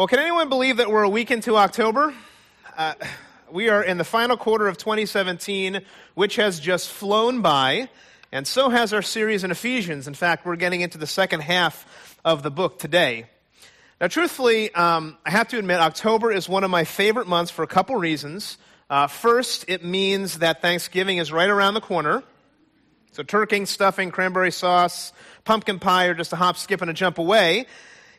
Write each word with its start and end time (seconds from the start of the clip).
Well, 0.00 0.06
can 0.06 0.18
anyone 0.18 0.48
believe 0.48 0.78
that 0.78 0.90
we're 0.90 1.02
a 1.02 1.10
week 1.10 1.30
into 1.30 1.58
October? 1.58 2.14
Uh, 2.74 2.94
we 3.52 3.68
are 3.68 3.84
in 3.84 3.98
the 3.98 4.04
final 4.04 4.38
quarter 4.38 4.66
of 4.66 4.78
2017, 4.78 5.82
which 6.14 6.36
has 6.36 6.58
just 6.58 6.88
flown 6.88 7.42
by, 7.42 7.90
and 8.32 8.46
so 8.46 8.70
has 8.70 8.94
our 8.94 9.02
series 9.02 9.44
in 9.44 9.50
Ephesians. 9.50 10.08
In 10.08 10.14
fact, 10.14 10.46
we're 10.46 10.56
getting 10.56 10.80
into 10.80 10.96
the 10.96 11.06
second 11.06 11.40
half 11.40 12.18
of 12.24 12.42
the 12.42 12.50
book 12.50 12.78
today. 12.78 13.26
Now, 14.00 14.06
truthfully, 14.06 14.74
um, 14.74 15.18
I 15.26 15.32
have 15.32 15.48
to 15.48 15.58
admit, 15.58 15.80
October 15.80 16.32
is 16.32 16.48
one 16.48 16.64
of 16.64 16.70
my 16.70 16.84
favorite 16.84 17.28
months 17.28 17.50
for 17.50 17.62
a 17.62 17.68
couple 17.68 17.94
reasons. 17.96 18.56
Uh, 18.88 19.06
first, 19.06 19.66
it 19.68 19.84
means 19.84 20.38
that 20.38 20.62
Thanksgiving 20.62 21.18
is 21.18 21.30
right 21.30 21.50
around 21.50 21.74
the 21.74 21.82
corner. 21.82 22.22
So, 23.12 23.22
turkey, 23.22 23.66
stuffing, 23.66 24.12
cranberry 24.12 24.50
sauce, 24.50 25.12
pumpkin 25.44 25.78
pie 25.78 26.06
are 26.06 26.14
just 26.14 26.32
a 26.32 26.36
hop, 26.36 26.56
skip, 26.56 26.80
and 26.80 26.90
a 26.90 26.94
jump 26.94 27.18
away. 27.18 27.66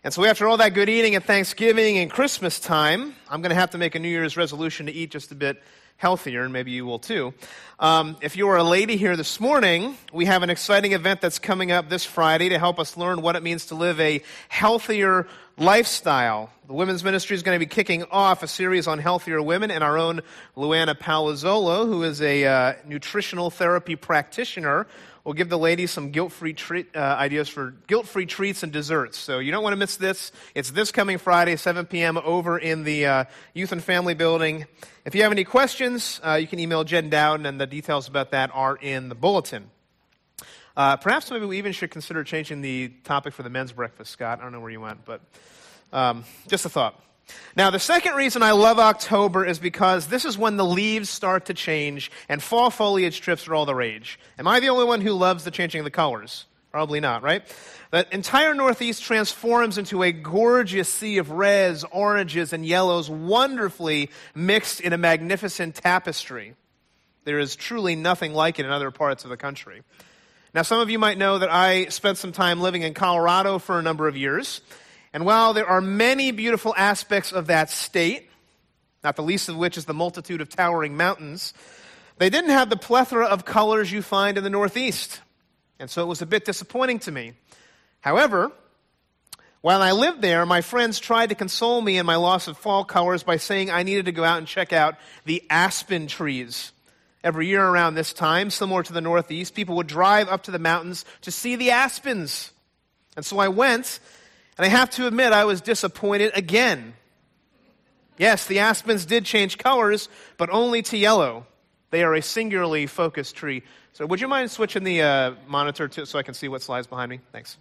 And 0.03 0.11
so, 0.11 0.25
after 0.25 0.47
all 0.47 0.57
that 0.57 0.73
good 0.73 0.89
eating 0.89 1.13
at 1.13 1.25
Thanksgiving 1.25 1.99
and 1.99 2.09
Christmas 2.09 2.59
time, 2.59 3.13
I'm 3.29 3.43
going 3.43 3.51
to 3.51 3.55
have 3.55 3.69
to 3.71 3.77
make 3.77 3.93
a 3.93 3.99
New 3.99 4.09
Year's 4.09 4.35
resolution 4.35 4.87
to 4.87 4.91
eat 4.91 5.11
just 5.11 5.31
a 5.31 5.35
bit 5.35 5.61
healthier, 5.97 6.41
and 6.43 6.51
maybe 6.51 6.71
you 6.71 6.87
will 6.87 6.97
too. 6.97 7.35
Um, 7.79 8.17
if 8.19 8.35
you 8.35 8.47
are 8.47 8.57
a 8.57 8.63
lady 8.63 8.97
here 8.97 9.15
this 9.15 9.39
morning, 9.39 9.95
we 10.11 10.25
have 10.25 10.41
an 10.41 10.49
exciting 10.49 10.93
event 10.93 11.21
that's 11.21 11.37
coming 11.37 11.71
up 11.71 11.87
this 11.87 12.03
Friday 12.03 12.49
to 12.49 12.57
help 12.57 12.79
us 12.79 12.97
learn 12.97 13.21
what 13.21 13.35
it 13.35 13.43
means 13.43 13.67
to 13.67 13.75
live 13.75 13.99
a 13.99 14.23
healthier 14.49 15.27
lifestyle. 15.59 16.49
The 16.65 16.73
women's 16.73 17.03
ministry 17.03 17.35
is 17.35 17.43
going 17.43 17.55
to 17.55 17.63
be 17.63 17.69
kicking 17.69 18.03
off 18.05 18.41
a 18.41 18.47
series 18.47 18.87
on 18.87 18.97
healthier 18.97 19.39
women, 19.39 19.69
and 19.69 19.83
our 19.83 19.99
own 19.99 20.21
Luana 20.57 20.97
Palazzolo, 20.97 21.85
who 21.85 22.01
is 22.01 22.23
a 22.23 22.45
uh, 22.45 22.73
nutritional 22.87 23.51
therapy 23.51 23.95
practitioner, 23.95 24.87
We'll 25.23 25.35
give 25.35 25.49
the 25.49 25.57
ladies 25.57 25.91
some 25.91 26.09
guilt-free 26.09 26.53
treat, 26.53 26.95
uh, 26.95 26.99
ideas 26.99 27.47
for 27.47 27.75
guilt-free 27.85 28.25
treats 28.25 28.63
and 28.63 28.71
desserts. 28.71 29.19
So 29.19 29.37
you 29.37 29.51
don't 29.51 29.61
want 29.61 29.73
to 29.73 29.77
miss 29.77 29.97
this. 29.97 30.31
It's 30.55 30.71
this 30.71 30.91
coming 30.91 31.19
Friday, 31.19 31.57
7 31.57 31.85
p.m. 31.85 32.17
over 32.17 32.57
in 32.57 32.83
the 32.83 33.05
uh, 33.05 33.23
Youth 33.53 33.71
and 33.71 33.83
Family 33.83 34.15
Building. 34.15 34.65
If 35.05 35.13
you 35.13 35.21
have 35.21 35.31
any 35.31 35.43
questions, 35.43 36.19
uh, 36.25 36.33
you 36.33 36.47
can 36.47 36.59
email 36.59 36.83
Jen 36.83 37.11
Dowden, 37.11 37.45
and 37.45 37.61
the 37.61 37.67
details 37.67 38.07
about 38.07 38.31
that 38.31 38.49
are 38.53 38.75
in 38.75 39.09
the 39.09 39.15
bulletin. 39.15 39.69
Uh, 40.75 40.97
perhaps 40.97 41.29
maybe 41.29 41.45
we 41.45 41.59
even 41.59 41.71
should 41.71 41.91
consider 41.91 42.23
changing 42.23 42.61
the 42.61 42.89
topic 43.03 43.33
for 43.33 43.43
the 43.43 43.49
men's 43.49 43.71
breakfast, 43.73 44.11
Scott. 44.11 44.39
I 44.39 44.43
don't 44.43 44.51
know 44.51 44.59
where 44.59 44.71
you 44.71 44.81
went, 44.81 45.05
but 45.05 45.21
um, 45.93 46.23
just 46.47 46.65
a 46.65 46.69
thought. 46.69 46.99
Now, 47.55 47.69
the 47.69 47.79
second 47.79 48.15
reason 48.15 48.43
I 48.43 48.51
love 48.51 48.79
October 48.79 49.45
is 49.45 49.59
because 49.59 50.07
this 50.07 50.23
is 50.23 50.37
when 50.37 50.55
the 50.55 50.65
leaves 50.65 51.09
start 51.09 51.45
to 51.45 51.53
change 51.53 52.09
and 52.29 52.41
fall 52.41 52.69
foliage 52.69 53.19
trips 53.19 53.47
are 53.47 53.55
all 53.55 53.65
the 53.65 53.75
rage. 53.75 54.19
Am 54.39 54.47
I 54.47 54.59
the 54.59 54.69
only 54.69 54.85
one 54.85 55.01
who 55.01 55.11
loves 55.13 55.43
the 55.43 55.51
changing 55.51 55.79
of 55.79 55.85
the 55.85 55.91
colors? 55.91 56.45
Probably 56.71 57.01
not, 57.01 57.23
right? 57.23 57.43
The 57.91 58.07
entire 58.13 58.53
Northeast 58.53 59.03
transforms 59.03 59.77
into 59.77 60.01
a 60.03 60.13
gorgeous 60.13 60.87
sea 60.87 61.17
of 61.17 61.29
reds, 61.29 61.83
oranges, 61.91 62.53
and 62.53 62.65
yellows, 62.65 63.09
wonderfully 63.09 64.09
mixed 64.33 64.79
in 64.79 64.93
a 64.93 64.97
magnificent 64.97 65.75
tapestry. 65.75 66.55
There 67.25 67.39
is 67.39 67.57
truly 67.57 67.97
nothing 67.97 68.33
like 68.33 68.59
it 68.59 68.65
in 68.65 68.71
other 68.71 68.91
parts 68.91 69.25
of 69.25 69.29
the 69.29 69.35
country. 69.35 69.83
Now, 70.53 70.61
some 70.61 70.79
of 70.79 70.89
you 70.89 70.99
might 70.99 71.17
know 71.17 71.39
that 71.39 71.51
I 71.51 71.87
spent 71.87 72.17
some 72.17 72.31
time 72.31 72.61
living 72.61 72.81
in 72.81 72.93
Colorado 72.93 73.59
for 73.59 73.77
a 73.77 73.81
number 73.81 74.07
of 74.07 74.15
years. 74.15 74.61
And 75.13 75.25
while 75.25 75.53
there 75.53 75.67
are 75.67 75.81
many 75.81 76.31
beautiful 76.31 76.73
aspects 76.77 77.31
of 77.31 77.47
that 77.47 77.69
state, 77.69 78.29
not 79.03 79.15
the 79.15 79.23
least 79.23 79.49
of 79.49 79.57
which 79.57 79.77
is 79.77 79.85
the 79.85 79.93
multitude 79.93 80.41
of 80.41 80.49
towering 80.49 80.95
mountains, 80.95 81.53
they 82.17 82.29
didn't 82.29 82.51
have 82.51 82.69
the 82.69 82.77
plethora 82.77 83.25
of 83.25 83.45
colors 83.45 83.91
you 83.91 84.01
find 84.01 84.37
in 84.37 84.43
the 84.43 84.49
Northeast. 84.49 85.21
And 85.79 85.89
so 85.89 86.03
it 86.03 86.07
was 86.07 86.21
a 86.21 86.25
bit 86.25 86.45
disappointing 86.45 86.99
to 86.99 87.11
me. 87.11 87.33
However, 87.99 88.51
while 89.61 89.81
I 89.81 89.91
lived 89.91 90.21
there, 90.21 90.45
my 90.45 90.61
friends 90.61 90.99
tried 90.99 91.29
to 91.29 91.35
console 91.35 91.81
me 91.81 91.97
in 91.97 92.05
my 92.05 92.15
loss 92.15 92.47
of 92.47 92.57
fall 92.57 92.83
colors 92.83 93.23
by 93.23 93.37
saying 93.37 93.69
I 93.69 93.83
needed 93.83 94.05
to 94.05 94.11
go 94.11 94.23
out 94.23 94.37
and 94.37 94.47
check 94.47 94.73
out 94.73 94.95
the 95.25 95.43
aspen 95.49 96.07
trees. 96.07 96.71
Every 97.23 97.47
year 97.47 97.63
around 97.63 97.93
this 97.93 98.13
time, 98.13 98.49
similar 98.49 98.81
to 98.81 98.93
the 98.93 99.01
Northeast, 99.01 99.53
people 99.53 99.75
would 99.75 99.87
drive 99.87 100.29
up 100.29 100.43
to 100.43 100.51
the 100.51 100.57
mountains 100.57 101.05
to 101.21 101.31
see 101.31 101.55
the 101.55 101.71
aspens. 101.71 102.51
And 103.15 103.23
so 103.23 103.37
I 103.37 103.49
went 103.49 103.99
and 104.57 104.65
I 104.65 104.69
have 104.69 104.89
to 104.91 105.07
admit, 105.07 105.33
I 105.33 105.45
was 105.45 105.61
disappointed 105.61 106.31
again. 106.35 106.93
Yes, 108.17 108.45
the 108.45 108.59
aspens 108.59 109.05
did 109.05 109.25
change 109.25 109.57
colors, 109.57 110.09
but 110.37 110.49
only 110.51 110.81
to 110.83 110.97
yellow. 110.97 111.45
They 111.89 112.03
are 112.03 112.13
a 112.13 112.21
singularly 112.21 112.87
focused 112.87 113.35
tree. 113.35 113.63
So, 113.93 114.05
would 114.05 114.21
you 114.21 114.27
mind 114.27 114.51
switching 114.51 114.83
the 114.83 115.01
uh, 115.01 115.31
monitor 115.47 115.87
to, 115.87 116.05
so 116.05 116.19
I 116.19 116.23
can 116.23 116.33
see 116.33 116.47
what 116.47 116.61
slides 116.61 116.87
behind 116.87 117.09
me? 117.09 117.19
Thanks. 117.31 117.57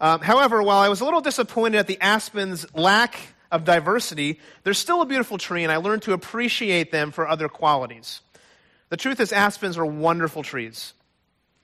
Um, 0.00 0.20
however, 0.20 0.62
while 0.62 0.78
I 0.78 0.88
was 0.88 1.00
a 1.00 1.04
little 1.04 1.20
disappointed 1.20 1.78
at 1.78 1.86
the 1.86 2.00
aspen's 2.00 2.66
lack 2.74 3.18
of 3.50 3.64
diversity, 3.64 4.40
they're 4.62 4.74
still 4.74 5.02
a 5.02 5.06
beautiful 5.06 5.38
tree, 5.38 5.62
and 5.62 5.72
I 5.72 5.76
learned 5.76 6.02
to 6.02 6.12
appreciate 6.12 6.92
them 6.92 7.10
for 7.10 7.28
other 7.28 7.48
qualities. 7.48 8.20
The 8.88 8.96
truth 8.96 9.20
is, 9.20 9.32
aspens 9.32 9.76
are 9.78 9.86
wonderful 9.86 10.42
trees. 10.42 10.92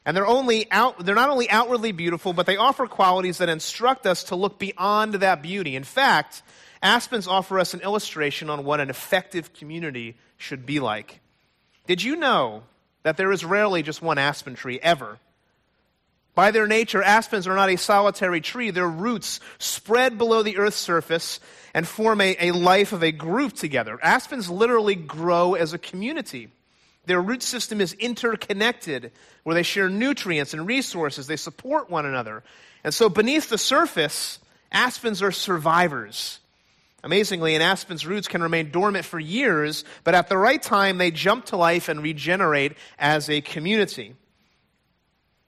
And 0.04 0.16
they're, 0.16 0.26
only 0.26 0.70
out, 0.70 1.04
they're 1.04 1.14
not 1.14 1.30
only 1.30 1.48
outwardly 1.48 1.92
beautiful, 1.92 2.32
but 2.32 2.46
they 2.46 2.56
offer 2.56 2.86
qualities 2.86 3.38
that 3.38 3.48
instruct 3.48 4.04
us 4.04 4.24
to 4.24 4.36
look 4.36 4.58
beyond 4.58 5.14
that 5.14 5.42
beauty. 5.42 5.76
In 5.76 5.84
fact, 5.84 6.42
aspens 6.82 7.28
offer 7.28 7.58
us 7.60 7.72
an 7.72 7.80
illustration 7.80 8.50
on 8.50 8.64
what 8.64 8.80
an 8.80 8.90
effective 8.90 9.52
community 9.54 10.16
should 10.36 10.66
be 10.66 10.80
like. 10.80 11.20
Did 11.86 12.02
you 12.02 12.16
know 12.16 12.64
that 13.04 13.16
there 13.16 13.30
is 13.30 13.44
rarely 13.44 13.82
just 13.82 14.02
one 14.02 14.18
aspen 14.18 14.56
tree 14.56 14.80
ever? 14.82 15.18
By 16.34 16.50
their 16.50 16.66
nature, 16.66 17.02
aspens 17.02 17.46
are 17.46 17.54
not 17.54 17.70
a 17.70 17.76
solitary 17.76 18.40
tree. 18.40 18.70
Their 18.70 18.88
roots 18.88 19.38
spread 19.58 20.16
below 20.16 20.42
the 20.42 20.56
earth's 20.56 20.78
surface 20.78 21.40
and 21.74 21.86
form 21.86 22.20
a, 22.20 22.36
a 22.40 22.52
life 22.52 22.92
of 22.92 23.02
a 23.02 23.12
group 23.12 23.52
together. 23.52 23.98
Aspens 24.02 24.48
literally 24.48 24.94
grow 24.94 25.54
as 25.54 25.74
a 25.74 25.78
community. 25.78 26.48
Their 27.06 27.20
root 27.20 27.42
system 27.42 27.80
is 27.80 27.94
interconnected, 27.94 29.12
where 29.42 29.54
they 29.54 29.64
share 29.64 29.88
nutrients 29.88 30.54
and 30.54 30.66
resources. 30.66 31.26
They 31.26 31.36
support 31.36 31.90
one 31.90 32.06
another. 32.06 32.44
And 32.84 32.94
so, 32.94 33.08
beneath 33.08 33.48
the 33.48 33.58
surface, 33.58 34.38
aspens 34.70 35.22
are 35.22 35.32
survivors. 35.32 36.38
Amazingly, 37.04 37.56
an 37.56 37.62
aspen's 37.62 38.06
roots 38.06 38.28
can 38.28 38.42
remain 38.42 38.70
dormant 38.70 39.04
for 39.04 39.18
years, 39.18 39.84
but 40.04 40.14
at 40.14 40.28
the 40.28 40.38
right 40.38 40.62
time, 40.62 40.98
they 40.98 41.10
jump 41.10 41.46
to 41.46 41.56
life 41.56 41.88
and 41.88 42.00
regenerate 42.00 42.76
as 42.98 43.28
a 43.28 43.40
community. 43.40 44.14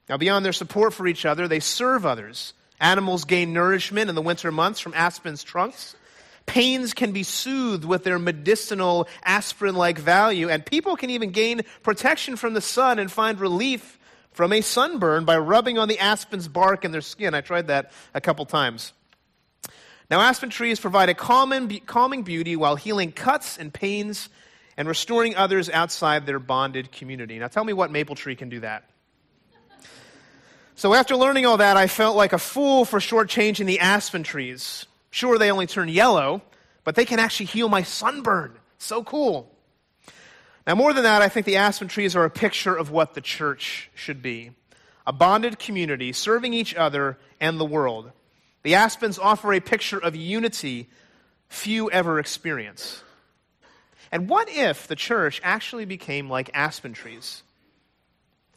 Now, 0.09 0.17
beyond 0.17 0.45
their 0.45 0.53
support 0.53 0.93
for 0.93 1.07
each 1.07 1.25
other, 1.25 1.47
they 1.47 1.61
serve 1.61 2.05
others. 2.05 2.55
Animals 2.81 3.25
gain 3.25 3.53
nourishment 3.53 4.09
in 4.09 4.17
the 4.17 4.23
winter 4.23 4.51
months 4.51 4.81
from 4.81 4.95
aspen's 4.95 5.45
trunks. 5.45 5.95
Pains 6.47 6.93
can 6.95 7.13
be 7.13 7.23
soothed 7.23 7.85
with 7.85 8.05
their 8.05 8.19
medicinal 8.19 9.09
aspirin 9.25 9.75
like 9.75 9.99
value, 9.99 10.49
and 10.49 10.65
people 10.65 10.97
can 10.97 11.11
even 11.11 11.31
gain 11.31 11.63
protection 11.83 12.37
from 12.37 12.55
the 12.55 12.61
sun 12.61 12.99
and 12.99 13.11
find 13.11 13.41
relief 13.41 13.99
from 14.33 14.53
a 14.53 14.61
sunburn 14.61 15.25
by 15.25 15.39
rubbing 15.39 15.79
on 15.79 15.89
the 15.89 15.99
aspen's 15.99 16.49
bark 16.49 16.85
in 16.85 16.93
their 16.93 17.01
skin. 17.01 17.35
I 17.35 17.41
tried 17.41 17.69
that 17.69 17.93
a 18.13 18.21
couple 18.21 18.45
times. 18.45 18.93
Now, 20.11 20.21
aspen 20.21 20.51
trees 20.51 20.79
provide 20.79 21.09
a 21.09 21.15
calming, 21.15 21.81
calming 21.87 22.23
beauty 22.23 22.57
while 22.57 22.77
healing 22.77 23.11
cuts 23.11 23.57
and 23.57 23.73
pains 23.73 24.29
and 24.77 24.87
restoring 24.87 25.37
others 25.37 25.71
outside 25.71 26.27
their 26.27 26.39
bonded 26.39 26.93
community. 26.93 27.39
Now, 27.39 27.49
tell 27.49 27.65
me 27.65 27.73
what 27.73 27.91
maple 27.91 28.17
tree 28.17 28.37
can 28.37 28.49
do 28.49 28.61
that. 28.61 28.85
So, 30.75 30.93
after 30.93 31.17
learning 31.17 31.47
all 31.47 31.59
that, 31.59 31.77
I 31.77 31.87
felt 31.87 32.17
like 32.17 32.33
a 32.33 32.39
fool 32.39 32.85
for 32.85 32.99
shortchanging 32.99 33.67
the 33.67 33.81
aspen 33.81 34.25
trees. 34.25 34.87
Sure, 35.15 35.39
they 35.39 35.53
only 35.53 35.69
turn 35.69 35.89
yellow, 35.89 36.43
but 36.83 36.97
they 36.97 37.05
can 37.05 37.21
actually 37.21 37.47
heal 37.47 37.69
my 37.69 37.85
sunburn. 37.85 38.53
So 38.79 39.05
cool. 39.05 39.49
Now, 40.67 40.75
more 40.75 40.93
than 40.93 41.05
that, 41.05 41.23
I 41.23 41.29
think 41.29 41.47
the 41.47 41.59
aspen 41.59 41.87
trees 41.87 42.17
are 42.17 42.25
a 42.25 42.31
picture 42.31 42.75
of 42.75 42.91
what 42.91 43.15
the 43.15 43.21
church 43.21 43.93
should 43.95 44.23
be 44.23 44.51
a 45.07 45.13
bonded 45.13 45.61
community 45.61 46.13
serving 46.13 46.53
each 46.53 46.75
other 46.75 47.17
and 47.41 47.61
the 47.61 47.65
world. 47.65 48.11
The 48.65 48.75
aspens 48.75 49.17
offer 49.17 49.53
a 49.53 49.61
picture 49.61 50.03
of 50.03 50.17
unity 50.17 50.89
few 51.47 51.89
ever 51.93 52.19
experience. 52.19 53.01
And 54.11 54.29
what 54.29 54.49
if 54.49 54.89
the 54.89 54.97
church 54.97 55.41
actually 55.45 55.85
became 55.85 56.29
like 56.29 56.51
aspen 56.55 56.93
trees? 56.93 57.45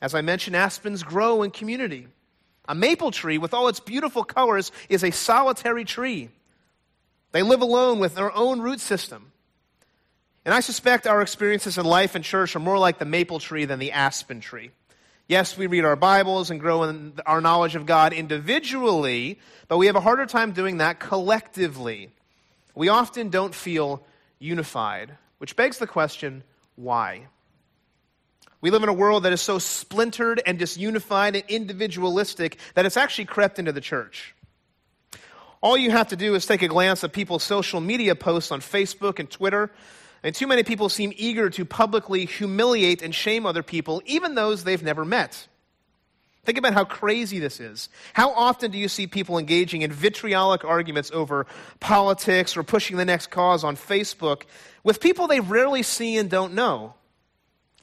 As 0.01 0.15
I 0.15 0.21
mentioned, 0.21 0.55
aspens 0.55 1.03
grow 1.03 1.43
in 1.43 1.51
community. 1.51 2.07
A 2.67 2.73
maple 2.73 3.11
tree, 3.11 3.37
with 3.37 3.53
all 3.53 3.67
its 3.67 3.79
beautiful 3.79 4.23
colors, 4.23 4.71
is 4.89 5.03
a 5.03 5.11
solitary 5.11 5.85
tree. 5.85 6.31
They 7.31 7.43
live 7.43 7.61
alone 7.61 7.99
with 7.99 8.15
their 8.15 8.35
own 8.35 8.61
root 8.61 8.79
system. 8.79 9.31
And 10.45 10.53
I 10.53 10.61
suspect 10.61 11.07
our 11.07 11.21
experiences 11.21 11.77
in 11.77 11.85
life 11.85 12.15
and 12.15 12.23
church 12.23 12.55
are 12.55 12.59
more 12.59 12.77
like 12.77 12.99
the 12.99 13.05
maple 13.05 13.39
tree 13.39 13.65
than 13.65 13.79
the 13.79 13.91
aspen 13.91 14.39
tree. 14.39 14.71
Yes, 15.27 15.57
we 15.57 15.67
read 15.67 15.83
our 15.83 15.97
Bibles 15.97 16.51
and 16.51 16.59
grow 16.59 16.83
in 16.83 17.13
our 17.25 17.41
knowledge 17.41 17.75
of 17.75 17.85
God 17.85 18.13
individually, 18.13 19.39
but 19.67 19.77
we 19.77 19.87
have 19.87 19.97
a 19.97 20.01
harder 20.01 20.25
time 20.25 20.53
doing 20.53 20.77
that 20.77 21.01
collectively. 21.01 22.13
We 22.75 22.87
often 22.87 23.29
don't 23.29 23.53
feel 23.53 24.05
unified, 24.39 25.17
which 25.39 25.57
begs 25.57 25.79
the 25.79 25.87
question 25.87 26.43
why? 26.75 27.27
We 28.61 28.71
live 28.71 28.83
in 28.83 28.89
a 28.89 28.93
world 28.93 29.23
that 29.23 29.33
is 29.33 29.41
so 29.41 29.59
splintered 29.59 30.41
and 30.45 30.57
disunified 30.57 31.35
and 31.35 31.43
individualistic 31.49 32.57
that 32.75 32.85
it's 32.85 32.95
actually 32.97 33.25
crept 33.25 33.59
into 33.59 33.73
the 33.73 33.81
church. 33.81 34.33
All 35.61 35.77
you 35.77 35.91
have 35.91 36.09
to 36.09 36.15
do 36.15 36.35
is 36.35 36.45
take 36.45 36.61
a 36.61 36.67
glance 36.67 37.03
at 37.03 37.13
people's 37.13 37.43
social 37.43 37.81
media 37.81 38.15
posts 38.15 38.51
on 38.51 38.61
Facebook 38.61 39.19
and 39.19 39.29
Twitter. 39.29 39.71
And 40.23 40.33
too 40.33 40.47
many 40.47 40.63
people 40.63 40.89
seem 40.89 41.13
eager 41.15 41.49
to 41.51 41.65
publicly 41.65 42.25
humiliate 42.25 43.01
and 43.01 43.13
shame 43.13 43.45
other 43.45 43.63
people, 43.63 44.01
even 44.05 44.35
those 44.35 44.63
they've 44.63 44.83
never 44.83 45.05
met. 45.05 45.47
Think 46.43 46.57
about 46.57 46.73
how 46.73 46.85
crazy 46.85 47.39
this 47.39 47.59
is. 47.59 47.89
How 48.13 48.31
often 48.31 48.71
do 48.71 48.77
you 48.77 48.87
see 48.87 49.05
people 49.05 49.37
engaging 49.37 49.81
in 49.81 49.91
vitriolic 49.91 50.63
arguments 50.63 51.11
over 51.11 51.45
politics 51.79 52.55
or 52.55 52.63
pushing 52.63 52.95
the 52.95 53.03
next 53.03 53.27
cause 53.27 53.65
on 53.65 53.75
Facebook 53.75 54.43
with 54.83 55.01
people 55.01 55.27
they 55.27 55.41
rarely 55.41 55.83
see 55.83 56.17
and 56.17 56.29
don't 56.29 56.53
know? 56.53 56.93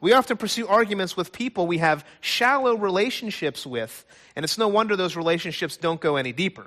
We 0.00 0.12
often 0.12 0.38
pursue 0.38 0.66
arguments 0.66 1.16
with 1.16 1.32
people 1.32 1.66
we 1.66 1.78
have 1.78 2.06
shallow 2.20 2.76
relationships 2.76 3.66
with, 3.66 4.04
and 4.34 4.44
it's 4.44 4.58
no 4.58 4.68
wonder 4.68 4.96
those 4.96 5.14
relationships 5.14 5.76
don't 5.76 6.00
go 6.00 6.16
any 6.16 6.32
deeper. 6.32 6.66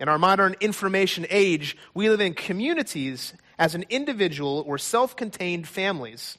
In 0.00 0.08
our 0.08 0.18
modern 0.18 0.56
information 0.60 1.26
age, 1.28 1.76
we 1.92 2.08
live 2.08 2.22
in 2.22 2.32
communities 2.32 3.34
as 3.58 3.74
an 3.74 3.84
individual 3.90 4.64
or 4.66 4.78
self 4.78 5.14
contained 5.14 5.68
families. 5.68 6.38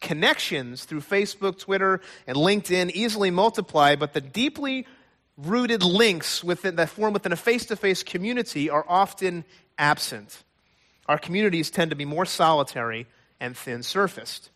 Connections 0.00 0.84
through 0.84 1.00
Facebook, 1.00 1.58
Twitter, 1.58 2.02
and 2.26 2.36
LinkedIn 2.36 2.90
easily 2.90 3.30
multiply, 3.30 3.96
but 3.96 4.12
the 4.12 4.20
deeply 4.20 4.86
rooted 5.38 5.82
links 5.82 6.44
within, 6.44 6.76
that 6.76 6.90
form 6.90 7.14
within 7.14 7.32
a 7.32 7.36
face 7.36 7.66
to 7.66 7.76
face 7.76 8.02
community 8.02 8.68
are 8.68 8.84
often 8.86 9.44
absent. 9.78 10.42
Our 11.06 11.18
communities 11.18 11.70
tend 11.70 11.90
to 11.90 11.96
be 11.96 12.04
more 12.04 12.26
solitary 12.26 13.06
and 13.40 13.56
thin 13.56 13.82
surfaced. 13.82 14.50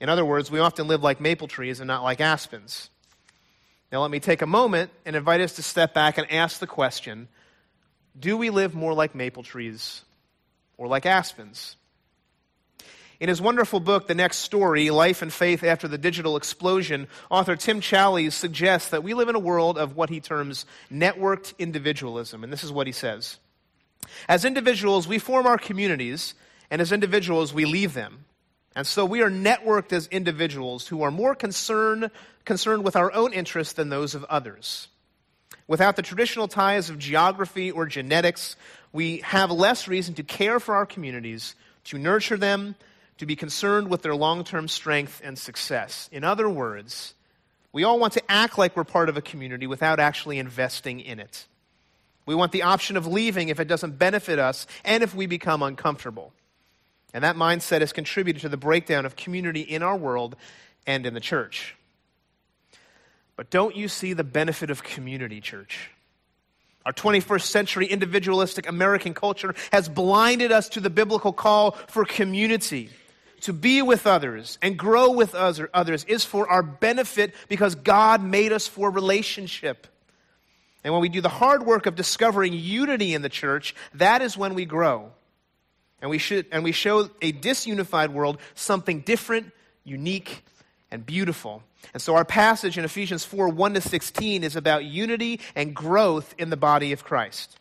In 0.00 0.08
other 0.08 0.24
words, 0.24 0.50
we 0.50 0.60
often 0.60 0.86
live 0.86 1.02
like 1.02 1.20
maple 1.20 1.48
trees 1.48 1.80
and 1.80 1.88
not 1.88 2.04
like 2.04 2.20
aspens. 2.20 2.90
Now, 3.90 4.02
let 4.02 4.12
me 4.12 4.20
take 4.20 4.42
a 4.42 4.46
moment 4.46 4.92
and 5.04 5.16
invite 5.16 5.40
us 5.40 5.54
to 5.54 5.62
step 5.62 5.94
back 5.94 6.18
and 6.18 6.30
ask 6.30 6.60
the 6.60 6.66
question 6.66 7.26
do 8.18 8.36
we 8.36 8.50
live 8.50 8.74
more 8.74 8.94
like 8.94 9.14
maple 9.14 9.42
trees 9.42 10.02
or 10.76 10.86
like 10.86 11.06
aspens? 11.06 11.76
In 13.20 13.28
his 13.28 13.40
wonderful 13.40 13.80
book, 13.80 14.06
The 14.06 14.14
Next 14.14 14.38
Story 14.38 14.90
Life 14.90 15.22
and 15.22 15.32
Faith 15.32 15.64
After 15.64 15.88
the 15.88 15.98
Digital 15.98 16.36
Explosion, 16.36 17.08
author 17.30 17.56
Tim 17.56 17.80
Challies 17.80 18.32
suggests 18.32 18.90
that 18.90 19.02
we 19.02 19.12
live 19.12 19.28
in 19.28 19.34
a 19.34 19.40
world 19.40 19.76
of 19.76 19.96
what 19.96 20.08
he 20.08 20.20
terms 20.20 20.66
networked 20.92 21.58
individualism. 21.58 22.44
And 22.44 22.52
this 22.52 22.62
is 22.62 22.70
what 22.70 22.86
he 22.86 22.92
says 22.92 23.38
As 24.28 24.44
individuals, 24.44 25.08
we 25.08 25.18
form 25.18 25.46
our 25.46 25.58
communities, 25.58 26.34
and 26.70 26.80
as 26.80 26.92
individuals, 26.92 27.52
we 27.52 27.64
leave 27.64 27.92
them. 27.92 28.24
And 28.76 28.86
so 28.86 29.04
we 29.04 29.22
are 29.22 29.30
networked 29.30 29.92
as 29.92 30.06
individuals 30.06 30.86
who 30.86 31.02
are 31.02 31.10
more 31.10 31.34
concerned, 31.34 32.12
concerned 32.44 32.84
with 32.84 32.94
our 32.94 33.12
own 33.12 33.32
interests 33.32 33.74
than 33.74 33.88
those 33.88 34.14
of 34.14 34.22
others. 34.24 34.86
Without 35.66 35.96
the 35.96 36.02
traditional 36.02 36.48
ties 36.48 36.90
of 36.90 36.98
geography 36.98 37.70
or 37.70 37.86
genetics, 37.86 38.56
we 38.92 39.18
have 39.18 39.50
less 39.50 39.86
reason 39.86 40.14
to 40.14 40.22
care 40.22 40.60
for 40.60 40.74
our 40.74 40.86
communities, 40.86 41.54
to 41.84 41.98
nurture 41.98 42.36
them, 42.36 42.74
to 43.18 43.26
be 43.26 43.36
concerned 43.36 43.88
with 43.88 44.02
their 44.02 44.14
long 44.14 44.44
term 44.44 44.68
strength 44.68 45.20
and 45.22 45.38
success. 45.38 46.08
In 46.12 46.24
other 46.24 46.48
words, 46.48 47.14
we 47.72 47.84
all 47.84 47.98
want 47.98 48.14
to 48.14 48.30
act 48.30 48.56
like 48.56 48.76
we're 48.76 48.84
part 48.84 49.08
of 49.08 49.16
a 49.16 49.22
community 49.22 49.66
without 49.66 50.00
actually 50.00 50.38
investing 50.38 51.00
in 51.00 51.20
it. 51.20 51.46
We 52.24 52.34
want 52.34 52.52
the 52.52 52.62
option 52.62 52.96
of 52.96 53.06
leaving 53.06 53.48
if 53.48 53.60
it 53.60 53.68
doesn't 53.68 53.98
benefit 53.98 54.38
us 54.38 54.66
and 54.84 55.02
if 55.02 55.14
we 55.14 55.26
become 55.26 55.62
uncomfortable. 55.62 56.32
And 57.14 57.24
that 57.24 57.36
mindset 57.36 57.80
has 57.80 57.92
contributed 57.92 58.42
to 58.42 58.48
the 58.48 58.56
breakdown 58.56 59.06
of 59.06 59.16
community 59.16 59.62
in 59.62 59.82
our 59.82 59.96
world 59.96 60.36
and 60.86 61.06
in 61.06 61.14
the 61.14 61.20
church. 61.20 61.74
But 63.38 63.50
don't 63.50 63.76
you 63.76 63.86
see 63.86 64.14
the 64.14 64.24
benefit 64.24 64.68
of 64.68 64.82
community, 64.82 65.40
church? 65.40 65.90
Our 66.84 66.92
21st 66.92 67.42
century 67.42 67.86
individualistic 67.86 68.68
American 68.68 69.14
culture 69.14 69.54
has 69.70 69.88
blinded 69.88 70.50
us 70.50 70.68
to 70.70 70.80
the 70.80 70.90
biblical 70.90 71.32
call 71.32 71.70
for 71.86 72.04
community 72.04 72.90
to 73.42 73.52
be 73.52 73.80
with 73.80 74.08
others 74.08 74.58
and 74.60 74.76
grow 74.76 75.12
with 75.12 75.36
others 75.36 76.04
is 76.08 76.24
for 76.24 76.48
our 76.48 76.64
benefit 76.64 77.32
because 77.48 77.76
God 77.76 78.24
made 78.24 78.50
us 78.50 78.66
for 78.66 78.90
relationship. 78.90 79.86
And 80.82 80.92
when 80.92 81.00
we 81.00 81.08
do 81.08 81.20
the 81.20 81.28
hard 81.28 81.64
work 81.64 81.86
of 81.86 81.94
discovering 81.94 82.52
unity 82.52 83.14
in 83.14 83.22
the 83.22 83.28
church, 83.28 83.72
that 83.94 84.20
is 84.20 84.36
when 84.36 84.54
we 84.54 84.64
grow. 84.64 85.12
And 86.02 86.10
we, 86.10 86.18
should, 86.18 86.46
and 86.50 86.64
we 86.64 86.72
show 86.72 87.08
a 87.22 87.32
disunified 87.32 88.08
world 88.08 88.38
something 88.56 89.02
different, 89.02 89.52
unique, 89.84 90.42
and 90.90 91.04
beautiful. 91.04 91.62
And 91.92 92.02
so 92.02 92.14
our 92.14 92.24
passage 92.24 92.78
in 92.78 92.84
Ephesians 92.84 93.24
4 93.24 93.48
1 93.48 93.74
to 93.74 93.80
16 93.80 94.44
is 94.44 94.56
about 94.56 94.84
unity 94.84 95.40
and 95.54 95.74
growth 95.74 96.34
in 96.38 96.50
the 96.50 96.56
body 96.56 96.92
of 96.92 97.04
Christ. 97.04 97.58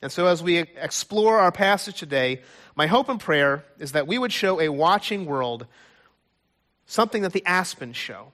And 0.00 0.12
so 0.12 0.26
as 0.26 0.42
we 0.42 0.58
explore 0.58 1.40
our 1.40 1.50
passage 1.50 1.98
today, 1.98 2.42
my 2.76 2.86
hope 2.86 3.08
and 3.08 3.18
prayer 3.18 3.64
is 3.78 3.92
that 3.92 4.06
we 4.06 4.18
would 4.18 4.32
show 4.32 4.60
a 4.60 4.68
watching 4.68 5.26
world 5.26 5.66
something 6.86 7.22
that 7.22 7.32
the 7.32 7.44
aspens 7.44 7.96
show. 7.96 8.32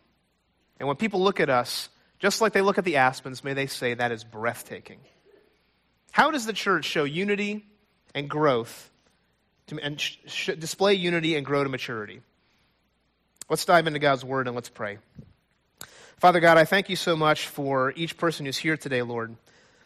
And 0.79 0.87
when 0.87 0.97
people 0.97 1.23
look 1.23 1.41
at 1.41 1.49
us, 1.49 1.89
just 2.19 2.41
like 2.41 2.53
they 2.53 2.61
look 2.61 2.79
at 2.79 2.85
the 2.85 2.97
aspens, 2.97 3.43
may 3.43 3.55
they 3.55 3.67
say 3.67 3.95
that 3.95 4.13
is 4.13 4.25
breathtaking. 4.25 4.99
How 6.13 6.31
does 6.31 6.47
the 6.47 6.53
church 6.53 6.85
show 6.85 7.05
unity 7.05 7.65
and 8.15 8.29
growth 8.29 8.91
to, 9.69 9.79
and 9.81 10.01
sh- 10.01 10.51
display 10.59 10.95
unity 10.95 11.37
and 11.37 11.45
grow 11.45 11.65
to 11.65 11.71
maturity? 11.71 12.21
Let's 13.51 13.67
dive 13.67 13.87
into 13.87 13.99
God's 13.99 14.25
word 14.25 14.47
and 14.47 14.55
let's 14.55 14.71
pray. 14.71 14.99
Father 16.17 16.41
God, 16.41 16.57
I 16.57 16.65
thank 16.65 16.89
you 16.89 16.97
so 16.97 17.15
much 17.15 17.49
for 17.49 17.93
each 17.95 18.17
person 18.17 18.47
who's 18.47 18.57
here 18.57 18.79
today, 18.79 19.03
Lord. 19.03 19.37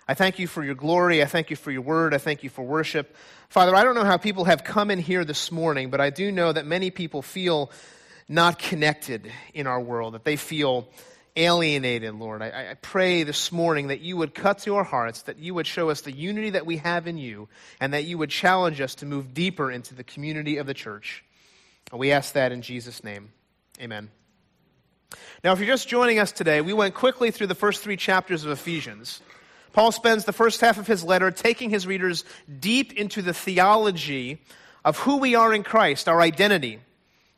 I 0.06 0.14
thank 0.14 0.38
you 0.38 0.46
for 0.46 0.62
your 0.62 0.76
glory. 0.76 1.22
I 1.22 1.26
thank 1.26 1.50
you 1.50 1.56
for 1.56 1.72
your 1.72 1.82
word. 1.82 2.14
I 2.14 2.18
thank 2.18 2.44
you 2.44 2.50
for 2.50 2.62
worship. 2.62 3.16
Father, 3.48 3.74
I 3.74 3.82
don't 3.82 3.96
know 3.96 4.04
how 4.04 4.16
people 4.16 4.44
have 4.44 4.62
come 4.62 4.92
in 4.92 5.00
here 5.00 5.24
this 5.24 5.50
morning, 5.50 5.90
but 5.90 6.00
I 6.00 6.10
do 6.10 6.30
know 6.30 6.52
that 6.52 6.66
many 6.66 6.92
people 6.92 7.20
feel 7.20 7.72
not 8.28 8.60
connected 8.60 9.30
in 9.52 9.66
our 9.66 9.80
world, 9.80 10.14
that 10.14 10.24
they 10.24 10.36
feel 10.36 10.88
alienated, 11.34 12.14
Lord. 12.14 12.42
I, 12.42 12.70
I, 12.70 12.74
pray 12.74 13.24
this 13.24 13.50
morning 13.50 13.88
that 13.88 14.00
you 14.00 14.16
would 14.16 14.34
cut 14.34 14.58
to 14.60 14.76
our 14.76 14.84
hearts, 14.84 15.22
that 15.22 15.38
you 15.38 15.54
would 15.54 15.66
show 15.66 15.90
us 15.90 16.02
the 16.02 16.12
unity 16.12 16.50
that 16.50 16.66
we 16.66 16.76
have 16.78 17.06
in 17.06 17.18
you, 17.18 17.48
and 17.80 17.92
that 17.92 18.04
you 18.04 18.18
would 18.18 18.30
challenge 18.30 18.80
us 18.80 18.96
to 18.96 19.06
move 19.06 19.34
deeper 19.34 19.70
into 19.70 19.94
the 19.94 20.04
community 20.04 20.58
of 20.58 20.66
the 20.66 20.74
church. 20.74 21.24
And 21.90 21.98
we 21.98 22.12
ask 22.12 22.34
that 22.34 22.52
in 22.52 22.62
Jesus' 22.62 23.02
name. 23.02 23.30
Amen. 23.80 24.10
Now, 25.44 25.52
if 25.52 25.58
you're 25.58 25.68
just 25.68 25.88
joining 25.88 26.18
us 26.18 26.32
today, 26.32 26.60
we 26.60 26.72
went 26.72 26.94
quickly 26.94 27.30
through 27.30 27.46
the 27.46 27.54
first 27.54 27.82
three 27.82 27.96
chapters 27.96 28.44
of 28.44 28.50
Ephesians. 28.50 29.20
Paul 29.72 29.92
spends 29.92 30.24
the 30.24 30.32
first 30.32 30.60
half 30.60 30.78
of 30.78 30.86
his 30.86 31.04
letter 31.04 31.30
taking 31.30 31.70
his 31.70 31.86
readers 31.86 32.24
deep 32.58 32.92
into 32.94 33.22
the 33.22 33.32
theology 33.32 34.42
of 34.84 34.98
who 34.98 35.18
we 35.18 35.34
are 35.34 35.54
in 35.54 35.62
Christ, 35.62 36.08
our 36.08 36.20
identity. 36.20 36.80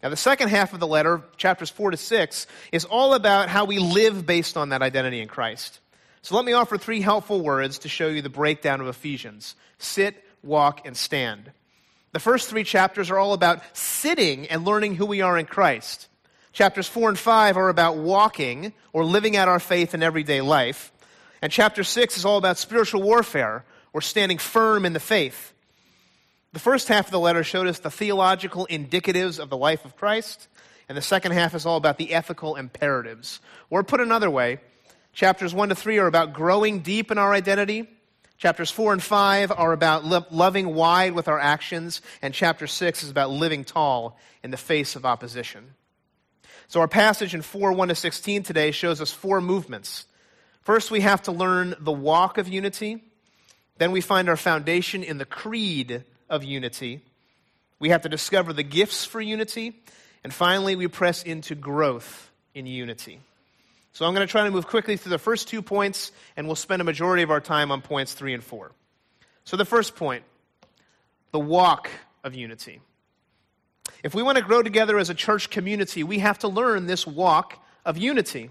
Now, 0.02 0.08
the 0.08 0.16
second 0.16 0.48
half 0.48 0.72
of 0.72 0.80
the 0.80 0.86
letter, 0.86 1.22
chapters 1.36 1.68
4 1.68 1.90
to 1.90 1.96
6, 1.96 2.46
is 2.72 2.86
all 2.86 3.12
about 3.12 3.50
how 3.50 3.66
we 3.66 3.78
live 3.78 4.24
based 4.24 4.56
on 4.56 4.70
that 4.70 4.80
identity 4.80 5.20
in 5.20 5.28
Christ. 5.28 5.78
So 6.22 6.36
let 6.36 6.44
me 6.44 6.54
offer 6.54 6.78
three 6.78 7.02
helpful 7.02 7.42
words 7.42 7.80
to 7.80 7.88
show 7.88 8.08
you 8.08 8.22
the 8.22 8.30
breakdown 8.30 8.80
of 8.80 8.88
Ephesians 8.88 9.54
sit, 9.78 10.24
walk, 10.42 10.86
and 10.86 10.96
stand. 10.96 11.52
The 12.12 12.20
first 12.20 12.48
three 12.48 12.64
chapters 12.64 13.10
are 13.10 13.18
all 13.18 13.34
about 13.34 13.62
sitting 13.76 14.46
and 14.48 14.64
learning 14.64 14.96
who 14.96 15.06
we 15.06 15.20
are 15.20 15.38
in 15.38 15.46
Christ. 15.46 16.08
Chapters 16.52 16.88
4 16.88 17.10
and 17.10 17.18
5 17.18 17.56
are 17.56 17.68
about 17.68 17.96
walking 17.96 18.72
or 18.92 19.04
living 19.04 19.36
out 19.36 19.48
our 19.48 19.60
faith 19.60 19.94
in 19.94 20.02
everyday 20.02 20.40
life. 20.40 20.92
And 21.42 21.52
chapter 21.52 21.84
6 21.84 22.16
is 22.16 22.24
all 22.24 22.38
about 22.38 22.58
spiritual 22.58 23.02
warfare 23.02 23.64
or 23.92 24.00
standing 24.00 24.38
firm 24.38 24.84
in 24.84 24.92
the 24.92 25.00
faith. 25.00 25.52
The 26.52 26.58
first 26.58 26.88
half 26.88 27.06
of 27.06 27.12
the 27.12 27.20
letter 27.20 27.44
showed 27.44 27.68
us 27.68 27.78
the 27.78 27.90
theological 27.90 28.66
indicatives 28.68 29.38
of 29.38 29.50
the 29.50 29.56
life 29.56 29.84
of 29.84 29.96
Christ, 29.96 30.48
and 30.88 30.98
the 30.98 31.02
second 31.02 31.32
half 31.32 31.54
is 31.54 31.64
all 31.64 31.76
about 31.76 31.98
the 31.98 32.12
ethical 32.12 32.56
imperatives. 32.56 33.38
Or 33.70 33.84
put 33.84 34.00
another 34.00 34.28
way, 34.28 34.58
chapters 35.12 35.54
1 35.54 35.68
to 35.68 35.76
3 35.76 35.98
are 35.98 36.08
about 36.08 36.32
growing 36.32 36.80
deep 36.80 37.12
in 37.12 37.18
our 37.18 37.32
identity. 37.32 37.88
Chapters 38.36 38.70
4 38.72 38.94
and 38.94 39.02
5 39.02 39.52
are 39.52 39.72
about 39.72 40.04
lo- 40.04 40.26
loving 40.32 40.74
wide 40.74 41.12
with 41.12 41.28
our 41.28 41.38
actions, 41.38 42.02
and 42.20 42.34
chapter 42.34 42.66
6 42.66 43.04
is 43.04 43.10
about 43.10 43.30
living 43.30 43.62
tall 43.62 44.18
in 44.42 44.50
the 44.50 44.56
face 44.56 44.96
of 44.96 45.06
opposition. 45.06 45.74
So, 46.70 46.80
our 46.80 46.88
passage 46.88 47.34
in 47.34 47.42
4 47.42 47.72
1 47.72 47.88
to 47.88 47.94
16 47.94 48.44
today 48.44 48.70
shows 48.70 49.00
us 49.00 49.12
four 49.12 49.40
movements 49.40 50.06
First, 50.62 50.90
we 50.90 51.00
have 51.00 51.22
to 51.22 51.32
learn 51.32 51.74
the 51.80 51.92
walk 51.92 52.38
of 52.38 52.46
unity. 52.46 53.02
Then 53.78 53.92
we 53.92 54.00
find 54.00 54.28
our 54.28 54.36
foundation 54.36 55.02
in 55.02 55.18
the 55.18 55.24
creed 55.24 56.04
of 56.28 56.44
unity. 56.44 57.00
We 57.78 57.88
have 57.88 58.02
to 58.02 58.08
discover 58.08 58.52
the 58.52 58.62
gifts 58.62 59.04
for 59.04 59.20
unity. 59.20 59.82
And 60.22 60.32
finally, 60.32 60.76
we 60.76 60.86
press 60.86 61.22
into 61.22 61.54
growth 61.54 62.30
in 62.54 62.66
unity. 62.66 63.20
So 63.92 64.04
I'm 64.04 64.14
going 64.14 64.26
to 64.26 64.30
try 64.30 64.44
to 64.44 64.50
move 64.50 64.66
quickly 64.66 64.96
through 64.96 65.10
the 65.10 65.18
first 65.18 65.48
two 65.48 65.62
points, 65.62 66.12
and 66.36 66.46
we'll 66.46 66.56
spend 66.56 66.82
a 66.82 66.84
majority 66.84 67.22
of 67.22 67.30
our 67.30 67.40
time 67.40 67.72
on 67.72 67.80
points 67.80 68.12
three 68.12 68.34
and 68.34 68.44
four. 68.44 68.70
So, 69.44 69.56
the 69.56 69.64
first 69.64 69.96
point 69.96 70.22
the 71.32 71.40
walk 71.40 71.90
of 72.22 72.34
unity. 72.34 72.80
If 74.02 74.14
we 74.14 74.22
want 74.22 74.38
to 74.38 74.44
grow 74.44 74.62
together 74.62 74.98
as 74.98 75.10
a 75.10 75.14
church 75.14 75.50
community, 75.50 76.02
we 76.02 76.18
have 76.20 76.38
to 76.40 76.48
learn 76.48 76.86
this 76.86 77.06
walk 77.06 77.58
of 77.84 77.98
unity. 77.98 78.50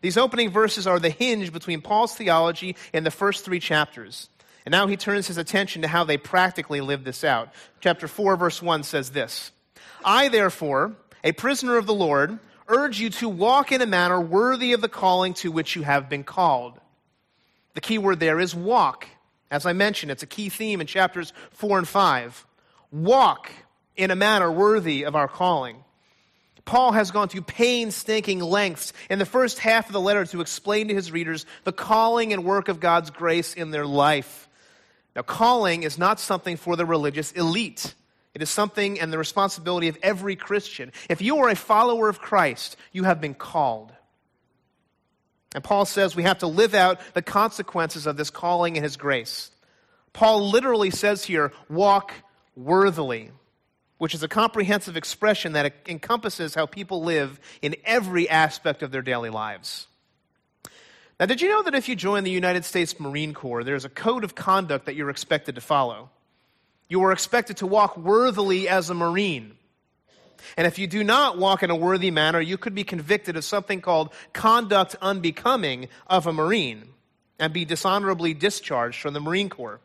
These 0.00 0.16
opening 0.16 0.50
verses 0.50 0.86
are 0.86 0.98
the 0.98 1.10
hinge 1.10 1.52
between 1.52 1.80
Paul's 1.80 2.14
theology 2.14 2.76
and 2.92 3.06
the 3.06 3.10
first 3.10 3.44
three 3.44 3.60
chapters. 3.60 4.28
And 4.64 4.72
now 4.72 4.86
he 4.86 4.96
turns 4.96 5.26
his 5.26 5.38
attention 5.38 5.82
to 5.82 5.88
how 5.88 6.04
they 6.04 6.16
practically 6.16 6.80
live 6.80 7.04
this 7.04 7.24
out. 7.24 7.52
Chapter 7.80 8.08
4, 8.08 8.36
verse 8.36 8.62
1 8.62 8.82
says 8.82 9.10
this 9.10 9.52
I, 10.04 10.28
therefore, 10.28 10.92
a 11.24 11.32
prisoner 11.32 11.76
of 11.76 11.86
the 11.86 11.94
Lord, 11.94 12.38
urge 12.68 13.00
you 13.00 13.10
to 13.10 13.28
walk 13.28 13.72
in 13.72 13.80
a 13.80 13.86
manner 13.86 14.20
worthy 14.20 14.72
of 14.72 14.80
the 14.80 14.88
calling 14.88 15.34
to 15.34 15.52
which 15.52 15.76
you 15.76 15.82
have 15.82 16.08
been 16.08 16.24
called. 16.24 16.80
The 17.74 17.80
key 17.80 17.98
word 17.98 18.20
there 18.20 18.40
is 18.40 18.54
walk. 18.54 19.06
As 19.50 19.66
I 19.66 19.72
mentioned, 19.72 20.10
it's 20.10 20.22
a 20.22 20.26
key 20.26 20.48
theme 20.48 20.80
in 20.80 20.86
chapters 20.86 21.32
4 21.50 21.78
and 21.78 21.88
5. 21.88 22.46
Walk 22.92 23.50
in 23.96 24.10
a 24.10 24.16
manner 24.16 24.52
worthy 24.52 25.04
of 25.04 25.16
our 25.16 25.26
calling. 25.26 25.82
Paul 26.64 26.92
has 26.92 27.10
gone 27.10 27.28
to 27.30 27.42
painstaking 27.42 28.40
lengths 28.40 28.92
in 29.10 29.18
the 29.18 29.26
first 29.26 29.58
half 29.58 29.88
of 29.88 29.92
the 29.92 30.00
letter 30.00 30.24
to 30.26 30.40
explain 30.40 30.88
to 30.88 30.94
his 30.94 31.10
readers 31.10 31.44
the 31.64 31.72
calling 31.72 32.32
and 32.32 32.44
work 32.44 32.68
of 32.68 32.78
God's 32.78 33.10
grace 33.10 33.54
in 33.54 33.70
their 33.72 33.86
life. 33.86 34.48
Now, 35.16 35.22
calling 35.22 35.82
is 35.82 35.98
not 35.98 36.20
something 36.20 36.56
for 36.56 36.76
the 36.76 36.86
religious 36.86 37.32
elite. 37.32 37.94
It 38.34 38.42
is 38.42 38.48
something 38.48 39.00
and 39.00 39.12
the 39.12 39.18
responsibility 39.18 39.88
of 39.88 39.98
every 40.02 40.36
Christian. 40.36 40.92
If 41.10 41.20
you 41.20 41.38
are 41.38 41.48
a 41.48 41.56
follower 41.56 42.08
of 42.08 42.20
Christ, 42.20 42.76
you 42.92 43.04
have 43.04 43.20
been 43.20 43.34
called. 43.34 43.92
And 45.54 45.62
Paul 45.62 45.84
says 45.84 46.16
we 46.16 46.22
have 46.22 46.38
to 46.38 46.46
live 46.46 46.74
out 46.74 47.00
the 47.12 47.22
consequences 47.22 48.06
of 48.06 48.16
this 48.16 48.30
calling 48.30 48.76
and 48.76 48.84
his 48.84 48.96
grace. 48.96 49.50
Paul 50.12 50.48
literally 50.48 50.90
says 50.90 51.24
here, 51.24 51.52
walk 51.68 52.12
worthily, 52.56 53.30
which 53.98 54.14
is 54.14 54.22
a 54.22 54.28
comprehensive 54.28 54.96
expression 54.96 55.52
that 55.52 55.74
encompasses 55.86 56.54
how 56.54 56.66
people 56.66 57.02
live 57.02 57.38
in 57.60 57.76
every 57.84 58.28
aspect 58.28 58.82
of 58.82 58.90
their 58.90 59.02
daily 59.02 59.30
lives. 59.30 59.86
Now, 61.20 61.26
did 61.26 61.40
you 61.40 61.48
know 61.48 61.62
that 61.62 61.74
if 61.74 61.88
you 61.88 61.94
join 61.94 62.24
the 62.24 62.30
United 62.30 62.64
States 62.64 62.98
Marine 62.98 63.32
Corps, 63.32 63.62
there's 63.62 63.84
a 63.84 63.88
code 63.88 64.24
of 64.24 64.34
conduct 64.34 64.86
that 64.86 64.96
you're 64.96 65.10
expected 65.10 65.54
to 65.54 65.60
follow? 65.60 66.10
You 66.88 67.02
are 67.04 67.12
expected 67.12 67.58
to 67.58 67.66
walk 67.66 67.96
worthily 67.96 68.68
as 68.68 68.90
a 68.90 68.94
Marine. 68.94 69.56
And 70.56 70.66
if 70.66 70.78
you 70.78 70.86
do 70.86 71.04
not 71.04 71.38
walk 71.38 71.62
in 71.62 71.70
a 71.70 71.76
worthy 71.76 72.10
manner, 72.10 72.40
you 72.40 72.58
could 72.58 72.74
be 72.74 72.84
convicted 72.84 73.36
of 73.36 73.44
something 73.44 73.80
called 73.80 74.12
conduct 74.32 74.96
unbecoming 75.00 75.88
of 76.08 76.26
a 76.26 76.32
Marine 76.32 76.88
and 77.38 77.52
be 77.52 77.64
dishonorably 77.64 78.34
discharged 78.34 79.00
from 79.00 79.14
the 79.14 79.20
Marine 79.20 79.48
Corps. 79.48 79.80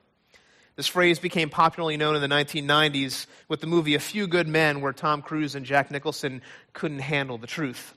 This 0.77 0.85
phrase 0.85 1.17
became 1.17 1.49
popularly 1.49 1.97
known 1.97 2.15
in 2.15 2.21
the 2.21 2.27
1990s 2.27 3.25
with 3.47 3.61
the 3.61 3.67
movie 3.67 3.95
A 3.95 3.99
Few 3.99 4.27
Good 4.27 4.47
Men, 4.47 4.79
where 4.79 4.93
Tom 4.93 5.23
Cruise 5.23 5.55
and 5.55 5.65
Jack 5.65 5.89
Nicholson 5.89 6.43
couldn't 6.73 6.99
handle 6.99 7.39
the 7.39 7.47
truth. 7.47 7.95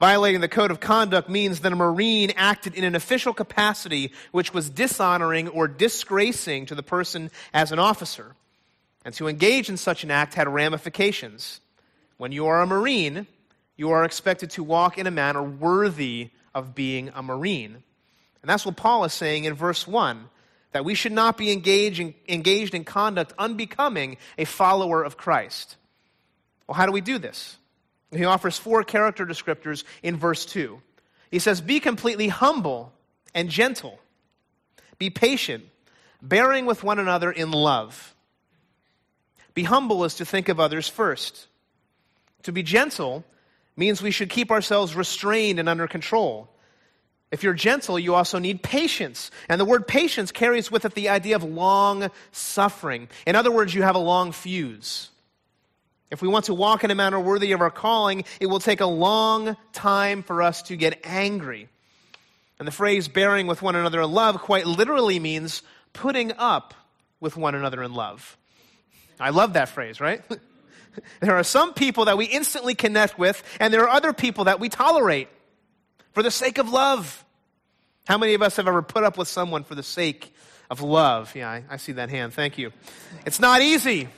Violating 0.00 0.40
the 0.40 0.48
code 0.48 0.72
of 0.72 0.80
conduct 0.80 1.28
means 1.28 1.60
that 1.60 1.72
a 1.72 1.76
Marine 1.76 2.32
acted 2.34 2.74
in 2.74 2.82
an 2.82 2.96
official 2.96 3.32
capacity 3.32 4.10
which 4.32 4.52
was 4.52 4.68
dishonoring 4.68 5.46
or 5.46 5.68
disgracing 5.68 6.66
to 6.66 6.74
the 6.74 6.82
person 6.82 7.30
as 7.54 7.70
an 7.70 7.78
officer. 7.78 8.34
And 9.04 9.14
to 9.14 9.28
engage 9.28 9.68
in 9.68 9.76
such 9.76 10.02
an 10.02 10.10
act 10.10 10.34
had 10.34 10.48
ramifications. 10.48 11.60
When 12.16 12.32
you 12.32 12.46
are 12.46 12.62
a 12.62 12.66
Marine, 12.66 13.28
you 13.76 13.92
are 13.92 14.04
expected 14.04 14.50
to 14.50 14.64
walk 14.64 14.98
in 14.98 15.06
a 15.06 15.12
manner 15.12 15.44
worthy 15.44 16.30
of 16.52 16.74
being 16.74 17.12
a 17.14 17.22
Marine. 17.22 17.84
And 18.42 18.50
that's 18.50 18.66
what 18.66 18.74
Paul 18.74 19.04
is 19.04 19.12
saying 19.12 19.44
in 19.44 19.54
verse 19.54 19.86
1 19.86 20.30
that 20.74 20.84
we 20.84 20.96
should 20.96 21.12
not 21.12 21.38
be 21.38 21.52
engaged 21.52 22.00
in, 22.00 22.14
engaged 22.28 22.74
in 22.74 22.82
conduct 22.82 23.32
unbecoming 23.38 24.16
a 24.36 24.44
follower 24.44 25.04
of 25.04 25.16
Christ. 25.16 25.76
Well, 26.66 26.74
how 26.74 26.84
do 26.84 26.90
we 26.90 27.00
do 27.00 27.18
this? 27.18 27.56
He 28.10 28.24
offers 28.24 28.58
four 28.58 28.82
character 28.82 29.24
descriptors 29.24 29.84
in 30.02 30.16
verse 30.16 30.44
2. 30.44 30.82
He 31.30 31.38
says, 31.38 31.60
Be 31.60 31.78
completely 31.78 32.26
humble 32.26 32.92
and 33.34 33.48
gentle, 33.48 34.00
be 34.98 35.10
patient, 35.10 35.64
bearing 36.20 36.66
with 36.66 36.82
one 36.82 36.98
another 36.98 37.30
in 37.30 37.52
love. 37.52 38.12
Be 39.54 39.62
humble 39.62 40.02
is 40.02 40.16
to 40.16 40.24
think 40.24 40.48
of 40.48 40.58
others 40.58 40.88
first. 40.88 41.46
To 42.42 42.52
be 42.52 42.64
gentle 42.64 43.24
means 43.76 44.02
we 44.02 44.10
should 44.10 44.28
keep 44.28 44.50
ourselves 44.50 44.96
restrained 44.96 45.60
and 45.60 45.68
under 45.68 45.86
control. 45.86 46.48
If 47.34 47.42
you're 47.42 47.52
gentle, 47.52 47.98
you 47.98 48.14
also 48.14 48.38
need 48.38 48.62
patience. 48.62 49.32
And 49.48 49.60
the 49.60 49.64
word 49.64 49.88
patience 49.88 50.30
carries 50.30 50.70
with 50.70 50.84
it 50.84 50.94
the 50.94 51.08
idea 51.08 51.34
of 51.34 51.42
long 51.42 52.12
suffering. 52.30 53.08
In 53.26 53.34
other 53.34 53.50
words, 53.50 53.74
you 53.74 53.82
have 53.82 53.96
a 53.96 53.98
long 53.98 54.30
fuse. 54.30 55.10
If 56.12 56.22
we 56.22 56.28
want 56.28 56.44
to 56.44 56.54
walk 56.54 56.84
in 56.84 56.92
a 56.92 56.94
manner 56.94 57.18
worthy 57.18 57.50
of 57.50 57.60
our 57.60 57.72
calling, 57.72 58.22
it 58.38 58.46
will 58.46 58.60
take 58.60 58.80
a 58.80 58.86
long 58.86 59.56
time 59.72 60.22
for 60.22 60.42
us 60.42 60.62
to 60.62 60.76
get 60.76 61.00
angry. 61.02 61.68
And 62.60 62.68
the 62.68 62.72
phrase 62.72 63.08
bearing 63.08 63.48
with 63.48 63.62
one 63.62 63.74
another 63.74 64.02
in 64.02 64.12
love 64.12 64.40
quite 64.40 64.64
literally 64.64 65.18
means 65.18 65.62
putting 65.92 66.34
up 66.38 66.72
with 67.18 67.36
one 67.36 67.56
another 67.56 67.82
in 67.82 67.94
love. 67.94 68.38
I 69.18 69.30
love 69.30 69.54
that 69.54 69.70
phrase, 69.70 70.00
right? 70.00 70.22
there 71.18 71.34
are 71.34 71.42
some 71.42 71.74
people 71.74 72.04
that 72.04 72.16
we 72.16 72.26
instantly 72.26 72.76
connect 72.76 73.18
with, 73.18 73.42
and 73.58 73.74
there 73.74 73.82
are 73.82 73.88
other 73.88 74.12
people 74.12 74.44
that 74.44 74.60
we 74.60 74.68
tolerate 74.68 75.26
for 76.12 76.22
the 76.22 76.30
sake 76.30 76.58
of 76.58 76.70
love. 76.70 77.23
How 78.06 78.18
many 78.18 78.34
of 78.34 78.42
us 78.42 78.56
have 78.56 78.68
ever 78.68 78.82
put 78.82 79.02
up 79.02 79.16
with 79.16 79.28
someone 79.28 79.64
for 79.64 79.74
the 79.74 79.82
sake 79.82 80.34
of 80.70 80.82
love? 80.82 81.34
Yeah, 81.34 81.48
I, 81.48 81.64
I 81.70 81.76
see 81.78 81.92
that 81.92 82.10
hand. 82.10 82.34
Thank 82.34 82.58
you. 82.58 82.72
It's 83.24 83.40
not 83.40 83.62
easy. 83.62 84.08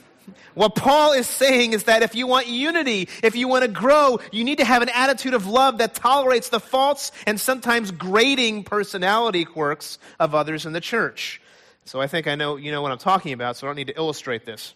What 0.54 0.74
Paul 0.74 1.12
is 1.12 1.28
saying 1.28 1.72
is 1.72 1.84
that 1.84 2.02
if 2.02 2.16
you 2.16 2.26
want 2.26 2.48
unity, 2.48 3.08
if 3.22 3.36
you 3.36 3.46
want 3.46 3.62
to 3.62 3.70
grow, 3.70 4.18
you 4.32 4.42
need 4.42 4.58
to 4.58 4.64
have 4.64 4.82
an 4.82 4.88
attitude 4.88 5.34
of 5.34 5.46
love 5.46 5.78
that 5.78 5.94
tolerates 5.94 6.48
the 6.48 6.58
faults 6.58 7.12
and 7.26 7.40
sometimes 7.40 7.92
grating 7.92 8.64
personality 8.64 9.44
quirks 9.44 9.98
of 10.18 10.34
others 10.34 10.66
in 10.66 10.72
the 10.72 10.80
church. 10.80 11.40
So 11.84 12.00
I 12.00 12.08
think 12.08 12.26
I 12.26 12.34
know 12.34 12.56
you 12.56 12.72
know 12.72 12.82
what 12.82 12.90
I'm 12.90 12.98
talking 12.98 13.32
about, 13.32 13.56
so 13.56 13.66
I 13.66 13.68
don't 13.68 13.76
need 13.76 13.86
to 13.86 13.96
illustrate 13.96 14.44
this. 14.44 14.74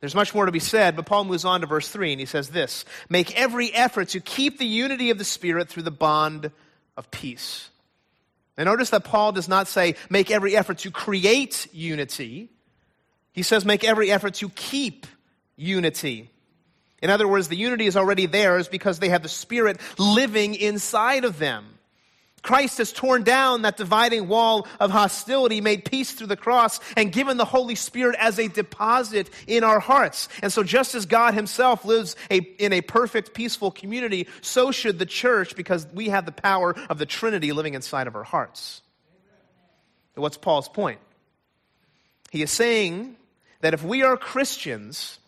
There's 0.00 0.14
much 0.14 0.32
more 0.32 0.46
to 0.46 0.52
be 0.52 0.60
said, 0.60 0.94
but 0.94 1.06
Paul 1.06 1.24
moves 1.24 1.44
on 1.44 1.62
to 1.62 1.66
verse 1.66 1.88
3 1.88 2.12
and 2.12 2.20
he 2.20 2.26
says 2.26 2.50
this 2.50 2.84
Make 3.08 3.36
every 3.36 3.74
effort 3.74 4.10
to 4.10 4.20
keep 4.20 4.58
the 4.58 4.66
unity 4.66 5.10
of 5.10 5.18
the 5.18 5.24
Spirit 5.24 5.68
through 5.68 5.82
the 5.82 5.90
bond 5.90 6.52
of 6.96 7.10
peace. 7.10 7.70
Now, 8.58 8.64
notice 8.64 8.90
that 8.90 9.04
Paul 9.04 9.30
does 9.30 9.48
not 9.48 9.68
say, 9.68 9.94
make 10.10 10.32
every 10.32 10.56
effort 10.56 10.78
to 10.78 10.90
create 10.90 11.68
unity. 11.72 12.50
He 13.32 13.44
says, 13.44 13.64
make 13.64 13.84
every 13.84 14.10
effort 14.10 14.34
to 14.34 14.48
keep 14.48 15.06
unity. 15.54 16.30
In 17.00 17.08
other 17.08 17.28
words, 17.28 17.46
the 17.46 17.56
unity 17.56 17.86
is 17.86 17.96
already 17.96 18.26
theirs 18.26 18.66
because 18.66 18.98
they 18.98 19.10
have 19.10 19.22
the 19.22 19.28
Spirit 19.28 19.80
living 19.96 20.56
inside 20.56 21.24
of 21.24 21.38
them. 21.38 21.77
Christ 22.42 22.78
has 22.78 22.92
torn 22.92 23.24
down 23.24 23.62
that 23.62 23.76
dividing 23.76 24.28
wall 24.28 24.66
of 24.78 24.90
hostility, 24.90 25.60
made 25.60 25.84
peace 25.84 26.12
through 26.12 26.28
the 26.28 26.36
cross, 26.36 26.80
and 26.96 27.12
given 27.12 27.36
the 27.36 27.44
Holy 27.44 27.74
Spirit 27.74 28.16
as 28.18 28.38
a 28.38 28.48
deposit 28.48 29.28
in 29.46 29.64
our 29.64 29.80
hearts. 29.80 30.28
And 30.42 30.52
so, 30.52 30.62
just 30.62 30.94
as 30.94 31.06
God 31.06 31.34
Himself 31.34 31.84
lives 31.84 32.16
a, 32.30 32.36
in 32.36 32.72
a 32.72 32.80
perfect, 32.80 33.34
peaceful 33.34 33.70
community, 33.70 34.28
so 34.40 34.70
should 34.70 34.98
the 34.98 35.06
church 35.06 35.56
because 35.56 35.86
we 35.92 36.08
have 36.08 36.26
the 36.26 36.32
power 36.32 36.74
of 36.88 36.98
the 36.98 37.06
Trinity 37.06 37.52
living 37.52 37.74
inside 37.74 38.06
of 38.06 38.14
our 38.14 38.24
hearts. 38.24 38.82
what's 40.14 40.36
Paul's 40.36 40.68
point? 40.68 41.00
He 42.30 42.42
is 42.42 42.50
saying 42.50 43.16
that 43.60 43.74
if 43.74 43.82
we 43.82 44.02
are 44.02 44.16
Christians, 44.16 45.18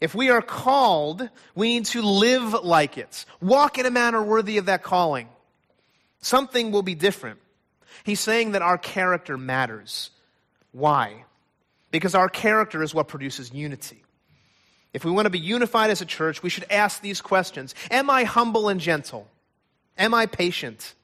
if 0.00 0.14
we 0.14 0.30
are 0.30 0.42
called, 0.42 1.28
we 1.54 1.74
need 1.74 1.86
to 1.86 2.02
live 2.02 2.52
like 2.64 2.96
it, 2.96 3.24
walk 3.40 3.78
in 3.78 3.86
a 3.86 3.90
manner 3.90 4.22
worthy 4.22 4.58
of 4.58 4.66
that 4.66 4.82
calling. 4.82 5.28
Something 6.20 6.70
will 6.70 6.82
be 6.82 6.94
different. 6.94 7.40
He's 8.04 8.20
saying 8.20 8.52
that 8.52 8.62
our 8.62 8.78
character 8.78 9.36
matters. 9.36 10.10
Why? 10.72 11.24
Because 11.90 12.14
our 12.14 12.28
character 12.28 12.82
is 12.82 12.94
what 12.94 13.08
produces 13.08 13.52
unity. 13.52 14.02
If 14.92 15.04
we 15.04 15.10
want 15.10 15.26
to 15.26 15.30
be 15.30 15.38
unified 15.38 15.90
as 15.90 16.00
a 16.00 16.06
church, 16.06 16.42
we 16.42 16.50
should 16.50 16.66
ask 16.70 17.00
these 17.00 17.20
questions 17.20 17.74
Am 17.90 18.10
I 18.10 18.24
humble 18.24 18.68
and 18.68 18.80
gentle? 18.80 19.28
Am 19.96 20.14
I 20.14 20.26
patient? 20.26 20.94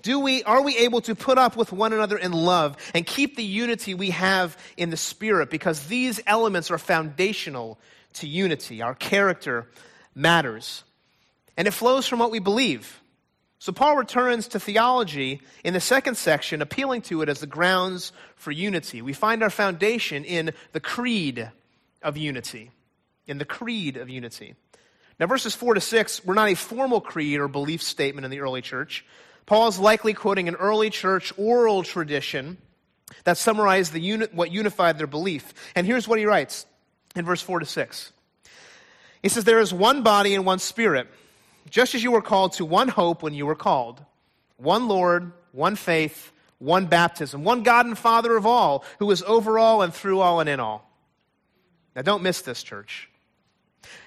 Do 0.00 0.18
we, 0.18 0.42
are 0.42 0.62
we 0.62 0.76
able 0.78 1.00
to 1.02 1.14
put 1.14 1.38
up 1.38 1.56
with 1.56 1.72
one 1.72 1.92
another 1.92 2.18
in 2.18 2.32
love 2.32 2.76
and 2.92 3.06
keep 3.06 3.36
the 3.36 3.44
unity 3.44 3.94
we 3.94 4.10
have 4.10 4.56
in 4.76 4.90
the 4.90 4.96
Spirit? 4.96 5.48
Because 5.48 5.86
these 5.86 6.20
elements 6.26 6.72
are 6.72 6.78
foundational 6.78 7.78
to 8.14 8.26
unity. 8.26 8.82
Our 8.82 8.96
character 8.96 9.68
matters. 10.14 10.82
And 11.56 11.68
it 11.68 11.70
flows 11.70 12.08
from 12.08 12.18
what 12.18 12.32
we 12.32 12.40
believe. 12.40 13.01
So 13.62 13.70
Paul 13.70 13.94
returns 13.96 14.48
to 14.48 14.58
theology 14.58 15.40
in 15.62 15.72
the 15.72 15.78
second 15.78 16.16
section, 16.16 16.62
appealing 16.62 17.02
to 17.02 17.22
it 17.22 17.28
as 17.28 17.38
the 17.38 17.46
grounds 17.46 18.10
for 18.34 18.50
unity. 18.50 19.02
We 19.02 19.12
find 19.12 19.40
our 19.40 19.50
foundation 19.50 20.24
in 20.24 20.50
the 20.72 20.80
creed 20.80 21.48
of 22.02 22.16
unity. 22.16 22.72
In 23.28 23.38
the 23.38 23.44
creed 23.44 23.98
of 23.98 24.10
unity. 24.10 24.56
Now, 25.20 25.26
verses 25.26 25.54
4 25.54 25.74
to 25.74 25.80
6 25.80 26.24
were 26.24 26.34
not 26.34 26.48
a 26.48 26.56
formal 26.56 27.00
creed 27.00 27.38
or 27.38 27.46
belief 27.46 27.84
statement 27.84 28.24
in 28.24 28.32
the 28.32 28.40
early 28.40 28.62
church. 28.62 29.06
Paul 29.46 29.68
is 29.68 29.78
likely 29.78 30.12
quoting 30.12 30.48
an 30.48 30.56
early 30.56 30.90
church 30.90 31.32
oral 31.36 31.84
tradition 31.84 32.58
that 33.22 33.38
summarized 33.38 33.92
the 33.92 34.26
what 34.32 34.50
unified 34.50 34.98
their 34.98 35.06
belief. 35.06 35.54
And 35.76 35.86
here's 35.86 36.08
what 36.08 36.18
he 36.18 36.26
writes 36.26 36.66
in 37.14 37.24
verse 37.24 37.42
4 37.42 37.60
to 37.60 37.66
6. 37.66 38.12
He 39.22 39.28
says, 39.28 39.44
There 39.44 39.60
is 39.60 39.72
one 39.72 40.02
body 40.02 40.34
and 40.34 40.44
one 40.44 40.58
spirit 40.58 41.06
just 41.70 41.94
as 41.94 42.02
you 42.02 42.10
were 42.10 42.22
called 42.22 42.52
to 42.54 42.64
one 42.64 42.88
hope 42.88 43.22
when 43.22 43.34
you 43.34 43.46
were 43.46 43.54
called 43.54 44.04
one 44.56 44.86
Lord, 44.86 45.32
one 45.50 45.74
faith, 45.74 46.32
one 46.58 46.86
baptism, 46.86 47.42
one 47.42 47.62
God 47.64 47.86
and 47.86 47.98
Father 47.98 48.36
of 48.36 48.46
all, 48.46 48.84
who 49.00 49.10
is 49.10 49.22
over 49.24 49.58
all 49.58 49.82
and 49.82 49.92
through 49.92 50.20
all 50.20 50.40
and 50.40 50.48
in 50.48 50.60
all. 50.60 50.88
Now, 51.96 52.02
don't 52.02 52.22
miss 52.22 52.42
this, 52.42 52.62
church. 52.62 53.10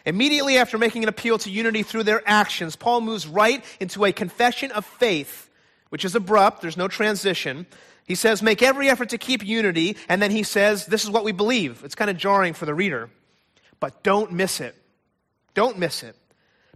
Immediately 0.06 0.58
after 0.58 0.78
making 0.78 1.04
an 1.04 1.10
appeal 1.10 1.38
to 1.40 1.52
unity 1.52 1.84
through 1.84 2.04
their 2.04 2.24
actions, 2.26 2.76
Paul 2.76 3.02
moves 3.02 3.28
right 3.28 3.64
into 3.80 4.06
a 4.06 4.14
confession 4.14 4.72
of 4.72 4.86
faith, 4.86 5.50
which 5.90 6.06
is 6.06 6.16
abrupt, 6.16 6.62
there's 6.62 6.78
no 6.78 6.88
transition. 6.88 7.66
He 8.06 8.16
says, 8.16 8.42
Make 8.42 8.62
every 8.62 8.90
effort 8.90 9.10
to 9.10 9.18
keep 9.18 9.46
unity, 9.46 9.98
and 10.08 10.22
then 10.22 10.32
he 10.32 10.44
says, 10.44 10.86
This 10.86 11.04
is 11.04 11.10
what 11.10 11.24
we 11.24 11.32
believe. 11.32 11.84
It's 11.84 11.96
kind 11.96 12.10
of 12.10 12.18
jarring 12.18 12.54
for 12.54 12.66
the 12.66 12.74
reader. 12.74 13.10
But 13.80 14.04
don't 14.04 14.32
miss 14.32 14.62
it. 14.62 14.76
Don't 15.54 15.78
miss 15.78 16.04
it. 16.04 16.16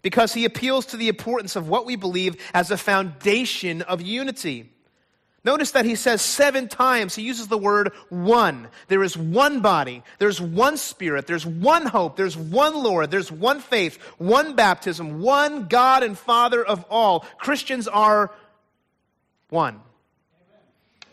Because 0.01 0.33
he 0.33 0.45
appeals 0.45 0.87
to 0.87 0.97
the 0.97 1.09
importance 1.09 1.55
of 1.55 1.67
what 1.67 1.85
we 1.85 1.95
believe 1.95 2.35
as 2.53 2.71
a 2.71 2.77
foundation 2.77 3.81
of 3.81 4.01
unity. 4.01 4.71
Notice 5.43 5.71
that 5.71 5.85
he 5.85 5.95
says 5.95 6.21
seven 6.21 6.67
times, 6.67 7.15
he 7.15 7.23
uses 7.23 7.47
the 7.47 7.57
word 7.57 7.93
one. 8.09 8.67
There 8.87 9.03
is 9.03 9.15
one 9.15 9.61
body, 9.61 10.03
there's 10.17 10.41
one 10.41 10.75
spirit, 10.75 11.27
there's 11.27 11.45
one 11.45 11.85
hope, 11.85 12.17
there's 12.17 12.35
one 12.35 12.75
Lord, 12.75 13.09
there's 13.09 13.31
one 13.31 13.61
faith, 13.61 14.01
one 14.17 14.55
baptism, 14.55 15.21
one 15.21 15.67
God 15.67 16.03
and 16.03 16.17
Father 16.17 16.63
of 16.63 16.83
all. 16.89 17.21
Christians 17.37 17.87
are 17.87 18.31
one. 19.49 19.79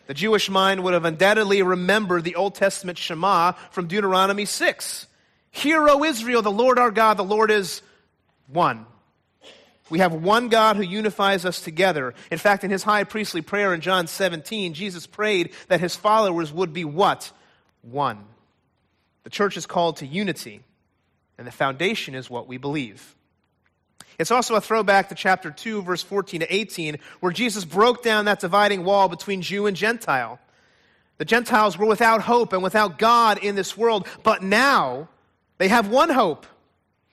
The 0.07 0.13
Jewish 0.13 0.49
mind 0.49 0.83
would 0.83 0.93
have 0.93 1.05
undoubtedly 1.05 1.61
remembered 1.61 2.23
the 2.23 2.35
Old 2.35 2.55
Testament 2.55 2.97
Shema 2.97 3.53
from 3.71 3.87
Deuteronomy 3.87 4.45
6. 4.45 5.07
Hear, 5.51 5.87
O 5.89 6.03
Israel, 6.03 6.41
the 6.41 6.51
Lord 6.51 6.79
our 6.79 6.91
God, 6.91 7.15
the 7.15 7.23
Lord 7.23 7.49
is 7.49 7.81
one. 8.47 8.85
We 9.89 9.99
have 9.99 10.13
one 10.13 10.49
God 10.49 10.75
who 10.75 10.81
unifies 10.81 11.45
us 11.45 11.61
together. 11.61 12.13
In 12.29 12.37
fact, 12.37 12.63
in 12.63 12.71
his 12.71 12.83
high 12.83 13.03
priestly 13.05 13.41
prayer 13.41 13.73
in 13.73 13.81
John 13.81 14.07
17, 14.07 14.73
Jesus 14.73 15.07
prayed 15.07 15.53
that 15.69 15.79
his 15.79 15.95
followers 15.95 16.51
would 16.51 16.73
be 16.73 16.83
what? 16.83 17.31
One. 17.81 18.25
The 19.23 19.29
church 19.29 19.57
is 19.57 19.65
called 19.65 19.97
to 19.97 20.05
unity, 20.05 20.61
and 21.37 21.47
the 21.47 21.51
foundation 21.51 22.15
is 22.15 22.29
what 22.29 22.47
we 22.47 22.57
believe. 22.57 23.15
It's 24.19 24.31
also 24.31 24.55
a 24.55 24.61
throwback 24.61 25.09
to 25.09 25.15
chapter 25.15 25.51
2, 25.51 25.83
verse 25.83 26.01
14 26.01 26.41
to 26.41 26.53
18, 26.53 26.97
where 27.19 27.31
Jesus 27.31 27.65
broke 27.65 28.03
down 28.03 28.25
that 28.25 28.39
dividing 28.39 28.83
wall 28.83 29.07
between 29.09 29.41
Jew 29.41 29.67
and 29.67 29.77
Gentile. 29.77 30.39
The 31.17 31.25
Gentiles 31.25 31.77
were 31.77 31.85
without 31.85 32.21
hope 32.21 32.51
and 32.51 32.63
without 32.63 32.97
God 32.97 33.37
in 33.43 33.55
this 33.55 33.77
world, 33.77 34.07
but 34.23 34.43
now 34.43 35.07
they 35.59 35.67
have 35.67 35.87
one 35.87 36.09
hope 36.09 36.45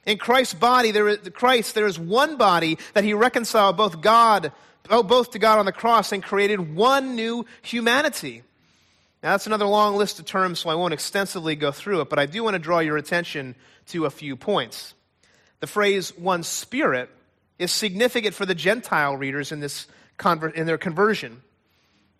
in 0.06 0.18
Christ's 0.18 0.54
body, 0.54 0.90
there 0.90 1.08
is, 1.08 1.18
Christ, 1.32 1.74
there 1.74 1.86
is 1.86 1.98
one 1.98 2.36
body 2.36 2.78
that 2.94 3.04
he 3.04 3.14
reconciled 3.14 3.76
both 3.76 4.00
God, 4.00 4.52
oh, 4.90 5.02
both 5.02 5.30
to 5.32 5.38
God 5.38 5.58
on 5.58 5.66
the 5.66 5.72
cross 5.72 6.12
and 6.12 6.22
created 6.22 6.74
one 6.74 7.14
new 7.14 7.46
humanity. 7.62 8.42
Now, 9.22 9.30
that's 9.30 9.46
another 9.46 9.64
long 9.64 9.96
list 9.96 10.18
of 10.18 10.26
terms, 10.26 10.58
so 10.58 10.68
I 10.68 10.74
won't 10.74 10.92
extensively 10.92 11.56
go 11.56 11.72
through 11.72 12.02
it, 12.02 12.10
but 12.10 12.18
I 12.18 12.26
do 12.26 12.44
want 12.44 12.54
to 12.54 12.58
draw 12.58 12.80
your 12.80 12.98
attention 12.98 13.54
to 13.86 14.04
a 14.04 14.10
few 14.10 14.36
points. 14.36 14.92
The 15.60 15.66
phrase 15.66 16.16
one 16.18 16.42
spirit 16.42 17.08
is 17.58 17.72
significant 17.72 18.34
for 18.34 18.44
the 18.44 18.54
Gentile 18.54 19.16
readers 19.16 19.50
in, 19.50 19.60
this 19.60 19.86
conver- 20.18 20.52
in 20.52 20.66
their 20.66 20.76
conversion. 20.76 21.40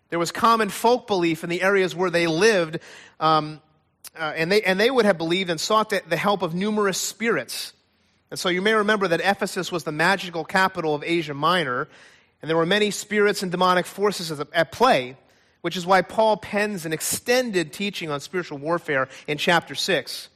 There 0.09 0.17
was 0.17 0.31
common 0.31 0.69
folk 0.69 1.05
belief 1.05 1.43
in 1.43 1.49
the 1.49 1.61
areas 1.61 1.95
where 1.95 2.09
they 2.09 2.25
lived, 2.25 2.79
um, 3.19 3.61
uh, 4.17 4.33
and, 4.35 4.51
they, 4.51 4.61
and 4.63 4.79
they 4.79 4.89
would 4.89 5.05
have 5.05 5.17
believed 5.17 5.49
and 5.49 5.59
sought 5.59 5.91
the, 5.91 6.01
the 6.07 6.17
help 6.17 6.41
of 6.41 6.55
numerous 6.55 6.97
spirits. 6.97 7.73
And 8.31 8.39
so 8.39 8.49
you 8.49 8.61
may 8.61 8.73
remember 8.73 9.07
that 9.07 9.21
Ephesus 9.21 9.71
was 9.71 9.83
the 9.83 9.91
magical 9.91 10.43
capital 10.43 10.95
of 10.95 11.03
Asia 11.03 11.33
Minor, 11.33 11.87
and 12.41 12.49
there 12.49 12.57
were 12.57 12.65
many 12.65 12.91
spirits 12.91 13.43
and 13.43 13.51
demonic 13.51 13.85
forces 13.85 14.31
at 14.31 14.71
play, 14.71 15.17
which 15.61 15.77
is 15.77 15.85
why 15.85 16.01
Paul 16.01 16.37
pens 16.37 16.85
an 16.85 16.93
extended 16.93 17.73
teaching 17.73 18.09
on 18.09 18.19
spiritual 18.19 18.57
warfare 18.57 19.09
in 19.27 19.37
chapter 19.37 19.75
6. 19.75 20.29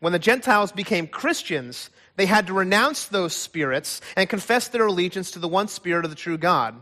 When 0.00 0.12
the 0.12 0.18
Gentiles 0.18 0.72
became 0.72 1.06
Christians, 1.06 1.90
they 2.16 2.26
had 2.26 2.46
to 2.46 2.52
renounce 2.52 3.06
those 3.06 3.34
spirits 3.34 4.00
and 4.16 4.28
confess 4.28 4.68
their 4.68 4.86
allegiance 4.86 5.32
to 5.32 5.38
the 5.38 5.48
one 5.48 5.68
Spirit 5.68 6.04
of 6.04 6.10
the 6.10 6.16
true 6.16 6.38
God. 6.38 6.80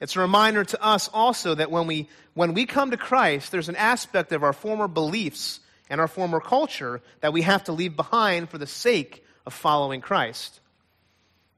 It's 0.00 0.16
a 0.16 0.20
reminder 0.20 0.64
to 0.64 0.82
us 0.82 1.10
also 1.12 1.54
that 1.54 1.70
when 1.70 1.86
we, 1.86 2.08
when 2.34 2.54
we 2.54 2.64
come 2.64 2.90
to 2.90 2.96
Christ, 2.96 3.52
there's 3.52 3.68
an 3.68 3.76
aspect 3.76 4.32
of 4.32 4.42
our 4.42 4.54
former 4.54 4.88
beliefs 4.88 5.60
and 5.90 6.00
our 6.00 6.08
former 6.08 6.40
culture 6.40 7.02
that 7.20 7.32
we 7.32 7.42
have 7.42 7.64
to 7.64 7.72
leave 7.72 7.96
behind 7.96 8.48
for 8.48 8.56
the 8.56 8.66
sake 8.66 9.24
of 9.46 9.52
following 9.52 10.00
Christ. 10.00 10.60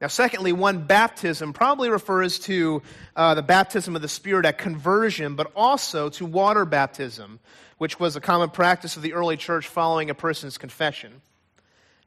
Now, 0.01 0.07
secondly, 0.07 0.51
one 0.51 0.79
baptism 0.85 1.53
probably 1.53 1.89
refers 1.89 2.39
to 2.39 2.81
uh, 3.15 3.35
the 3.35 3.41
baptism 3.41 3.95
of 3.95 4.01
the 4.01 4.09
Spirit 4.09 4.45
at 4.45 4.57
conversion, 4.57 5.35
but 5.35 5.51
also 5.55 6.09
to 6.09 6.25
water 6.25 6.65
baptism, 6.65 7.39
which 7.77 7.99
was 7.99 8.15
a 8.15 8.21
common 8.21 8.49
practice 8.49 8.97
of 8.97 9.01
the 9.01 9.13
early 9.13 9.37
church 9.37 9.67
following 9.67 10.09
a 10.09 10.13
person's 10.13 10.57
confession. 10.57 11.21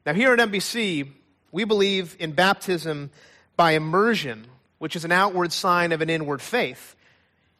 Now, 0.05 0.13
here 0.13 0.31
at 0.31 0.39
NBC, 0.39 1.09
we 1.51 1.63
believe 1.63 2.15
in 2.19 2.33
baptism 2.33 3.09
by 3.55 3.71
immersion, 3.71 4.45
which 4.77 4.95
is 4.95 5.03
an 5.03 5.11
outward 5.11 5.51
sign 5.51 5.91
of 5.91 6.01
an 6.01 6.09
inward 6.09 6.41
faith 6.41 6.95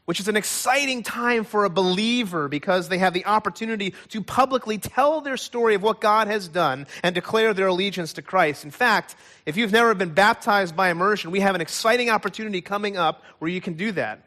which 0.07 0.21
is 0.21 0.29
an 0.29 0.37
exciting 0.37 1.03
time 1.03 1.43
for 1.43 1.65
a 1.65 1.69
believer 1.69 2.47
because 2.47 2.87
they 2.87 2.97
have 2.97 3.13
the 3.13 3.25
opportunity 3.25 3.93
to 4.07 4.23
publicly 4.23 4.77
tell 4.77 5.19
their 5.19 5.35
story 5.35 5.75
of 5.75 5.83
what 5.83 5.99
God 5.99 6.29
has 6.29 6.47
done 6.47 6.87
and 7.03 7.13
declare 7.13 7.53
their 7.53 7.67
allegiance 7.67 8.13
to 8.13 8.21
Christ. 8.21 8.63
In 8.63 8.71
fact, 8.71 9.17
if 9.45 9.57
you've 9.57 9.73
never 9.73 9.93
been 9.93 10.13
baptized 10.13 10.77
by 10.77 10.91
immersion, 10.91 11.29
we 11.29 11.41
have 11.41 11.55
an 11.55 11.61
exciting 11.61 12.09
opportunity 12.09 12.61
coming 12.61 12.95
up 12.95 13.21
where 13.39 13.51
you 13.51 13.59
can 13.59 13.73
do 13.73 13.91
that. 13.91 14.21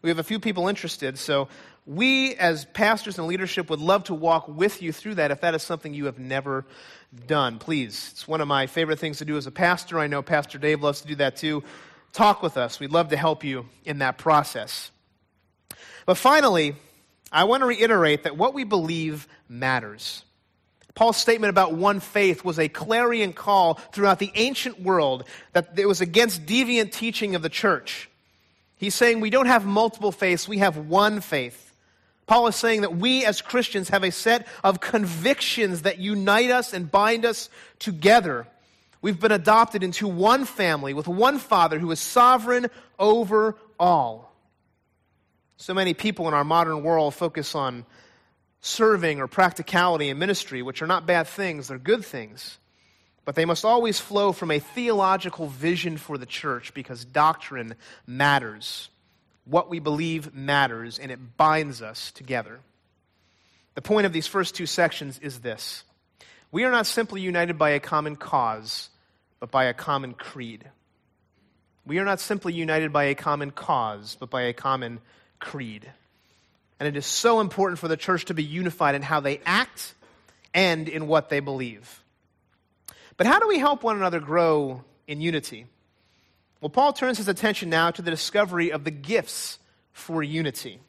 We 0.00 0.08
have 0.08 0.18
a 0.18 0.24
few 0.24 0.40
people 0.40 0.68
interested, 0.68 1.18
so 1.18 1.48
we 1.84 2.34
as 2.36 2.64
pastors 2.64 3.18
and 3.18 3.26
leadership 3.26 3.68
would 3.68 3.80
love 3.80 4.04
to 4.04 4.14
walk 4.14 4.48
with 4.48 4.80
you 4.80 4.90
through 4.90 5.16
that 5.16 5.30
if 5.30 5.42
that 5.42 5.54
is 5.54 5.62
something 5.62 5.92
you 5.92 6.06
have 6.06 6.18
never 6.18 6.64
done. 7.26 7.58
Please, 7.58 8.08
it's 8.12 8.26
one 8.26 8.40
of 8.40 8.48
my 8.48 8.66
favorite 8.66 9.00
things 9.00 9.18
to 9.18 9.26
do 9.26 9.36
as 9.36 9.46
a 9.46 9.50
pastor. 9.50 9.98
I 9.98 10.06
know 10.06 10.22
Pastor 10.22 10.56
Dave 10.56 10.82
loves 10.82 11.02
to 11.02 11.08
do 11.08 11.16
that 11.16 11.36
too. 11.36 11.62
Talk 12.14 12.42
with 12.42 12.56
us. 12.56 12.80
We'd 12.80 12.90
love 12.90 13.08
to 13.08 13.18
help 13.18 13.44
you 13.44 13.66
in 13.84 13.98
that 13.98 14.16
process. 14.16 14.90
But 16.06 16.16
finally, 16.16 16.76
I 17.30 17.44
want 17.44 17.60
to 17.62 17.66
reiterate 17.66 18.22
that 18.22 18.36
what 18.36 18.54
we 18.54 18.64
believe 18.64 19.28
matters. 19.48 20.24
Paul's 20.94 21.18
statement 21.18 21.50
about 21.50 21.74
one 21.74 22.00
faith 22.00 22.42
was 22.42 22.58
a 22.58 22.68
clarion 22.68 23.34
call 23.34 23.74
throughout 23.74 24.18
the 24.18 24.32
ancient 24.34 24.80
world 24.80 25.24
that 25.52 25.78
it 25.78 25.86
was 25.86 26.00
against 26.00 26.46
deviant 26.46 26.92
teaching 26.92 27.34
of 27.34 27.42
the 27.42 27.50
church. 27.50 28.08
He's 28.76 28.94
saying 28.94 29.20
we 29.20 29.30
don't 29.30 29.46
have 29.46 29.66
multiple 29.66 30.12
faiths, 30.12 30.48
we 30.48 30.58
have 30.58 30.76
one 30.76 31.20
faith. 31.20 31.62
Paul 32.26 32.46
is 32.46 32.56
saying 32.56 32.80
that 32.80 32.96
we 32.96 33.24
as 33.24 33.42
Christians 33.42 33.90
have 33.90 34.04
a 34.04 34.10
set 34.10 34.46
of 34.64 34.80
convictions 34.80 35.82
that 35.82 35.98
unite 35.98 36.50
us 36.50 36.72
and 36.72 36.90
bind 36.90 37.24
us 37.24 37.50
together. 37.78 38.46
We've 39.02 39.20
been 39.20 39.32
adopted 39.32 39.82
into 39.82 40.08
one 40.08 40.44
family 40.44 40.94
with 40.94 41.06
one 41.06 41.38
Father 41.38 41.78
who 41.78 41.90
is 41.90 42.00
sovereign 42.00 42.68
over 42.98 43.56
all. 43.78 44.35
So 45.56 45.72
many 45.72 45.94
people 45.94 46.28
in 46.28 46.34
our 46.34 46.44
modern 46.44 46.82
world 46.82 47.14
focus 47.14 47.54
on 47.54 47.86
serving 48.60 49.20
or 49.20 49.26
practicality 49.26 50.10
and 50.10 50.18
ministry, 50.18 50.62
which 50.62 50.82
are 50.82 50.86
not 50.86 51.06
bad 51.06 51.26
things, 51.26 51.68
they're 51.68 51.78
good 51.78 52.04
things. 52.04 52.58
But 53.24 53.34
they 53.34 53.44
must 53.44 53.64
always 53.64 53.98
flow 53.98 54.32
from 54.32 54.50
a 54.50 54.58
theological 54.58 55.48
vision 55.48 55.96
for 55.96 56.18
the 56.18 56.26
church 56.26 56.74
because 56.74 57.04
doctrine 57.04 57.74
matters. 58.06 58.90
What 59.44 59.70
we 59.70 59.78
believe 59.78 60.34
matters, 60.34 60.98
and 60.98 61.10
it 61.10 61.36
binds 61.36 61.80
us 61.82 62.12
together. 62.12 62.60
The 63.74 63.82
point 63.82 64.06
of 64.06 64.12
these 64.12 64.26
first 64.26 64.54
two 64.54 64.66
sections 64.66 65.18
is 65.20 65.40
this 65.40 65.84
we 66.52 66.64
are 66.64 66.70
not 66.70 66.86
simply 66.86 67.20
united 67.20 67.58
by 67.58 67.70
a 67.70 67.80
common 67.80 68.16
cause, 68.16 68.90
but 69.40 69.50
by 69.50 69.64
a 69.64 69.74
common 69.74 70.14
creed. 70.14 70.64
We 71.84 71.98
are 71.98 72.04
not 72.04 72.20
simply 72.20 72.52
united 72.52 72.92
by 72.92 73.04
a 73.04 73.14
common 73.14 73.50
cause, 73.50 74.16
but 74.18 74.30
by 74.30 74.42
a 74.42 74.52
common 74.52 75.00
creed. 75.38 75.90
And 76.78 76.86
it 76.86 76.96
is 76.96 77.06
so 77.06 77.40
important 77.40 77.78
for 77.78 77.88
the 77.88 77.96
church 77.96 78.26
to 78.26 78.34
be 78.34 78.44
unified 78.44 78.94
in 78.94 79.02
how 79.02 79.20
they 79.20 79.40
act 79.46 79.94
and 80.52 80.88
in 80.88 81.06
what 81.06 81.28
they 81.28 81.40
believe. 81.40 82.02
But 83.16 83.26
how 83.26 83.38
do 83.38 83.48
we 83.48 83.58
help 83.58 83.82
one 83.82 83.96
another 83.96 84.20
grow 84.20 84.84
in 85.06 85.20
unity? 85.20 85.66
Well, 86.60 86.70
Paul 86.70 86.92
turns 86.92 87.18
his 87.18 87.28
attention 87.28 87.70
now 87.70 87.90
to 87.90 88.02
the 88.02 88.10
discovery 88.10 88.72
of 88.72 88.84
the 88.84 88.90
gifts 88.90 89.58
for 89.92 90.22
unity. 90.22 90.80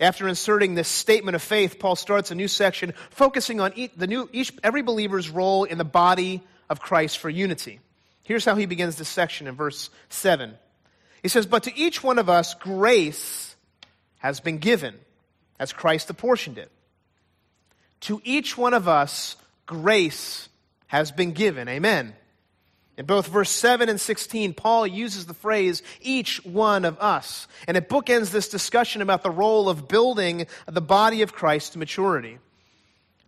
After 0.00 0.28
inserting 0.28 0.74
this 0.74 0.88
statement 0.88 1.34
of 1.34 1.42
faith, 1.42 1.78
Paul 1.80 1.96
starts 1.96 2.30
a 2.30 2.36
new 2.36 2.46
section 2.46 2.94
focusing 3.10 3.60
on 3.60 3.72
each, 3.74 3.92
the 3.96 4.06
new, 4.06 4.28
each, 4.32 4.52
every 4.62 4.82
believer's 4.82 5.28
role 5.28 5.64
in 5.64 5.78
the 5.78 5.84
body 5.84 6.42
of 6.70 6.80
Christ 6.80 7.18
for 7.18 7.28
unity. 7.28 7.80
Here's 8.22 8.44
how 8.44 8.54
he 8.54 8.66
begins 8.66 8.96
this 8.96 9.08
section 9.08 9.48
in 9.48 9.54
verse 9.54 9.90
7. 10.10 10.54
He 11.22 11.28
says, 11.28 11.46
But 11.46 11.64
to 11.64 11.76
each 11.76 12.02
one 12.02 12.18
of 12.18 12.28
us, 12.28 12.54
grace 12.54 13.56
has 14.18 14.40
been 14.40 14.58
given 14.58 14.94
as 15.58 15.72
Christ 15.72 16.10
apportioned 16.10 16.58
it. 16.58 16.70
To 18.02 18.20
each 18.24 18.56
one 18.56 18.74
of 18.74 18.88
us, 18.88 19.36
grace 19.66 20.48
has 20.86 21.10
been 21.10 21.32
given. 21.32 21.68
Amen. 21.68 22.14
In 22.96 23.06
both 23.06 23.28
verse 23.28 23.50
7 23.50 23.88
and 23.88 24.00
16, 24.00 24.54
Paul 24.54 24.86
uses 24.86 25.26
the 25.26 25.34
phrase, 25.34 25.82
each 26.00 26.44
one 26.44 26.84
of 26.84 26.98
us. 26.98 27.46
And 27.68 27.76
it 27.76 27.88
bookends 27.88 28.30
this 28.30 28.48
discussion 28.48 29.02
about 29.02 29.22
the 29.22 29.30
role 29.30 29.68
of 29.68 29.86
building 29.86 30.48
the 30.66 30.80
body 30.80 31.22
of 31.22 31.32
Christ 31.32 31.74
to 31.74 31.78
maturity. 31.78 32.38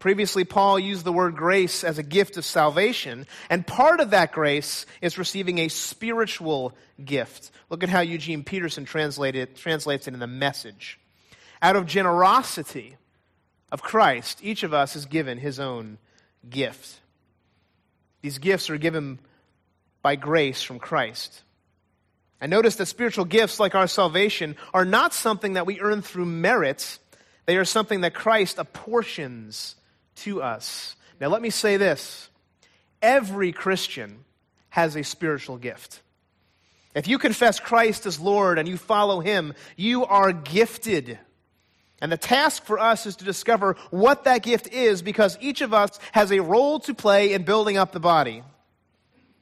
Previously, 0.00 0.44
Paul 0.44 0.78
used 0.78 1.04
the 1.04 1.12
word 1.12 1.36
grace 1.36 1.84
as 1.84 1.98
a 1.98 2.02
gift 2.02 2.38
of 2.38 2.44
salvation, 2.46 3.26
and 3.50 3.66
part 3.66 4.00
of 4.00 4.10
that 4.10 4.32
grace 4.32 4.86
is 5.02 5.18
receiving 5.18 5.58
a 5.58 5.68
spiritual 5.68 6.72
gift. 7.04 7.50
Look 7.68 7.82
at 7.82 7.90
how 7.90 8.00
Eugene 8.00 8.42
Peterson 8.42 8.86
translated, 8.86 9.56
translates 9.56 10.08
it 10.08 10.14
in 10.14 10.20
the 10.20 10.26
message. 10.26 10.98
Out 11.60 11.76
of 11.76 11.84
generosity 11.84 12.96
of 13.70 13.82
Christ, 13.82 14.40
each 14.42 14.62
of 14.62 14.72
us 14.72 14.96
is 14.96 15.04
given 15.04 15.36
his 15.36 15.60
own 15.60 15.98
gift. 16.48 16.98
These 18.22 18.38
gifts 18.38 18.70
are 18.70 18.78
given 18.78 19.18
by 20.00 20.16
grace 20.16 20.62
from 20.62 20.78
Christ. 20.78 21.42
And 22.40 22.48
notice 22.48 22.76
that 22.76 22.86
spiritual 22.86 23.26
gifts, 23.26 23.60
like 23.60 23.74
our 23.74 23.86
salvation, 23.86 24.56
are 24.72 24.86
not 24.86 25.12
something 25.12 25.52
that 25.52 25.66
we 25.66 25.78
earn 25.78 26.00
through 26.00 26.24
merit. 26.24 26.98
They 27.44 27.58
are 27.58 27.66
something 27.66 28.00
that 28.00 28.14
Christ 28.14 28.56
apportions 28.58 29.76
to 30.20 30.42
us. 30.42 30.96
Now, 31.20 31.28
let 31.28 31.42
me 31.42 31.50
say 31.50 31.76
this 31.76 32.28
every 33.02 33.52
Christian 33.52 34.24
has 34.70 34.96
a 34.96 35.02
spiritual 35.02 35.59
gift. 35.59 36.00
If 36.94 37.06
you 37.06 37.18
confess 37.18 37.61
Christ 37.61 38.06
as 38.06 38.18
Lord 38.18 38.59
and 38.59 38.68
you 38.68 38.76
follow 38.76 39.20
Him, 39.20 39.54
you 39.76 40.04
are 40.04 40.33
gifted. 40.33 41.18
And 42.00 42.11
the 42.11 42.16
task 42.16 42.64
for 42.64 42.78
us 42.78 43.06
is 43.06 43.16
to 43.16 43.24
discover 43.24 43.76
what 43.90 44.24
that 44.24 44.42
gift 44.42 44.68
is 44.68 45.02
because 45.02 45.37
each 45.40 45.61
of 45.61 45.74
us 45.74 45.98
has 46.12 46.33
a 46.33 46.40
role 46.40 46.80
to 46.80 46.94
play 46.94 47.33
in 47.33 47.42
building 47.42 47.76
up 47.76 47.92
the 47.92 48.00
body. 48.00 48.42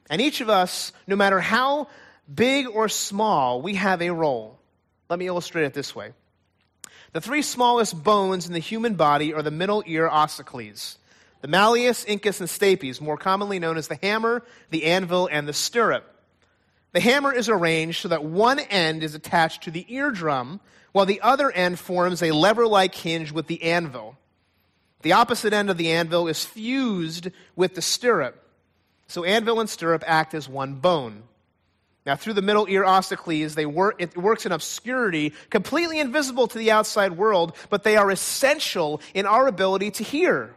And 0.09 0.21
each 0.21 0.41
of 0.41 0.49
us, 0.49 0.91
no 1.07 1.15
matter 1.15 1.39
how 1.39 1.87
big 2.31 2.67
or 2.67 2.89
small, 2.89 3.61
we 3.61 3.75
have 3.75 4.01
a 4.01 4.09
role. 4.11 4.59
Let 5.09 5.19
me 5.19 5.27
illustrate 5.27 5.65
it 5.65 5.73
this 5.73 5.95
way. 5.95 6.13
The 7.11 7.21
three 7.21 7.41
smallest 7.41 8.03
bones 8.03 8.45
in 8.45 8.53
the 8.53 8.59
human 8.59 8.93
body 8.93 9.33
are 9.33 9.41
the 9.41 9.51
middle 9.51 9.83
ear 9.87 10.07
ossicles, 10.07 10.97
the 11.41 11.47
malleus, 11.47 12.05
incus, 12.05 12.39
and 12.39 12.49
stapes, 12.49 13.01
more 13.01 13.17
commonly 13.17 13.59
known 13.59 13.77
as 13.77 13.87
the 13.87 13.99
hammer, 14.01 14.43
the 14.69 14.85
anvil, 14.85 15.27
and 15.31 15.47
the 15.47 15.53
stirrup. 15.53 16.05
The 16.91 16.99
hammer 16.99 17.33
is 17.33 17.49
arranged 17.49 18.01
so 18.01 18.09
that 18.09 18.23
one 18.23 18.59
end 18.59 19.03
is 19.03 19.15
attached 19.15 19.63
to 19.63 19.71
the 19.71 19.85
eardrum, 19.93 20.59
while 20.91 21.05
the 21.05 21.21
other 21.21 21.51
end 21.51 21.79
forms 21.79 22.21
a 22.21 22.31
lever 22.31 22.67
like 22.67 22.93
hinge 22.95 23.31
with 23.31 23.47
the 23.47 23.63
anvil. 23.63 24.17
The 25.01 25.13
opposite 25.13 25.53
end 25.53 25.69
of 25.69 25.77
the 25.77 25.91
anvil 25.91 26.27
is 26.27 26.43
fused 26.43 27.29
with 27.55 27.75
the 27.75 27.81
stirrup. 27.81 28.43
So 29.07 29.23
anvil 29.23 29.59
and 29.59 29.69
stirrup 29.69 30.03
act 30.05 30.33
as 30.33 30.49
one 30.49 30.75
bone. 30.75 31.23
Now, 32.09 32.15
through 32.15 32.33
the 32.33 32.41
middle 32.41 32.65
ear 32.67 32.83
ossicles, 32.83 33.53
they 33.53 33.67
work, 33.67 33.97
it 33.99 34.17
works 34.17 34.47
in 34.47 34.51
obscurity, 34.51 35.31
completely 35.51 35.99
invisible 35.99 36.47
to 36.47 36.57
the 36.57 36.71
outside 36.71 37.15
world, 37.15 37.55
but 37.69 37.83
they 37.83 37.97
are 37.97 38.09
essential 38.09 38.99
in 39.13 39.27
our 39.27 39.45
ability 39.45 39.91
to 39.91 40.03
hear. 40.03 40.55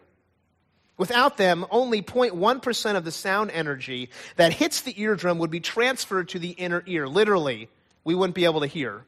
Without 0.96 1.36
them, 1.36 1.66
only 1.70 2.00
0.1% 2.00 2.96
of 2.96 3.04
the 3.04 3.12
sound 3.12 3.50
energy 3.50 4.08
that 4.36 4.54
hits 4.54 4.80
the 4.80 4.98
eardrum 4.98 5.36
would 5.40 5.50
be 5.50 5.60
transferred 5.60 6.30
to 6.30 6.38
the 6.38 6.52
inner 6.52 6.82
ear. 6.86 7.06
Literally, 7.06 7.68
we 8.02 8.14
wouldn't 8.14 8.34
be 8.34 8.46
able 8.46 8.60
to 8.60 8.66
hear. 8.66 9.04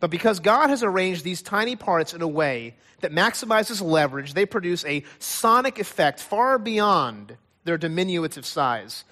But 0.00 0.10
because 0.10 0.40
God 0.40 0.68
has 0.68 0.82
arranged 0.82 1.22
these 1.22 1.42
tiny 1.42 1.76
parts 1.76 2.12
in 2.12 2.22
a 2.22 2.26
way 2.26 2.74
that 3.02 3.12
maximizes 3.12 3.80
leverage, 3.80 4.34
they 4.34 4.46
produce 4.46 4.84
a 4.84 5.04
sonic 5.20 5.78
effect 5.78 6.18
far 6.18 6.58
beyond 6.58 7.36
their 7.62 7.78
diminutive 7.78 8.44
size. 8.44 9.04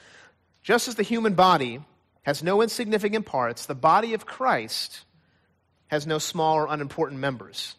Just 0.63 0.89
as 0.89 0.95
the 0.95 1.03
human 1.03 1.35
body 1.35 1.81
has 2.23 2.43
no 2.43 2.63
insignificant 2.63 3.27
parts, 3.27 3.67
the 3.67 3.75
body 3.75 4.15
of 4.15 4.27
Christ 4.27 5.05
has 5.89 6.07
no 6.07 6.19
small 6.19 6.57
or 6.57 6.67
unimportant 6.71 7.21
members. 7.21 7.75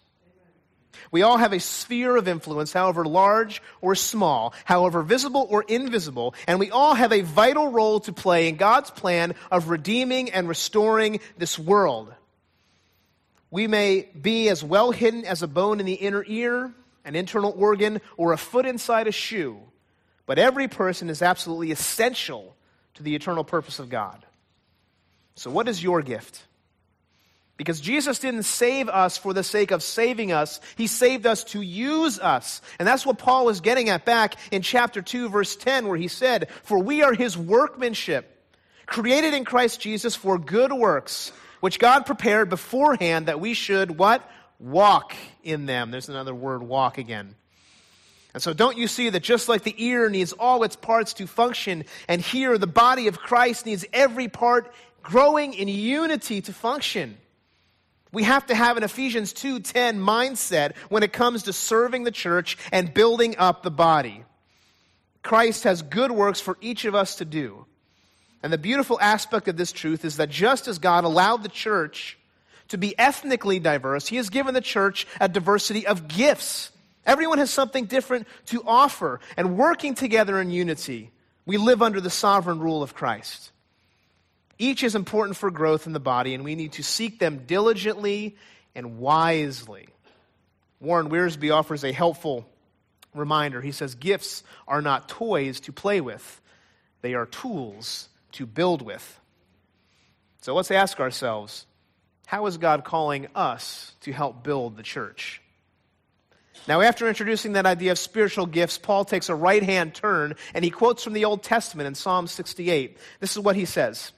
We 1.12 1.22
all 1.22 1.38
have 1.38 1.54
a 1.54 1.60
sphere 1.60 2.16
of 2.16 2.28
influence, 2.28 2.74
however 2.74 3.06
large 3.06 3.62
or 3.82 3.96
small, 3.96 4.54
however 4.66 5.02
visible 5.02 5.48
or 5.50 5.64
invisible, 5.64 6.36
and 6.48 6.60
we 6.60 6.72
all 6.72 6.94
have 6.94 7.12
a 7.12 7.22
vital 7.22 7.72
role 7.72 8.00
to 8.02 8.14
play 8.14 8.48
in 8.48 8.58
God's 8.58 8.92
plan 8.92 9.34
of 9.52 9.70
redeeming 9.70 10.32
and 10.32 10.48
restoring 10.48 11.20
this 11.38 11.58
world. 11.58 12.14
We 13.50 13.68
may 13.68 14.10
be 14.20 14.50
as 14.50 14.64
well 14.64 14.92
hidden 14.92 15.26
as 15.26 15.44
a 15.44 15.48
bone 15.48 15.80
in 15.80 15.86
the 15.86 15.94
inner 15.94 16.24
ear, 16.28 16.74
an 17.06 17.16
internal 17.16 17.54
organ, 17.56 18.02
or 18.18 18.34
a 18.34 18.38
foot 18.38 18.66
inside 18.66 19.08
a 19.08 19.12
shoe, 19.12 19.60
but 20.26 20.40
every 20.40 20.68
person 20.68 21.10
is 21.10 21.22
absolutely 21.22 21.72
essential 21.72 22.56
the 23.04 23.16
eternal 23.16 23.44
purpose 23.44 23.80
of 23.80 23.90
God. 23.90 24.26
So, 25.36 25.50
what 25.52 25.68
is 25.68 25.82
your 25.82 26.02
gift? 26.02 26.42
Because 27.56 27.80
Jesus 27.80 28.18
didn't 28.20 28.44
save 28.44 28.90
us 28.90 29.18
for 29.18 29.34
the 29.34 29.44
sake 29.44 29.72
of 29.72 29.84
saving 29.84 30.32
us. 30.32 30.60
He 30.76 30.88
saved 30.88 31.28
us 31.28 31.44
to 31.46 31.62
use 31.62 32.20
us. 32.20 32.62
And 32.80 32.88
that's 32.88 33.06
what 33.06 33.20
Paul 33.20 33.46
was 33.46 33.62
getting 33.62 33.90
at 33.90 34.06
back 34.06 34.36
in 34.52 34.64
chapter 34.64 35.04
2, 35.04 35.30
verse 35.30 35.56
10, 35.56 35.88
where 35.88 35.98
he 35.98 36.08
said, 36.08 36.50
For 36.64 36.80
we 36.80 37.04
are 37.04 37.14
his 37.14 37.38
workmanship, 37.38 38.30
created 38.88 39.36
in 39.36 39.46
Christ 39.46 39.80
Jesus 39.80 40.16
for 40.16 40.40
good 40.40 40.74
works 40.74 41.32
which 41.64 41.80
God 41.80 42.06
prepared 42.06 42.50
beforehand 42.50 43.28
that 43.28 43.40
we 43.40 43.54
should 43.54 43.98
what? 43.98 44.30
Walk 44.60 45.16
in 45.44 45.66
them. 45.66 45.92
There's 45.92 46.10
another 46.10 46.36
word, 46.36 46.62
walk 46.62 46.98
again. 46.98 47.36
And 48.34 48.42
so, 48.42 48.54
don't 48.54 48.78
you 48.78 48.88
see 48.88 49.10
that 49.10 49.22
just 49.22 49.48
like 49.48 49.64
the 49.64 49.76
ear 49.78 50.10
needs 50.10 50.34
all 50.34 50.64
its 50.64 50.76
parts 50.76 51.14
to 51.16 51.28
function, 51.28 51.86
and 52.08 52.20
here 52.20 52.58
the 52.58 52.66
body 52.66 53.08
of 53.08 53.20
Christ 53.20 53.66
needs 53.66 53.86
every 53.94 54.28
part 54.28 54.74
growing 55.04 55.54
in 55.54 55.68
unity 55.68 56.42
to 56.42 56.54
function? 56.54 57.18
We 58.12 58.24
have 58.24 58.46
to 58.48 58.56
have 58.56 58.78
an 58.78 58.84
Ephesians 58.84 59.34
2:10 59.34 60.00
mindset 60.00 60.76
when 60.90 61.04
it 61.04 61.14
comes 61.14 61.44
to 61.44 61.54
serving 61.54 62.04
the 62.04 62.12
church 62.12 62.58
and 62.72 62.94
building 62.94 63.36
up 63.38 63.64
the 63.64 63.72
body. 63.72 64.24
Christ 65.24 65.64
has 65.64 65.82
good 65.82 66.12
works 66.12 66.42
for 66.42 66.58
each 66.60 66.86
of 66.86 66.96
us 66.96 67.16
to 67.16 67.26
do. 67.26 67.66
And 68.44 68.52
the 68.52 68.58
beautiful 68.58 69.00
aspect 69.00 69.48
of 69.48 69.58
this 69.58 69.72
truth 69.72 70.04
is 70.04 70.18
that 70.18 70.30
just 70.30 70.68
as 70.68 70.78
God 70.78 71.06
allowed 71.06 71.44
the 71.44 71.50
church 71.50 72.18
to 72.68 72.78
be 72.78 72.98
ethnically 73.00 73.60
diverse, 73.60 74.08
He 74.08 74.18
has 74.18 74.30
given 74.30 74.54
the 74.54 74.62
church 74.62 75.08
a 75.20 75.30
diversity 75.30 75.88
of 75.88 76.08
gifts. 76.08 76.72
Everyone 77.06 77.38
has 77.38 77.50
something 77.50 77.86
different 77.86 78.28
to 78.48 78.64
offer, 78.66 79.20
and 79.36 79.58
working 79.58 79.94
together 79.96 80.40
in 80.40 80.50
unity, 80.50 81.12
we 81.46 81.58
live 81.58 81.82
under 81.82 82.00
the 82.00 82.10
sovereign 82.10 82.60
rule 82.60 82.82
of 82.82 82.94
Christ. 82.94 83.52
Each 84.58 84.84
is 84.84 84.96
important 84.96 85.36
for 85.36 85.52
growth 85.52 85.88
in 85.88 85.94
the 85.94 86.00
body, 86.00 86.34
and 86.34 86.44
we 86.44 86.56
need 86.56 86.74
to 86.74 86.84
seek 86.84 87.20
them 87.20 87.44
diligently 87.46 88.38
and 88.76 89.00
wisely. 89.00 89.88
Warren 90.80 91.10
Wiersbe 91.10 91.54
offers 91.54 91.84
a 91.84 91.92
helpful 91.92 92.48
reminder. 93.14 93.62
He 93.62 93.72
says, 93.72 93.96
Gifts 93.96 94.44
are 94.68 94.82
not 94.82 95.10
toys 95.10 95.60
to 95.62 95.74
play 95.74 96.02
with, 96.02 96.42
they 97.02 97.14
are 97.14 97.26
tools 97.26 98.08
to 98.34 98.46
build 98.46 98.82
with. 98.82 99.20
So 100.42 100.54
let's 100.56 100.72
ask 100.72 101.00
ourselves 101.00 101.66
how 102.26 102.48
is 102.48 102.58
God 102.58 102.84
calling 102.84 103.28
us 103.36 103.94
to 104.02 104.12
help 104.12 104.44
build 104.44 104.76
the 104.76 104.84
church? 104.84 105.42
Now, 106.68 106.82
after 106.82 107.08
introducing 107.08 107.54
that 107.54 107.66
idea 107.66 107.92
of 107.92 108.00
spiritual 108.00 108.46
gifts, 108.46 108.78
Paul 108.78 109.06
takes 109.06 109.30
a 109.30 109.36
right 109.36 109.64
hand 109.64 109.94
turn 109.94 110.36
and 110.54 110.64
he 110.64 110.72
quotes 110.72 111.04
from 111.04 111.14
the 111.14 111.26
Old 111.26 111.44
Testament 111.44 111.88
in 111.88 111.96
Psalm 111.96 112.28
68. 112.28 112.98
This 113.20 113.32
is 113.32 113.40
what 113.40 113.56
he 113.56 113.66
says. 113.66 114.12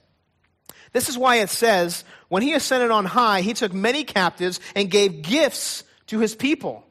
This 0.92 1.08
is 1.08 1.18
why 1.18 1.36
it 1.36 1.50
says, 1.50 2.04
When 2.28 2.42
he 2.42 2.54
ascended 2.54 2.90
on 2.90 3.04
high, 3.04 3.40
he 3.40 3.52
took 3.52 3.72
many 3.72 4.04
captives 4.04 4.60
and 4.74 4.90
gave 4.90 5.22
gifts 5.22 5.84
to 6.06 6.20
his 6.20 6.34
people. 6.34 6.86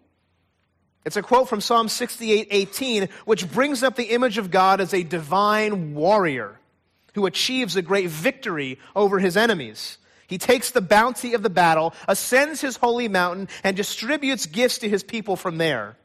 It's 1.05 1.17
a 1.17 1.21
quote 1.21 1.47
from 1.47 1.61
Psalm 1.61 1.87
68 1.87 2.47
18, 2.49 3.09
which 3.25 3.49
brings 3.49 3.83
up 3.83 3.95
the 3.95 4.11
image 4.11 4.37
of 4.37 4.51
God 4.51 4.81
as 4.81 4.93
a 4.93 5.03
divine 5.03 5.93
warrior 5.93 6.59
who 7.13 7.25
achieves 7.25 7.75
a 7.75 7.81
great 7.81 8.09
victory 8.09 8.79
over 8.95 9.19
his 9.19 9.37
enemies. 9.37 9.97
He 10.27 10.37
takes 10.37 10.71
the 10.71 10.81
bounty 10.81 11.33
of 11.33 11.43
the 11.43 11.49
battle, 11.49 11.93
ascends 12.07 12.61
his 12.61 12.77
holy 12.77 13.07
mountain, 13.07 13.47
and 13.63 13.77
distributes 13.77 14.45
gifts 14.45 14.79
to 14.79 14.89
his 14.89 15.03
people 15.03 15.35
from 15.35 15.57
there. 15.57 15.95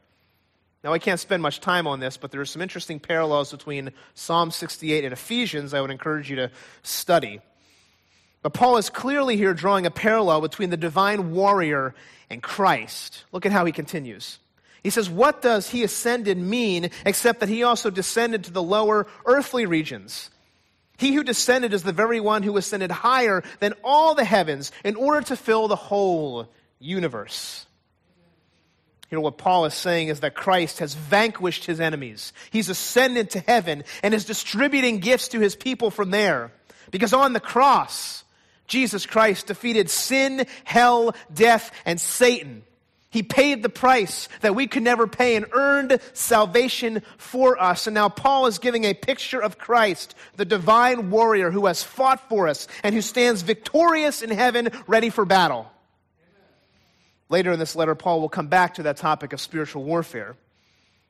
Now, 0.83 0.93
I 0.93 0.99
can't 0.99 1.21
spend 1.21 1.43
much 1.43 1.61
time 1.61 1.87
on 1.87 2.01
this, 2.01 2.17
but 2.17 2.31
there 2.31 2.41
are 2.41 2.47
some 2.47 2.63
interesting 2.63 3.01
parallels 3.01 3.51
between 3.51 3.93
Psalm 4.15 4.51
68 4.51 5.05
and 5.05 5.13
Ephesians 5.13 5.75
I 5.75 5.81
would 5.81 5.91
encourage 5.91 6.31
you 6.31 6.37
to 6.37 6.51
study. 6.83 7.41
But 8.43 8.55
Paul 8.55 8.79
is 8.79 8.89
clearly 8.89 9.37
here 9.37 9.53
drawing 9.53 9.85
a 9.85 9.91
parallel 9.91 10.41
between 10.41 10.71
the 10.71 10.79
divine 10.79 11.33
warrior 11.33 11.95
and 12.31 12.43
Christ. 12.43 13.25
Look 13.33 13.45
at 13.45 13.53
how 13.53 13.67
he 13.67 13.73
continues. 13.73 14.39
He 14.83 14.89
says, 14.89 15.11
What 15.11 15.43
does 15.43 15.69
he 15.69 15.83
ascended 15.83 16.39
mean 16.39 16.91
except 17.05 17.41
that 17.41 17.51
he 17.51 17.63
also 17.63 17.91
descended 17.91 18.45
to 18.45 18.51
the 18.51 18.63
lower 18.63 19.07
earthly 19.27 19.67
regions? 19.67 20.31
He 21.01 21.15
who 21.15 21.25
descended 21.25 21.73
is 21.73 21.83
the 21.83 21.93
very 21.93 22.21
one 22.21 22.43
who 22.43 22.59
ascended 22.59 22.91
higher 22.91 23.43
than 23.59 23.73
all 23.83 24.15
the 24.15 24.23
heavens 24.23 24.71
in 24.85 24.97
order 24.97 25.23
to 25.29 25.37
fill 25.37 25.67
the 25.67 25.75
whole 25.75 26.47
universe. 26.79 27.65
Here, 29.09 29.19
what 29.19 29.39
Paul 29.39 29.65
is 29.65 29.73
saying 29.73 30.09
is 30.09 30.21
that 30.21 30.35
Christ 30.35 30.81
has 30.81 30.93
vanquished 30.93 31.65
his 31.65 31.81
enemies. 31.81 32.35
He's 32.51 32.69
ascended 32.69 33.31
to 33.31 33.41
heaven 33.41 33.85
and 34.03 34.13
is 34.13 34.27
distributing 34.27 34.99
gifts 34.99 35.29
to 35.29 35.41
his 35.41 35.57
people 35.57 35.91
from 35.91 36.11
there. 36.11 36.53
Because 36.91 37.15
on 37.15 37.33
the 37.33 37.41
cross, 37.41 38.23
Jesus 38.67 39.07
Christ 39.07 39.47
defeated 39.47 39.89
sin, 39.89 40.47
hell, 40.65 41.15
death, 41.33 41.73
and 41.87 41.99
Satan. 41.99 42.63
He 43.11 43.25
paid 43.25 43.63
the 43.63 43.69
price 43.69 44.29
that 44.41 44.55
we 44.55 44.69
could 44.69 44.85
never 44.85 45.09
pay 45.09 45.35
and 45.35 45.47
earned 45.51 46.01
salvation 46.13 47.03
for 47.19 47.61
us. 47.61 47.89
And 47.89 47.95
now 47.95 48.09
Paul 48.09 48.47
is 48.47 48.61
giving 48.61 48.85
a 48.85 48.95
picture 48.95 49.43
of 49.43 49.59
Christ, 49.59 50.15
the 50.37 50.45
divine 50.45 51.11
warrior 51.11 51.51
who 51.51 51.67
has 51.67 51.83
fought 51.83 52.29
for 52.29 52.47
us 52.47 52.69
and 52.85 52.95
who 52.95 53.03
stands 53.03 53.43
victorious 53.43 54.23
in 54.23 54.31
heaven, 54.31 54.71
ready 54.87 55.11
for 55.11 55.25
battle. 55.25 55.71
Later 57.29 57.51
in 57.51 57.59
this 57.59 57.75
letter, 57.75 57.97
Paul 57.97 58.21
will 58.21 58.29
come 58.29 58.47
back 58.47 58.75
to 58.75 58.85
that 58.85 58.97
topic 58.97 59.33
of 59.33 59.41
spiritual 59.41 59.83
warfare. 59.83 60.37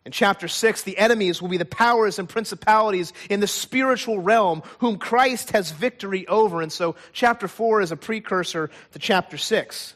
In 0.06 0.12
chapter 0.12 0.48
6, 0.48 0.82
the 0.82 0.96
enemies 0.96 1.42
will 1.42 1.50
be 1.50 1.58
the 1.58 1.66
powers 1.66 2.18
and 2.18 2.26
principalities 2.26 3.12
in 3.28 3.40
the 3.40 3.46
spiritual 3.46 4.18
realm 4.18 4.62
whom 4.78 4.96
Christ 4.96 5.50
has 5.50 5.70
victory 5.70 6.26
over. 6.26 6.62
And 6.62 6.72
so, 6.72 6.96
chapter 7.12 7.46
4 7.46 7.82
is 7.82 7.92
a 7.92 7.96
precursor 7.96 8.70
to 8.92 8.98
chapter 8.98 9.36
6. 9.36 9.94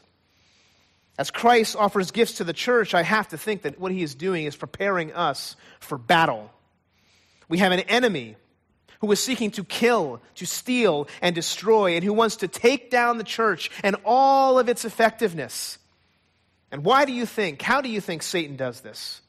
As 1.17 1.31
Christ 1.31 1.75
offers 1.77 2.11
gifts 2.11 2.33
to 2.33 2.43
the 2.43 2.53
church, 2.53 2.93
I 2.93 3.03
have 3.03 3.29
to 3.29 3.37
think 3.37 3.61
that 3.61 3.79
what 3.79 3.91
he 3.91 4.03
is 4.03 4.15
doing 4.15 4.45
is 4.45 4.55
preparing 4.55 5.13
us 5.13 5.55
for 5.79 5.97
battle. 5.97 6.51
We 7.47 7.59
have 7.59 7.71
an 7.71 7.81
enemy 7.81 8.35
who 8.99 9.11
is 9.11 9.23
seeking 9.23 9.51
to 9.51 9.63
kill, 9.63 10.21
to 10.35 10.45
steal, 10.45 11.07
and 11.21 11.33
destroy, 11.33 11.95
and 11.95 12.03
who 12.03 12.13
wants 12.13 12.37
to 12.37 12.47
take 12.47 12.91
down 12.91 13.17
the 13.17 13.23
church 13.23 13.69
and 13.83 13.95
all 14.03 14.59
of 14.59 14.67
its 14.67 14.83
effectiveness. 14.83 15.77
And 16.71 16.83
why 16.83 17.05
do 17.05 17.13
you 17.13 17.25
think, 17.25 17.61
how 17.61 17.81
do 17.81 17.89
you 17.89 18.01
think 18.01 18.23
Satan 18.23 18.57
does 18.57 18.81
this? 18.81 19.21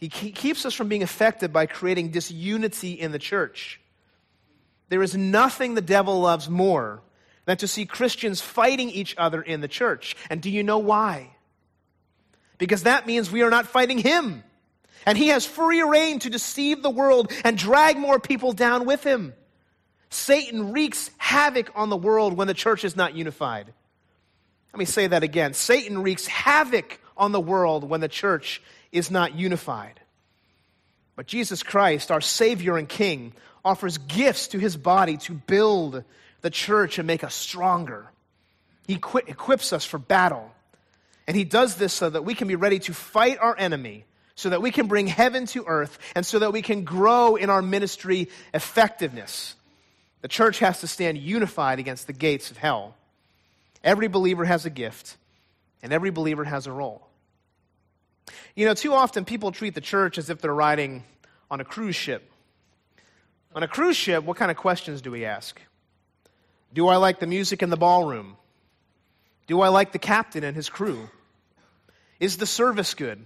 He 0.00 0.08
keeps 0.08 0.66
us 0.66 0.74
from 0.74 0.88
being 0.88 1.02
affected 1.02 1.52
by 1.52 1.66
creating 1.66 2.10
disunity 2.10 2.92
in 2.92 3.12
the 3.12 3.18
church. 3.18 3.80
There 4.90 5.02
is 5.02 5.16
nothing 5.16 5.74
the 5.74 5.80
devil 5.80 6.20
loves 6.20 6.48
more 6.48 7.00
than 7.46 7.56
to 7.58 7.68
see 7.68 7.86
Christians 7.86 8.40
fighting 8.40 8.90
each 8.90 9.14
other 9.18 9.42
in 9.42 9.60
the 9.60 9.68
church. 9.68 10.16
And 10.30 10.40
do 10.40 10.50
you 10.50 10.62
know 10.62 10.78
why? 10.78 11.30
Because 12.58 12.84
that 12.84 13.06
means 13.06 13.30
we 13.30 13.42
are 13.42 13.50
not 13.50 13.66
fighting 13.66 13.98
him. 13.98 14.42
And 15.06 15.18
he 15.18 15.28
has 15.28 15.44
free 15.44 15.82
rein 15.82 16.18
to 16.20 16.30
deceive 16.30 16.82
the 16.82 16.90
world 16.90 17.30
and 17.44 17.58
drag 17.58 17.98
more 17.98 18.18
people 18.18 18.52
down 18.52 18.86
with 18.86 19.04
him. 19.04 19.34
Satan 20.08 20.72
wreaks 20.72 21.10
havoc 21.18 21.70
on 21.74 21.90
the 21.90 21.96
world 21.96 22.34
when 22.34 22.46
the 22.46 22.54
church 22.54 22.84
is 22.84 22.96
not 22.96 23.14
unified. 23.14 23.72
Let 24.72 24.78
me 24.78 24.84
say 24.86 25.06
that 25.08 25.22
again. 25.22 25.52
Satan 25.54 26.02
wreaks 26.02 26.26
havoc 26.26 27.00
on 27.16 27.32
the 27.32 27.40
world 27.40 27.84
when 27.84 28.00
the 28.00 28.08
church 28.08 28.62
is 28.92 29.10
not 29.10 29.34
unified. 29.34 30.00
But 31.16 31.26
Jesus 31.26 31.62
Christ, 31.62 32.10
our 32.10 32.20
Savior 32.20 32.76
and 32.76 32.88
King, 32.88 33.34
offers 33.64 33.98
gifts 33.98 34.48
to 34.48 34.58
his 34.58 34.76
body 34.76 35.16
to 35.18 35.32
build 35.32 36.04
the 36.44 36.50
church 36.50 36.98
and 36.98 37.06
make 37.06 37.24
us 37.24 37.34
stronger. 37.34 38.06
He 38.86 38.92
equips 38.92 39.72
us 39.72 39.86
for 39.86 39.96
battle. 39.96 40.52
And 41.26 41.34
he 41.34 41.42
does 41.42 41.76
this 41.76 41.94
so 41.94 42.10
that 42.10 42.22
we 42.22 42.34
can 42.34 42.48
be 42.48 42.54
ready 42.54 42.78
to 42.80 42.92
fight 42.92 43.38
our 43.40 43.56
enemy, 43.58 44.04
so 44.34 44.50
that 44.50 44.60
we 44.60 44.70
can 44.70 44.86
bring 44.86 45.06
heaven 45.06 45.46
to 45.46 45.64
earth, 45.66 45.98
and 46.14 46.26
so 46.26 46.40
that 46.40 46.52
we 46.52 46.60
can 46.60 46.84
grow 46.84 47.36
in 47.36 47.48
our 47.48 47.62
ministry 47.62 48.28
effectiveness. 48.52 49.54
The 50.20 50.28
church 50.28 50.58
has 50.58 50.80
to 50.80 50.86
stand 50.86 51.16
unified 51.16 51.78
against 51.78 52.06
the 52.06 52.12
gates 52.12 52.50
of 52.50 52.58
hell. 52.58 52.94
Every 53.82 54.08
believer 54.08 54.44
has 54.44 54.66
a 54.66 54.70
gift, 54.70 55.16
and 55.82 55.94
every 55.94 56.10
believer 56.10 56.44
has 56.44 56.66
a 56.66 56.72
role. 56.72 57.06
You 58.54 58.66
know, 58.66 58.74
too 58.74 58.92
often 58.92 59.24
people 59.24 59.50
treat 59.50 59.74
the 59.74 59.80
church 59.80 60.18
as 60.18 60.28
if 60.28 60.42
they're 60.42 60.54
riding 60.54 61.04
on 61.50 61.62
a 61.62 61.64
cruise 61.64 61.96
ship. 61.96 62.30
On 63.54 63.62
a 63.62 63.68
cruise 63.68 63.96
ship, 63.96 64.24
what 64.24 64.36
kind 64.36 64.50
of 64.50 64.58
questions 64.58 65.00
do 65.00 65.10
we 65.10 65.24
ask? 65.24 65.58
Do 66.74 66.88
I 66.88 66.96
like 66.96 67.20
the 67.20 67.26
music 67.26 67.62
in 67.62 67.70
the 67.70 67.76
ballroom? 67.76 68.36
Do 69.46 69.60
I 69.60 69.68
like 69.68 69.92
the 69.92 69.98
captain 69.98 70.44
and 70.44 70.56
his 70.56 70.68
crew? 70.68 71.08
Is 72.20 72.36
the 72.36 72.46
service 72.46 72.94
good? 72.94 73.24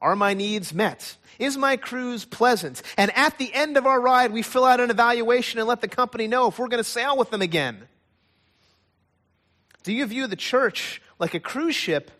Are 0.00 0.16
my 0.16 0.34
needs 0.34 0.74
met? 0.74 1.16
Is 1.38 1.56
my 1.56 1.76
cruise 1.76 2.24
pleasant? 2.24 2.82
And 2.96 3.16
at 3.16 3.38
the 3.38 3.52
end 3.52 3.76
of 3.76 3.86
our 3.86 4.00
ride, 4.00 4.32
we 4.32 4.42
fill 4.42 4.64
out 4.64 4.80
an 4.80 4.90
evaluation 4.90 5.60
and 5.60 5.68
let 5.68 5.80
the 5.80 5.88
company 5.88 6.26
know 6.26 6.48
if 6.48 6.58
we're 6.58 6.68
going 6.68 6.82
to 6.82 6.88
sail 6.88 7.16
with 7.16 7.30
them 7.30 7.42
again. 7.42 7.78
Do 9.84 9.92
you 9.92 10.04
view 10.06 10.26
the 10.26 10.36
church 10.36 11.00
like 11.18 11.34
a 11.34 11.40
cruise 11.40 11.76
ship 11.76 12.10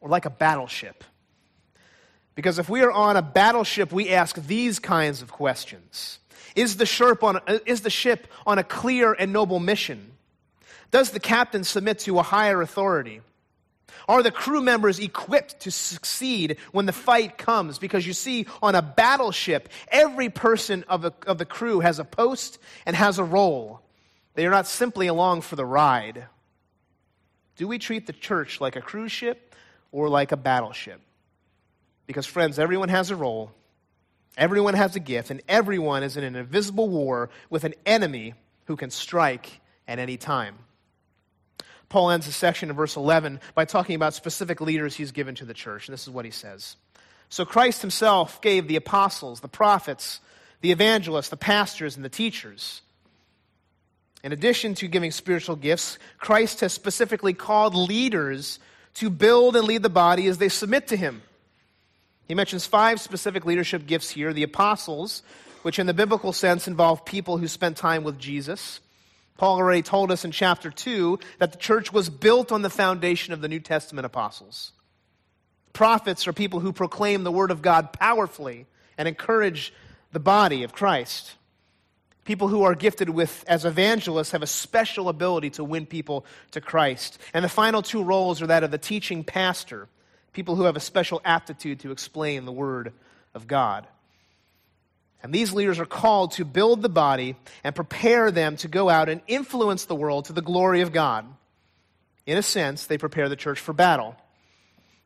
or 0.00 0.08
like 0.08 0.26
a 0.26 0.30
battleship? 0.30 1.02
Because 2.34 2.58
if 2.58 2.68
we 2.68 2.82
are 2.82 2.92
on 2.92 3.16
a 3.16 3.22
battleship, 3.22 3.92
we 3.92 4.10
ask 4.10 4.36
these 4.36 4.78
kinds 4.78 5.22
of 5.22 5.32
questions 5.32 6.19
is 6.56 6.76
the, 6.76 6.86
ship 6.86 7.22
on, 7.22 7.40
is 7.66 7.82
the 7.82 7.90
ship 7.90 8.26
on 8.46 8.58
a 8.58 8.64
clear 8.64 9.12
and 9.12 9.32
noble 9.32 9.60
mission? 9.60 10.12
Does 10.90 11.10
the 11.10 11.20
captain 11.20 11.64
submit 11.64 12.00
to 12.00 12.18
a 12.18 12.22
higher 12.22 12.60
authority? 12.60 13.20
Are 14.08 14.22
the 14.22 14.32
crew 14.32 14.60
members 14.60 14.98
equipped 14.98 15.60
to 15.60 15.70
succeed 15.70 16.56
when 16.72 16.86
the 16.86 16.92
fight 16.92 17.38
comes? 17.38 17.78
Because 17.78 18.06
you 18.06 18.12
see, 18.12 18.46
on 18.62 18.74
a 18.74 18.82
battleship, 18.82 19.68
every 19.88 20.28
person 20.28 20.84
of, 20.88 21.04
a, 21.04 21.14
of 21.26 21.38
the 21.38 21.44
crew 21.44 21.80
has 21.80 21.98
a 21.98 22.04
post 22.04 22.58
and 22.86 22.96
has 22.96 23.18
a 23.18 23.24
role. 23.24 23.80
They 24.34 24.46
are 24.46 24.50
not 24.50 24.66
simply 24.66 25.06
along 25.06 25.42
for 25.42 25.56
the 25.56 25.64
ride. 25.64 26.26
Do 27.56 27.68
we 27.68 27.78
treat 27.78 28.06
the 28.06 28.12
church 28.12 28.60
like 28.60 28.74
a 28.74 28.80
cruise 28.80 29.12
ship 29.12 29.54
or 29.92 30.08
like 30.08 30.32
a 30.32 30.36
battleship? 30.36 31.00
Because, 32.06 32.26
friends, 32.26 32.58
everyone 32.58 32.88
has 32.88 33.10
a 33.10 33.16
role, 33.16 33.52
Everyone 34.36 34.74
has 34.74 34.96
a 34.96 35.00
gift, 35.00 35.30
and 35.30 35.42
everyone 35.48 36.02
is 36.02 36.16
in 36.16 36.24
an 36.24 36.36
invisible 36.36 36.88
war 36.88 37.30
with 37.50 37.64
an 37.64 37.74
enemy 37.84 38.34
who 38.66 38.76
can 38.76 38.90
strike 38.90 39.60
at 39.88 39.98
any 39.98 40.16
time. 40.16 40.56
Paul 41.88 42.10
ends 42.10 42.26
the 42.26 42.32
section 42.32 42.70
in 42.70 42.76
verse 42.76 42.96
11 42.96 43.40
by 43.54 43.64
talking 43.64 43.96
about 43.96 44.14
specific 44.14 44.60
leaders 44.60 44.94
he's 44.94 45.10
given 45.10 45.34
to 45.36 45.44
the 45.44 45.54
church, 45.54 45.88
and 45.88 45.92
this 45.92 46.06
is 46.06 46.10
what 46.10 46.24
he 46.24 46.30
says. 46.30 46.76
So 47.28 47.44
Christ 47.44 47.80
himself 47.80 48.40
gave 48.40 48.68
the 48.68 48.76
apostles, 48.76 49.40
the 49.40 49.48
prophets, 49.48 50.20
the 50.60 50.70
evangelists, 50.70 51.30
the 51.30 51.36
pastors, 51.36 51.96
and 51.96 52.04
the 52.04 52.08
teachers. 52.08 52.82
In 54.22 54.32
addition 54.32 54.74
to 54.76 54.88
giving 54.88 55.10
spiritual 55.10 55.56
gifts, 55.56 55.98
Christ 56.18 56.60
has 56.60 56.72
specifically 56.72 57.32
called 57.32 57.74
leaders 57.74 58.58
to 58.94 59.10
build 59.10 59.56
and 59.56 59.66
lead 59.66 59.82
the 59.82 59.88
body 59.88 60.26
as 60.26 60.38
they 60.38 60.48
submit 60.48 60.88
to 60.88 60.96
him. 60.96 61.22
He 62.30 62.36
mentions 62.36 62.64
five 62.64 63.00
specific 63.00 63.44
leadership 63.44 63.88
gifts 63.88 64.08
here 64.08 64.32
the 64.32 64.44
apostles, 64.44 65.24
which 65.62 65.80
in 65.80 65.88
the 65.88 65.92
biblical 65.92 66.32
sense 66.32 66.68
involve 66.68 67.04
people 67.04 67.38
who 67.38 67.48
spent 67.48 67.76
time 67.76 68.04
with 68.04 68.20
Jesus. 68.20 68.78
Paul 69.36 69.56
already 69.56 69.82
told 69.82 70.12
us 70.12 70.24
in 70.24 70.30
chapter 70.30 70.70
2 70.70 71.18
that 71.40 71.50
the 71.50 71.58
church 71.58 71.92
was 71.92 72.08
built 72.08 72.52
on 72.52 72.62
the 72.62 72.70
foundation 72.70 73.34
of 73.34 73.40
the 73.40 73.48
New 73.48 73.58
Testament 73.58 74.06
apostles. 74.06 74.70
Prophets 75.72 76.28
are 76.28 76.32
people 76.32 76.60
who 76.60 76.72
proclaim 76.72 77.24
the 77.24 77.32
word 77.32 77.50
of 77.50 77.62
God 77.62 77.92
powerfully 77.92 78.66
and 78.96 79.08
encourage 79.08 79.74
the 80.12 80.20
body 80.20 80.62
of 80.62 80.72
Christ. 80.72 81.34
People 82.24 82.46
who 82.46 82.62
are 82.62 82.76
gifted 82.76 83.10
with, 83.10 83.44
as 83.48 83.64
evangelists, 83.64 84.30
have 84.30 84.44
a 84.44 84.46
special 84.46 85.08
ability 85.08 85.50
to 85.50 85.64
win 85.64 85.84
people 85.84 86.24
to 86.52 86.60
Christ. 86.60 87.18
And 87.34 87.44
the 87.44 87.48
final 87.48 87.82
two 87.82 88.04
roles 88.04 88.40
are 88.40 88.46
that 88.46 88.62
of 88.62 88.70
the 88.70 88.78
teaching 88.78 89.24
pastor 89.24 89.88
people 90.32 90.56
who 90.56 90.64
have 90.64 90.76
a 90.76 90.80
special 90.80 91.20
aptitude 91.24 91.80
to 91.80 91.92
explain 91.92 92.44
the 92.44 92.52
Word 92.52 92.92
of 93.34 93.46
God. 93.46 93.86
And 95.22 95.32
these 95.32 95.52
leaders 95.52 95.78
are 95.78 95.86
called 95.86 96.32
to 96.32 96.44
build 96.44 96.82
the 96.82 96.88
body 96.88 97.36
and 97.62 97.74
prepare 97.74 98.30
them 98.30 98.56
to 98.58 98.68
go 98.68 98.88
out 98.88 99.08
and 99.08 99.20
influence 99.26 99.84
the 99.84 99.94
world 99.94 100.26
to 100.26 100.32
the 100.32 100.42
glory 100.42 100.80
of 100.80 100.92
God. 100.92 101.26
In 102.26 102.38
a 102.38 102.42
sense, 102.42 102.86
they 102.86 102.96
prepare 102.96 103.28
the 103.28 103.36
church 103.36 103.60
for 103.60 103.72
battle. 103.72 104.16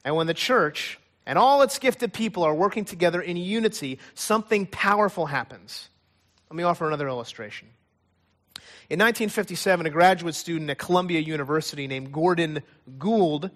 And 0.05 0.15
when 0.15 0.27
the 0.27 0.35
church 0.35 0.99
and 1.27 1.39
all 1.39 1.63
its 1.63 1.79
gifted 1.79 2.13
people 2.13 2.43
are 2.45 2.55
working 2.55 2.85
together 2.85 3.21
in 3.21 3.37
unity, 3.37 3.99
something 4.15 4.67
powerful 4.67 5.27
happens. 5.27 5.89
Let 6.51 6.57
me 6.57 6.63
offer 6.63 6.87
another 6.87 7.09
illustration. 7.09 7.69
In 8.91 8.99
1957, 8.99 9.87
a 9.87 9.91
graduate 9.91 10.35
student 10.35 10.71
at 10.71 10.79
Columbia 10.79 11.21
University 11.21 11.87
named 11.87 12.13
Gordon 12.13 12.63
Gould 12.99 13.51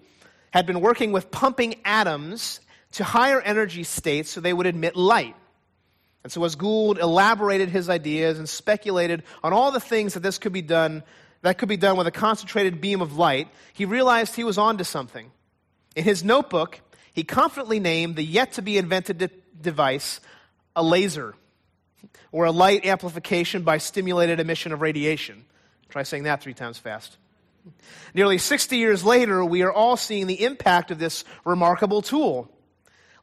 had 0.51 0.65
been 0.65 0.81
working 0.81 1.11
with 1.11 1.31
pumping 1.31 1.75
atoms 1.85 2.59
to 2.93 3.03
higher 3.03 3.39
energy 3.39 3.83
states 3.83 4.31
so 4.31 4.41
they 4.41 4.53
would 4.53 4.65
emit 4.65 4.95
light. 4.95 5.35
And 6.23 6.31
so, 6.31 6.43
as 6.43 6.55
Gould 6.55 6.99
elaborated 6.99 7.69
his 7.69 7.89
ideas 7.89 8.39
and 8.39 8.49
speculated 8.49 9.23
on 9.43 9.53
all 9.53 9.71
the 9.71 9.79
things 9.79 10.15
that 10.15 10.19
this 10.21 10.37
could 10.37 10.51
be 10.51 10.61
done, 10.61 11.03
that 11.43 11.57
could 11.57 11.69
be 11.69 11.77
done 11.77 11.97
with 11.97 12.07
a 12.07 12.11
concentrated 12.11 12.81
beam 12.81 13.01
of 13.01 13.17
light, 13.17 13.47
he 13.73 13.85
realized 13.85 14.35
he 14.35 14.43
was 14.43 14.57
onto 14.57 14.83
something. 14.83 15.31
In 15.95 16.03
his 16.03 16.23
notebook, 16.23 16.81
he 17.13 17.23
confidently 17.23 17.79
named 17.79 18.15
the 18.15 18.23
yet 18.23 18.53
to 18.53 18.61
be 18.61 18.77
invented 18.77 19.17
de- 19.17 19.29
device 19.61 20.19
a 20.75 20.83
laser, 20.83 21.35
or 22.31 22.45
a 22.45 22.51
light 22.51 22.85
amplification 22.85 23.63
by 23.63 23.77
stimulated 23.77 24.39
emission 24.39 24.71
of 24.71 24.81
radiation. 24.81 25.45
Try 25.89 26.03
saying 26.03 26.23
that 26.23 26.41
three 26.41 26.53
times 26.53 26.77
fast. 26.77 27.17
Nearly 28.13 28.37
60 28.37 28.77
years 28.77 29.03
later, 29.03 29.43
we 29.43 29.61
are 29.61 29.71
all 29.71 29.97
seeing 29.97 30.27
the 30.27 30.43
impact 30.43 30.91
of 30.91 30.99
this 30.99 31.23
remarkable 31.45 32.01
tool. 32.01 32.49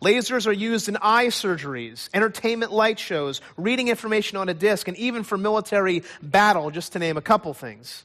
Lasers 0.02 0.46
are 0.46 0.52
used 0.52 0.88
in 0.88 0.98
eye 1.00 1.26
surgeries, 1.26 2.10
entertainment 2.12 2.72
light 2.72 2.98
shows, 2.98 3.40
reading 3.56 3.88
information 3.88 4.36
on 4.36 4.48
a 4.48 4.54
disc, 4.54 4.88
and 4.88 4.96
even 4.96 5.22
for 5.22 5.38
military 5.38 6.02
battle, 6.22 6.70
just 6.70 6.92
to 6.92 6.98
name 6.98 7.16
a 7.16 7.22
couple 7.22 7.54
things. 7.54 8.04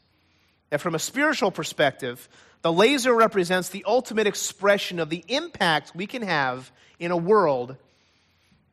And 0.72 0.80
from 0.80 0.96
a 0.96 1.00
spiritual 1.00 1.52
perspective, 1.52 2.30
the 2.62 2.72
laser 2.72 3.14
represents 3.14 3.70
the 3.70 3.84
ultimate 3.86 4.28
expression 4.28 5.00
of 5.00 5.10
the 5.10 5.24
impact 5.28 5.92
we 5.94 6.08
can 6.08 6.22
have 6.22 6.72
in 6.98 7.12
a 7.12 7.18
world 7.18 7.76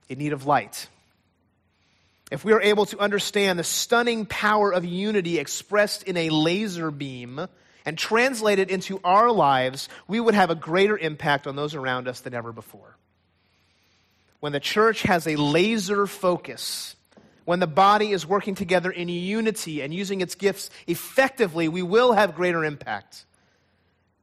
in 0.08 0.18
need 0.18 0.32
of 0.32 0.46
light. 0.46 0.88
If 2.30 2.44
we 2.44 2.52
are 2.52 2.60
able 2.60 2.84
to 2.86 2.98
understand 2.98 3.58
the 3.58 3.64
stunning 3.64 4.26
power 4.26 4.72
of 4.72 4.84
unity 4.84 5.38
expressed 5.38 6.02
in 6.02 6.16
a 6.16 6.30
laser 6.30 6.90
beam 6.90 7.46
and 7.86 7.96
translate 7.96 8.58
it 8.58 8.70
into 8.70 9.00
our 9.02 9.30
lives, 9.30 9.88
we 10.06 10.20
would 10.20 10.34
have 10.34 10.50
a 10.50 10.54
greater 10.54 10.98
impact 10.98 11.46
on 11.46 11.56
those 11.56 11.74
around 11.74 12.06
us 12.06 12.20
than 12.20 12.34
ever 12.34 12.52
before. 12.52 12.96
When 14.40 14.52
the 14.52 14.60
church 14.60 15.02
has 15.02 15.26
a 15.26 15.36
laser 15.36 16.06
focus, 16.06 16.94
when 17.46 17.60
the 17.60 17.66
body 17.66 18.12
is 18.12 18.26
working 18.26 18.54
together 18.54 18.90
in 18.90 19.08
unity 19.08 19.80
and 19.80 19.92
using 19.94 20.20
its 20.20 20.34
gifts 20.34 20.68
effectively, 20.86 21.68
we 21.68 21.82
will 21.82 22.12
have 22.12 22.34
greater 22.34 22.62
impact. 22.62 23.24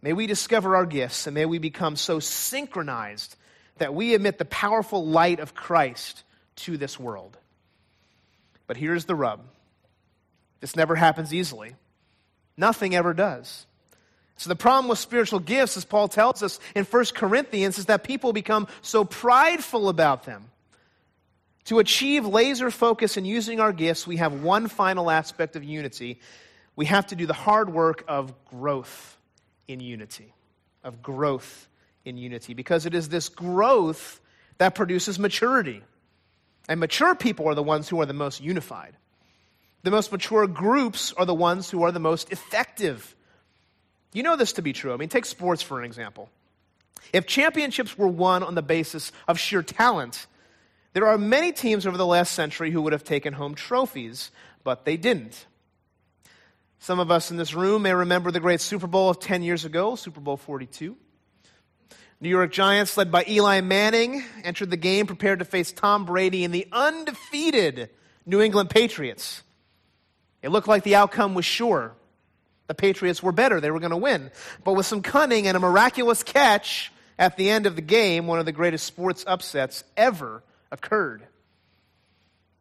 May 0.04 0.14
we 0.14 0.28
discover 0.28 0.76
our 0.76 0.86
gifts 0.86 1.26
and 1.26 1.34
may 1.34 1.48
we 1.48 1.58
become 1.58 1.96
so 1.96 2.20
synchronized 2.20 3.36
that 3.80 3.96
we 3.96 4.14
emit 4.14 4.38
the 4.38 4.46
powerful 4.46 5.08
light 5.08 5.40
of 5.40 5.56
Christ 5.56 6.22
to 6.58 6.78
this 6.78 7.00
world. 7.00 7.36
But 8.68 8.78
here's 8.78 9.06
the 9.06 9.16
rub 9.16 9.42
this 10.60 10.76
never 10.76 10.96
happens 10.96 11.34
easily, 11.34 11.76
nothing 12.58 12.96
ever 12.96 13.14
does. 13.14 13.68
So, 14.38 14.50
the 14.50 14.56
problem 14.56 14.90
with 14.90 15.00
spiritual 15.00 15.40
gifts, 15.40 15.78
as 15.78 15.86
Paul 15.86 16.08
tells 16.10 16.44
us 16.44 16.60
in 16.76 16.84
1 16.84 17.06
Corinthians, 17.14 17.78
is 17.78 17.86
that 17.86 18.04
people 18.04 18.34
become 18.34 18.68
so 18.82 19.06
prideful 19.06 19.88
about 19.88 20.24
them. 20.24 20.50
To 21.66 21.80
achieve 21.80 22.26
laser 22.26 22.70
focus 22.70 23.16
in 23.18 23.26
using 23.26 23.60
our 23.60 23.72
gifts, 23.72 24.06
we 24.06 24.18
have 24.18 24.44
one 24.44 24.68
final 24.68 25.10
aspect 25.10 25.56
of 25.56 25.64
unity. 25.64 26.20
We 26.76 26.86
have 26.86 27.08
to 27.08 27.16
do 27.16 27.26
the 27.26 27.34
hard 27.34 27.72
work 27.72 28.04
of 28.08 28.34
growth 28.46 29.18
in 29.68 29.80
unity, 29.80 30.34
of 30.84 31.02
growth 31.02 31.68
in 32.04 32.18
unity, 32.18 32.54
because 32.54 32.86
it 32.86 32.94
is 32.94 33.10
this 33.10 33.30
growth 33.30 34.20
that 34.58 34.76
produces 34.76 35.18
maturity. 35.18 35.82
And 36.68 36.80
mature 36.80 37.16
people 37.16 37.48
are 37.48 37.56
the 37.56 37.64
ones 37.64 37.90
who 37.90 38.02
are 38.02 38.06
the 38.06 38.14
most 38.14 38.42
unified. 38.42 38.96
The 39.84 39.92
most 39.92 40.12
mature 40.12 40.48
groups 40.48 41.14
are 41.14 41.26
the 41.26 41.34
ones 41.34 41.70
who 41.70 41.84
are 41.84 41.92
the 41.92 42.00
most 42.00 42.32
effective. 42.32 43.16
You 44.14 44.24
know 44.24 44.36
this 44.36 44.54
to 44.54 44.62
be 44.62 44.74
true. 44.74 44.94
I 44.94 44.98
mean, 44.98 45.10
take 45.10 45.26
sports 45.26 45.62
for 45.62 45.80
an 45.80 45.86
example. 45.86 46.30
If 47.14 47.28
championships 47.28 47.98
were 47.98 48.08
won 48.08 48.42
on 48.42 48.56
the 48.56 48.64
basis 48.64 49.12
of 49.28 49.40
sheer 49.40 49.62
talent, 49.62 50.26
there 50.94 51.08
are 51.08 51.18
many 51.18 51.52
teams 51.52 51.86
over 51.86 51.98
the 51.98 52.06
last 52.06 52.34
century 52.34 52.72
who 52.72 52.82
would 52.82 52.94
have 52.94 53.04
taken 53.04 53.34
home 53.34 53.54
trophies, 53.54 54.32
but 54.64 54.86
they 54.86 54.98
didn't. 54.98 55.46
Some 56.80 57.00
of 57.00 57.12
us 57.12 57.32
in 57.32 57.38
this 57.38 57.54
room 57.54 57.84
may 57.84 57.94
remember 57.94 58.32
the 58.32 58.40
great 58.40 58.62
Super 58.62 58.88
Bowl 58.88 59.10
of 59.10 59.20
10 59.20 59.44
years 59.44 59.66
ago, 59.66 59.96
Super 59.96 60.20
Bowl 60.20 60.38
42. 60.38 60.96
New 62.22 62.30
York 62.30 62.52
Giants, 62.52 62.96
led 62.98 63.12
by 63.12 63.26
Eli 63.28 63.62
Manning, 63.62 64.24
entered 64.44 64.72
the 64.72 64.78
game 64.78 65.06
prepared 65.06 65.40
to 65.40 65.46
face 65.46 65.72
Tom 65.72 66.06
Brady 66.06 66.46
and 66.46 66.54
the 66.54 66.68
undefeated 66.72 67.90
New 68.26 68.42
England 68.42 68.70
Patriots. 68.70 69.44
It 70.42 70.50
looked 70.50 70.68
like 70.68 70.84
the 70.84 70.96
outcome 70.96 71.34
was 71.34 71.46
sure. 71.46 71.94
The 72.68 72.74
Patriots 72.74 73.22
were 73.22 73.32
better, 73.32 73.60
they 73.60 73.70
were 73.70 73.80
going 73.80 73.92
to 73.92 73.98
win. 73.98 74.32
But 74.64 74.74
with 74.74 74.86
some 74.86 75.02
cunning 75.02 75.46
and 75.46 75.58
a 75.58 75.60
miraculous 75.60 76.24
catch 76.24 76.92
at 77.20 77.38
the 77.38 77.50
end 77.50 77.66
of 77.66 77.76
the 77.76 77.82
game, 77.82 78.28
one 78.28 78.40
of 78.40 78.46
the 78.46 78.52
greatest 78.52 78.86
sports 78.86 79.24
upsets 79.28 79.84
ever 79.98 80.42
occurred. 80.72 81.28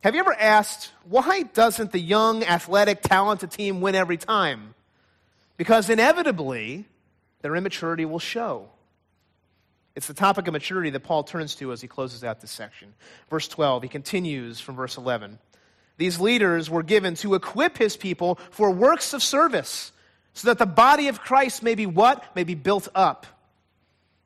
Have 0.00 0.14
you 0.14 0.20
ever 0.20 0.34
asked, 0.34 0.90
why 1.08 1.44
doesn't 1.44 1.92
the 1.92 2.00
young, 2.00 2.44
athletic, 2.44 3.00
talented 3.02 3.52
team 3.52 3.80
win 3.80 3.94
every 3.94 4.18
time? 4.18 4.74
Because 5.56 5.88
inevitably, 5.88 6.84
their 7.40 7.56
immaturity 7.56 8.04
will 8.04 8.18
show. 8.18 8.68
It's 9.96 10.08
the 10.08 10.14
topic 10.14 10.48
of 10.48 10.52
maturity 10.52 10.90
that 10.90 11.00
Paul 11.00 11.22
turns 11.22 11.54
to 11.56 11.72
as 11.72 11.80
he 11.80 11.86
closes 11.86 12.24
out 12.24 12.40
this 12.40 12.50
section. 12.50 12.94
Verse 13.30 13.46
12, 13.46 13.84
he 13.84 13.88
continues 13.88 14.60
from 14.60 14.74
verse 14.74 14.96
11. 14.96 15.38
These 15.96 16.18
leaders 16.18 16.68
were 16.68 16.82
given 16.82 17.14
to 17.16 17.34
equip 17.34 17.78
his 17.78 17.96
people 17.96 18.38
for 18.50 18.70
works 18.70 19.14
of 19.14 19.22
service, 19.22 19.92
so 20.32 20.48
that 20.48 20.58
the 20.58 20.66
body 20.66 21.06
of 21.06 21.20
Christ 21.20 21.62
may 21.62 21.76
be 21.76 21.86
what? 21.86 22.34
May 22.34 22.42
be 22.42 22.56
built 22.56 22.88
up. 22.94 23.26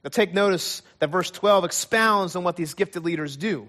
Now 0.03 0.09
take 0.09 0.33
notice 0.33 0.81
that 1.01 1.11
verse 1.11 1.31
12 1.31 1.65
expounds 1.65 2.35
on 2.35 2.45
what 2.45 2.57
these 2.57 2.73
gifted 2.73 3.05
leaders 3.05 3.37
do. 3.37 3.69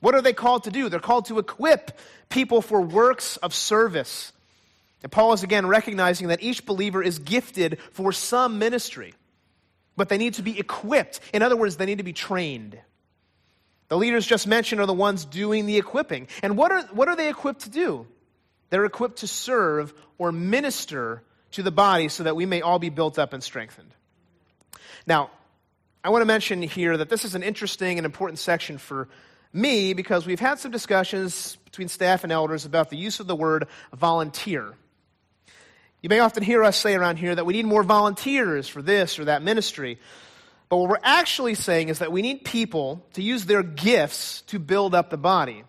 What 0.00 0.14
are 0.14 0.22
they 0.22 0.32
called 0.32 0.64
to 0.64 0.70
do? 0.70 0.88
They're 0.88 0.98
called 0.98 1.26
to 1.26 1.38
equip 1.38 1.98
people 2.30 2.62
for 2.62 2.80
works 2.80 3.36
of 3.36 3.54
service. 3.54 4.32
And 5.02 5.12
Paul 5.12 5.34
is 5.34 5.42
again 5.42 5.66
recognizing 5.66 6.28
that 6.28 6.42
each 6.42 6.64
believer 6.64 7.02
is 7.02 7.18
gifted 7.18 7.78
for 7.92 8.12
some 8.12 8.58
ministry, 8.58 9.12
but 9.96 10.08
they 10.08 10.18
need 10.18 10.34
to 10.34 10.42
be 10.42 10.58
equipped. 10.58 11.20
In 11.32 11.42
other 11.42 11.56
words, 11.56 11.76
they 11.76 11.86
need 11.86 11.98
to 11.98 12.04
be 12.04 12.12
trained. 12.12 12.78
The 13.88 13.96
leaders 13.98 14.26
just 14.26 14.46
mentioned 14.46 14.80
are 14.80 14.86
the 14.86 14.94
ones 14.94 15.24
doing 15.24 15.66
the 15.66 15.76
equipping. 15.76 16.28
And 16.42 16.56
what 16.56 16.72
are, 16.72 16.82
what 16.92 17.08
are 17.08 17.16
they 17.16 17.28
equipped 17.28 17.62
to 17.62 17.70
do? 17.70 18.06
They're 18.70 18.86
equipped 18.86 19.18
to 19.18 19.26
serve 19.26 19.92
or 20.16 20.32
minister 20.32 21.22
to 21.52 21.62
the 21.62 21.70
body 21.70 22.08
so 22.08 22.22
that 22.22 22.34
we 22.34 22.46
may 22.46 22.62
all 22.62 22.78
be 22.78 22.88
built 22.88 23.18
up 23.18 23.34
and 23.34 23.42
strengthened. 23.42 23.90
Now, 25.06 25.30
I 26.02 26.10
want 26.10 26.22
to 26.22 26.26
mention 26.26 26.62
here 26.62 26.96
that 26.96 27.10
this 27.10 27.24
is 27.24 27.34
an 27.34 27.42
interesting 27.42 27.98
and 27.98 28.06
important 28.06 28.38
section 28.38 28.78
for 28.78 29.08
me 29.52 29.92
because 29.92 30.26
we've 30.26 30.40
had 30.40 30.58
some 30.58 30.70
discussions 30.70 31.56
between 31.66 31.88
staff 31.88 32.24
and 32.24 32.32
elders 32.32 32.64
about 32.64 32.90
the 32.90 32.96
use 32.96 33.20
of 33.20 33.26
the 33.26 33.36
word 33.36 33.68
volunteer. 33.94 34.74
You 36.02 36.08
may 36.08 36.18
often 36.18 36.42
hear 36.42 36.64
us 36.64 36.76
say 36.76 36.94
around 36.94 37.16
here 37.16 37.34
that 37.34 37.46
we 37.46 37.52
need 37.52 37.64
more 37.64 37.84
volunteers 37.84 38.66
for 38.66 38.82
this 38.82 39.20
or 39.20 39.26
that 39.26 39.42
ministry. 39.42 40.00
But 40.68 40.78
what 40.78 40.88
we're 40.88 40.96
actually 41.02 41.54
saying 41.54 41.90
is 41.90 42.00
that 42.00 42.10
we 42.10 42.22
need 42.22 42.44
people 42.44 43.06
to 43.12 43.22
use 43.22 43.46
their 43.46 43.62
gifts 43.62 44.42
to 44.48 44.58
build 44.58 44.96
up 44.96 45.10
the 45.10 45.16
body. 45.16 45.62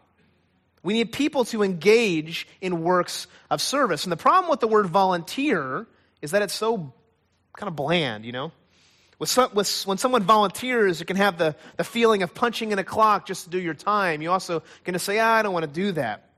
We 0.82 0.94
need 0.94 1.14
people 1.14 1.46
to 1.46 1.62
engage 1.62 2.48
in 2.62 2.84
works 2.84 3.28
of 3.52 3.62
service. 3.62 4.06
And 4.06 4.12
the 4.12 4.18
problem 4.18 4.50
with 4.50 4.60
the 4.60 4.68
word 4.68 4.88
volunteer 4.88 5.86
is 6.22 6.32
that 6.32 6.42
it's 6.42 6.54
so 6.54 6.94
kind 7.56 7.68
of 7.68 7.76
bland, 7.76 8.26
you 8.26 8.32
know? 8.32 8.52
With 9.20 9.30
some, 9.30 9.52
with, 9.54 9.84
when 9.84 10.00
someone 10.00 10.24
volunteers, 10.24 11.00
it 11.00 11.06
can 11.06 11.16
have 11.16 11.38
the, 11.38 11.56
the 11.78 11.84
feeling 11.84 12.24
of 12.24 12.34
punching 12.34 12.72
in 12.72 12.80
a 12.80 12.84
clock 12.84 13.28
just 13.28 13.44
to 13.44 13.50
do 13.52 13.60
your 13.60 13.76
time. 13.76 14.24
You 14.24 14.32
also 14.32 14.64
going 14.84 14.94
to 14.94 15.00
say, 15.00 15.20
ah, 15.20 15.36
I 15.36 15.42
don't 15.44 15.54
want 15.54 15.66
to 15.66 15.72
do 15.72 15.92
that. 15.92 16.30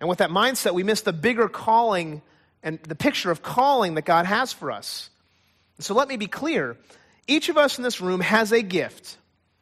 And 0.00 0.08
with 0.08 0.18
that 0.18 0.30
mindset, 0.30 0.74
we 0.74 0.84
miss 0.84 1.00
the 1.00 1.12
bigger 1.12 1.48
calling 1.48 2.22
and 2.64 2.80
the 2.80 2.96
picture 2.96 3.30
of 3.30 3.42
calling 3.42 3.94
that 3.94 4.06
God 4.06 4.26
has 4.26 4.52
for 4.52 4.72
us. 4.72 5.10
so 5.78 5.94
let 5.94 6.08
me 6.08 6.16
be 6.16 6.26
clear. 6.26 6.76
Each 7.28 7.48
of 7.48 7.56
us 7.56 7.78
in 7.78 7.84
this 7.84 8.00
room 8.00 8.20
has 8.20 8.52
a 8.52 8.62
gift, 8.62 9.18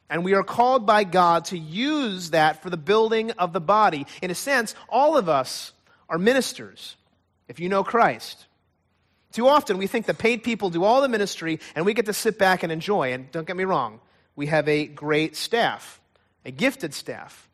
and 0.08 0.24
we 0.24 0.34
are 0.34 0.44
called 0.44 0.86
by 0.86 1.04
God 1.04 1.46
to 1.46 1.58
use 1.58 2.30
that 2.30 2.62
for 2.62 2.70
the 2.70 2.76
building 2.76 3.32
of 3.32 3.52
the 3.52 3.60
body. 3.60 4.06
In 4.22 4.30
a 4.30 4.34
sense, 4.34 4.74
all 4.88 5.16
of 5.18 5.28
us 5.28 5.72
are 6.08 6.18
ministers, 6.18 6.96
if 7.48 7.60
you 7.60 7.68
know 7.68 7.84
Christ. 7.84 8.46
Too 9.32 9.48
often 9.48 9.78
we 9.78 9.86
think 9.86 10.06
the 10.06 10.14
paid 10.14 10.44
people 10.44 10.70
do 10.70 10.84
all 10.84 11.00
the 11.00 11.08
ministry 11.08 11.58
and 11.74 11.86
we 11.86 11.94
get 11.94 12.06
to 12.06 12.12
sit 12.12 12.38
back 12.38 12.62
and 12.62 12.70
enjoy. 12.70 13.14
And 13.14 13.30
don't 13.32 13.46
get 13.46 13.56
me 13.56 13.64
wrong, 13.64 14.00
we 14.36 14.46
have 14.46 14.68
a 14.68 14.86
great 14.86 15.36
staff, 15.36 16.00
a 16.44 16.50
gifted 16.50 16.94
staff. 16.94 17.48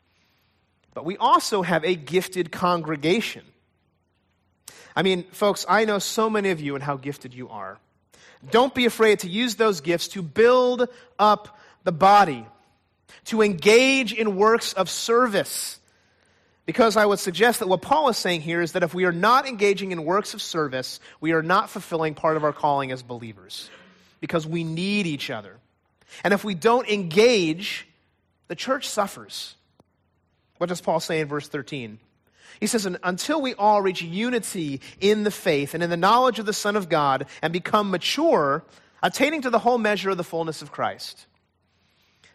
But 0.92 1.04
we 1.04 1.16
also 1.16 1.62
have 1.62 1.84
a 1.84 1.94
gifted 1.94 2.50
congregation. 2.50 3.44
I 4.98 5.02
mean, 5.02 5.22
folks, 5.30 5.64
I 5.68 5.84
know 5.84 6.00
so 6.00 6.28
many 6.28 6.50
of 6.50 6.60
you 6.60 6.74
and 6.74 6.82
how 6.82 6.96
gifted 6.96 7.32
you 7.32 7.48
are. 7.50 7.78
Don't 8.50 8.74
be 8.74 8.84
afraid 8.84 9.20
to 9.20 9.28
use 9.28 9.54
those 9.54 9.80
gifts 9.80 10.08
to 10.08 10.22
build 10.22 10.88
up 11.20 11.56
the 11.84 11.92
body, 11.92 12.44
to 13.26 13.42
engage 13.42 14.12
in 14.12 14.34
works 14.34 14.72
of 14.72 14.90
service 14.90 15.78
because 16.68 16.98
I 16.98 17.06
would 17.06 17.20
suggest 17.20 17.60
that 17.60 17.68
what 17.68 17.80
Paul 17.80 18.10
is 18.10 18.18
saying 18.18 18.42
here 18.42 18.60
is 18.60 18.72
that 18.72 18.82
if 18.82 18.92
we 18.92 19.06
are 19.06 19.12
not 19.12 19.48
engaging 19.48 19.90
in 19.90 20.04
works 20.04 20.34
of 20.34 20.42
service, 20.42 21.00
we 21.18 21.32
are 21.32 21.42
not 21.42 21.70
fulfilling 21.70 22.14
part 22.14 22.36
of 22.36 22.44
our 22.44 22.52
calling 22.52 22.92
as 22.92 23.02
believers. 23.02 23.70
Because 24.20 24.46
we 24.46 24.64
need 24.64 25.06
each 25.06 25.30
other. 25.30 25.56
And 26.22 26.34
if 26.34 26.44
we 26.44 26.54
don't 26.54 26.86
engage, 26.86 27.86
the 28.48 28.54
church 28.54 28.86
suffers. 28.86 29.54
What 30.58 30.66
does 30.68 30.82
Paul 30.82 31.00
say 31.00 31.20
in 31.20 31.28
verse 31.28 31.48
13? 31.48 32.00
He 32.60 32.66
says, 32.66 32.86
Until 33.02 33.40
we 33.40 33.54
all 33.54 33.82
reach 33.82 34.02
unity 34.02 34.80
in 35.00 35.24
the 35.24 35.30
faith 35.30 35.74
and 35.74 35.82
in 35.82 35.90
the 35.90 35.96
knowledge 35.96 36.38
of 36.38 36.46
the 36.46 36.52
Son 36.52 36.76
of 36.76 36.88
God 36.88 37.26
and 37.42 37.52
become 37.52 37.90
mature, 37.90 38.64
attaining 39.02 39.42
to 39.42 39.50
the 39.50 39.58
whole 39.58 39.78
measure 39.78 40.10
of 40.10 40.16
the 40.16 40.24
fullness 40.24 40.62
of 40.62 40.72
Christ. 40.72 41.26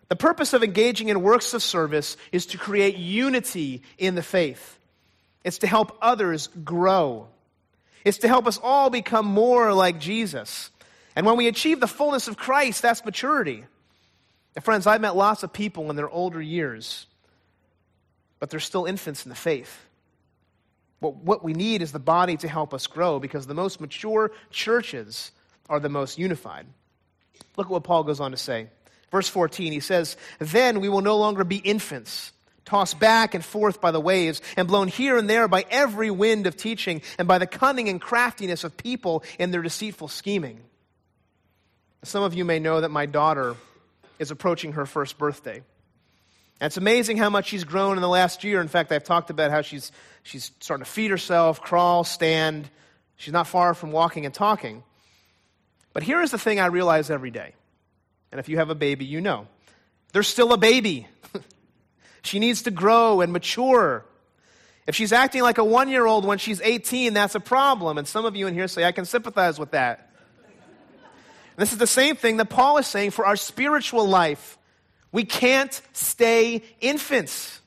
The 0.10 0.16
purpose 0.16 0.54
of 0.54 0.64
engaging 0.64 1.10
in 1.10 1.22
works 1.22 1.54
of 1.54 1.64
service 1.64 2.18
is 2.32 2.46
to 2.48 2.58
create 2.58 2.98
unity 2.98 3.82
in 3.98 4.16
the 4.16 4.24
faith. 4.24 4.78
It's 5.44 5.60
to 5.60 5.68
help 5.68 5.98
others 6.02 6.50
grow. 6.64 7.28
It's 8.06 8.20
to 8.20 8.28
help 8.28 8.48
us 8.48 8.60
all 8.62 8.90
become 8.90 9.26
more 9.26 9.74
like 9.74 10.00
Jesus. 10.00 10.70
And 11.16 11.26
when 11.26 11.38
we 11.38 11.48
achieve 11.48 11.80
the 11.80 11.88
fullness 11.88 12.28
of 12.28 12.38
Christ, 12.38 12.82
that's 12.82 13.04
maturity. 13.04 13.66
And 14.56 14.64
friends, 14.64 14.88
I've 14.88 15.02
met 15.02 15.16
lots 15.16 15.44
of 15.44 15.52
people 15.52 15.90
in 15.90 15.96
their 15.96 16.10
older 16.10 16.42
years, 16.42 17.08
but 18.40 18.50
they're 18.50 18.60
still 18.60 18.86
infants 18.86 19.26
in 19.26 19.30
the 19.30 19.36
faith. 19.36 19.86
What, 21.04 21.18
what 21.18 21.44
we 21.44 21.52
need 21.52 21.82
is 21.82 21.92
the 21.92 22.00
body 22.00 22.38
to 22.38 22.48
help 22.48 22.74
us 22.74 22.88
grow 22.88 23.20
because 23.20 23.46
the 23.46 23.54
most 23.54 23.82
mature 23.82 24.32
churches 24.52 25.32
are 25.70 25.82
the 25.82 25.90
most 25.90 26.18
unified. 26.18 26.66
Look 27.58 27.68
at 27.68 27.72
what 27.72 27.84
Paul 27.84 28.06
goes 28.06 28.22
on 28.22 28.32
to 28.32 28.38
say. 28.38 28.68
Verse 29.12 29.28
14, 29.28 29.74
he 29.74 29.82
says, 29.82 30.16
Then 30.40 30.80
we 30.80 30.88
will 30.88 31.02
no 31.02 31.18
longer 31.18 31.44
be 31.44 31.58
infants, 31.58 32.32
tossed 32.64 33.02
back 33.02 33.36
and 33.36 33.44
forth 33.44 33.82
by 33.82 33.92
the 33.92 34.00
waves, 34.00 34.42
and 34.56 34.66
blown 34.66 34.88
here 34.88 35.18
and 35.18 35.30
there 35.30 35.50
by 35.50 35.66
every 35.70 36.10
wind 36.10 36.48
of 36.48 36.56
teaching, 36.56 37.02
and 37.20 37.28
by 37.28 37.38
the 37.38 37.48
cunning 37.48 37.90
and 37.90 38.00
craftiness 38.00 38.64
of 38.64 38.78
people 38.78 39.26
in 39.38 39.52
their 39.52 39.62
deceitful 39.62 40.08
scheming. 40.08 40.62
Some 42.04 42.24
of 42.24 42.34
you 42.34 42.46
may 42.46 42.60
know 42.60 42.80
that 42.80 42.92
my 42.92 43.08
daughter 43.08 43.58
is 44.20 44.32
approaching 44.32 44.72
her 44.74 44.86
first 44.86 45.18
birthday. 45.18 45.64
And 46.64 46.70
it's 46.70 46.78
amazing 46.78 47.18
how 47.18 47.30
much 47.30 47.48
she's 47.48 47.66
grown 47.66 47.98
in 47.98 48.02
the 48.02 48.08
last 48.08 48.46
year. 48.46 48.62
In 48.62 48.70
fact, 48.70 48.90
I've 48.94 49.04
talked 49.04 49.30
about 49.30 49.52
how 49.52 49.64
she's, 49.64 49.92
she's 50.24 50.50
starting 50.62 50.86
to 50.86 50.90
feed 50.90 51.12
herself, 51.12 51.60
crawl, 51.60 52.06
stand. 52.06 52.70
She's 53.18 53.34
not 53.34 53.48
far 53.48 53.74
from 53.74 53.92
walking 53.92 54.26
and 54.26 54.34
talking. 54.34 54.82
But 55.92 56.04
here 56.04 56.22
is 56.22 56.32
the 56.32 56.38
thing 56.38 56.62
I 56.62 56.68
realize 56.68 57.10
every 57.10 57.32
day. 57.32 57.54
And 58.32 58.40
if 58.40 58.48
you 58.48 58.60
have 58.60 58.70
a 58.70 58.76
baby, 58.76 59.04
you 59.04 59.20
know. 59.20 59.50
There's 60.14 60.30
still 60.30 60.54
a 60.54 60.58
baby. 60.58 61.06
she 62.24 62.40
needs 62.40 62.62
to 62.62 62.72
grow 62.72 63.20
and 63.20 63.34
mature. 63.34 64.06
If 64.88 64.96
she's 64.96 65.12
acting 65.12 65.42
like 65.42 65.58
a 65.58 65.66
one 65.66 65.90
year 65.90 66.06
old 66.06 66.24
when 66.24 66.38
she's 66.38 66.62
18, 66.62 67.14
that's 67.14 67.36
a 67.36 67.42
problem. 67.42 67.98
And 67.98 68.08
some 68.08 68.24
of 68.24 68.38
you 68.38 68.48
in 68.48 68.54
here 68.54 68.70
say, 68.70 68.86
I 68.86 68.94
can 68.94 69.04
sympathize 69.04 69.60
with 69.60 69.72
that. 69.72 70.12
This 71.58 71.74
is 71.74 71.78
the 71.78 71.88
same 71.88 72.16
thing 72.16 72.38
that 72.38 72.50
Paul 72.50 72.78
is 72.78 72.88
saying 72.88 73.12
for 73.12 73.26
our 73.26 73.36
spiritual 73.36 74.08
life. 74.08 74.58
We 75.14 75.24
can't 75.24 75.80
stay 75.94 76.64
infants. 76.82 77.62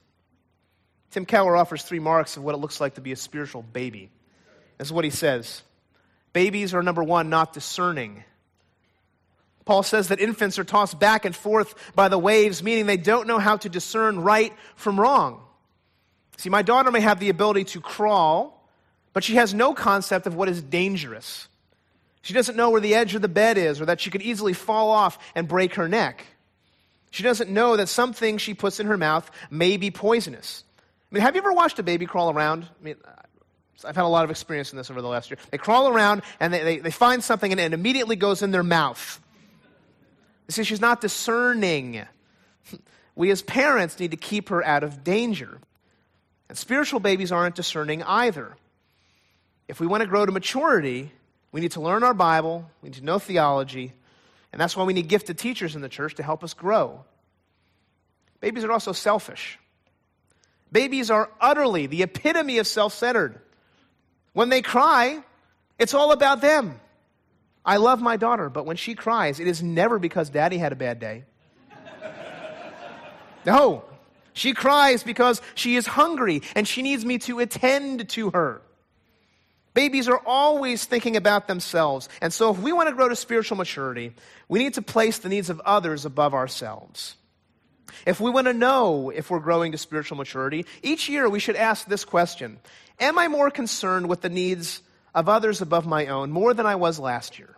Tim 1.13 1.25
Keller 1.25 1.57
offers 1.57 1.83
three 1.83 2.01
marks 2.01 2.37
of 2.37 2.43
what 2.43 2.55
it 2.55 2.59
looks 2.59 2.79
like 2.79 2.97
to 2.97 3.01
be 3.01 3.13
a 3.13 3.17
spiritual 3.17 3.63
baby. 3.63 4.11
This 4.77 4.89
is 4.89 4.93
what 4.93 5.05
he 5.05 5.11
says 5.11 5.63
Babies 6.35 6.75
are, 6.75 6.83
number 6.83 7.03
one, 7.03 7.31
not 7.31 7.55
discerning. 7.55 8.23
Paul 9.65 9.83
says 9.83 10.09
that 10.09 10.21
infants 10.21 10.59
are 10.59 10.65
tossed 10.65 10.99
back 11.01 11.25
and 11.25 11.35
forth 11.35 11.75
by 11.95 12.09
the 12.09 12.19
waves, 12.19 12.63
meaning 12.63 12.87
they 12.87 12.97
don't 12.97 13.27
know 13.27 13.39
how 13.39 13.57
to 13.57 13.69
discern 13.69 14.21
right 14.21 14.53
from 14.75 15.01
wrong. 15.01 15.41
See, 16.37 16.51
my 16.51 16.63
daughter 16.63 16.91
may 16.91 17.01
have 17.01 17.19
the 17.19 17.31
ability 17.31 17.65
to 17.65 17.81
crawl, 17.81 18.69
but 19.13 19.25
she 19.25 19.37
has 19.37 19.55
no 19.55 19.73
concept 19.73 20.27
of 20.27 20.35
what 20.35 20.49
is 20.49 20.63
dangerous. 20.63 21.49
She 22.23 22.35
doesn't 22.35 22.57
know 22.57 22.71
where 22.71 22.81
the 22.81 22.95
edge 22.95 23.15
of 23.15 23.23
the 23.23 23.29
bed 23.29 23.57
is 23.57 23.81
or 23.81 23.87
that 23.87 24.01
she 24.01 24.11
could 24.11 24.23
easily 24.23 24.53
fall 24.53 24.91
off 24.91 25.19
and 25.35 25.49
break 25.49 25.77
her 25.77 25.89
neck. 25.89 26.27
She 27.11 27.23
doesn't 27.23 27.51
know 27.51 27.77
that 27.77 27.89
some 27.89 28.13
things 28.13 28.43
she 28.43 28.55
puts 28.55 28.81
in 28.81 28.87
her 28.87 28.97
mouth 28.97 29.31
may 29.51 29.77
be 29.77 29.91
poisonous. 29.91 30.65
I 31.11 31.15
mean, 31.15 31.23
have 31.23 31.35
you 31.35 31.41
ever 31.41 31.53
watched 31.53 31.79
a 31.79 31.83
baby 31.83 32.07
crawl 32.07 32.31
around? 32.31 32.65
I 32.65 32.85
mean, 32.85 32.97
I've 33.85 33.97
had 33.97 34.05
a 34.05 34.09
lot 34.09 34.25
of 34.25 34.31
experience 34.31 34.73
in 34.73 34.77
this 34.77 34.91
over 34.91 35.01
the 35.01 35.09
last 35.09 35.31
year. 35.31 35.39
They 35.51 35.59
crawl 35.59 35.89
around 35.89 36.23
and 36.41 36.53
they, 36.53 36.63
they, 36.63 36.79
they 36.79 36.91
find 36.91 37.23
something 37.23 37.51
and 37.53 37.61
it 37.61 37.73
immediately 37.73 38.17
goes 38.17 38.43
in 38.43 38.51
their 38.51 38.63
mouth. 38.63 39.21
You 40.49 40.53
see, 40.53 40.65
she's 40.65 40.81
not 40.81 41.01
discerning. 41.01 42.03
We 43.19 43.31
as 43.31 43.41
parents 43.41 43.99
need 43.99 44.11
to 44.11 44.19
keep 44.19 44.51
her 44.51 44.63
out 44.63 44.83
of 44.83 45.03
danger. 45.03 45.59
And 46.51 46.59
spiritual 46.59 47.01
babies 47.01 47.33
aren't 47.33 47.55
discerning 47.55 48.03
either. 48.03 48.55
If 49.69 49.81
we 49.81 49.87
want 49.87 50.03
to 50.03 50.07
grow 50.07 50.27
to 50.27 50.33
maturity, 50.33 51.11
we 51.51 51.63
need 51.63 51.73
to 51.73 51.81
learn 51.81 52.03
our 52.03 52.13
Bible, 52.13 52.71
we 52.83 52.91
need 52.91 52.97
to 52.97 53.05
know 53.05 53.19
theology, 53.19 53.95
and 54.57 54.61
that's 54.63 54.75
why 54.75 54.85
we 54.85 54.95
need 54.95 55.09
gifted 55.09 55.37
teachers 55.37 55.77
in 55.77 55.83
the 55.83 55.89
church 55.91 56.15
to 56.15 56.23
help 56.23 56.43
us 56.43 56.55
grow. 56.55 57.05
Babies 58.41 58.65
are 58.65 58.73
also 58.73 58.93
selfish. 58.93 59.59
Babies 60.73 61.11
are 61.11 61.29
utterly 61.39 61.85
the 61.85 62.03
epitome 62.03 62.57
of 62.57 62.67
self 62.67 62.95
centered. 62.95 63.39
When 64.33 64.49
they 64.49 64.63
cry, 64.63 65.23
it's 65.79 65.93
all 65.93 66.11
about 66.11 66.41
them. 66.41 66.81
I 67.67 67.77
love 67.77 68.01
my 68.01 68.17
daughter, 68.17 68.49
but 68.49 68.65
when 68.65 68.77
she 68.77 68.95
cries, 68.95 69.41
it 69.41 69.47
is 69.47 69.63
never 69.63 69.99
because 69.99 70.31
daddy 70.31 70.57
had 70.57 70.73
a 70.73 70.77
bad 70.77 71.01
day. 71.01 71.25
No, 73.45 73.85
she 74.33 74.55
cries 74.55 75.03
because 75.03 75.43
she 75.55 75.77
is 75.77 75.87
hungry 75.87 76.41
and 76.55 76.67
she 76.67 76.81
needs 76.81 77.05
me 77.05 77.19
to 77.19 77.41
attend 77.41 78.09
to 78.09 78.31
her. 78.31 78.63
Babies 79.77 80.09
are 80.09 80.23
always 80.25 80.87
thinking 80.87 81.17
about 81.17 81.49
themselves. 81.49 82.09
And 82.23 82.33
so, 82.33 82.51
if 82.51 82.59
we 82.59 82.73
want 82.73 82.89
to 82.89 82.95
grow 82.95 83.11
to 83.11 83.15
spiritual 83.15 83.59
maturity, 83.59 84.15
we 84.49 84.59
need 84.59 84.73
to 84.75 84.83
place 84.83 85.19
the 85.19 85.29
needs 85.29 85.51
of 85.51 85.61
others 85.67 86.07
above 86.07 86.33
ourselves. 86.33 87.15
If 88.07 88.19
we 88.19 88.31
want 88.31 88.47
to 88.47 88.55
know 88.55 89.11
if 89.11 89.31
we're 89.31 89.39
growing 89.39 89.73
to 89.73 89.79
spiritual 89.79 90.17
maturity, 90.17 90.65
each 90.83 91.11
year 91.11 91.29
we 91.29 91.41
should 91.41 91.57
ask 91.57 91.87
this 91.87 92.07
question 92.07 92.59
Am 92.99 93.19
I 93.19 93.29
more 93.29 93.51
concerned 93.51 94.09
with 94.09 94.23
the 94.23 94.31
needs 94.31 94.81
of 95.15 95.29
others 95.29 95.61
above 95.61 95.87
my 95.87 96.07
own 96.07 96.31
more 96.31 96.55
than 96.55 96.65
I 96.65 96.77
was 96.77 96.99
last 96.99 97.39
year? 97.39 97.55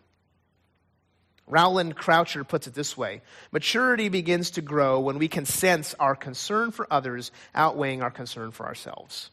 Rowland 1.46 1.94
Croucher 1.94 2.42
puts 2.42 2.66
it 2.66 2.74
this 2.74 2.96
way 2.96 3.22
Maturity 3.52 4.08
begins 4.08 4.50
to 4.50 4.60
grow 4.60 4.98
when 4.98 5.18
we 5.18 5.28
can 5.28 5.46
sense 5.46 5.94
our 6.00 6.16
concern 6.16 6.72
for 6.72 6.92
others 6.92 7.30
outweighing 7.54 8.02
our 8.02 8.10
concern 8.10 8.50
for 8.50 8.66
ourselves. 8.66 9.30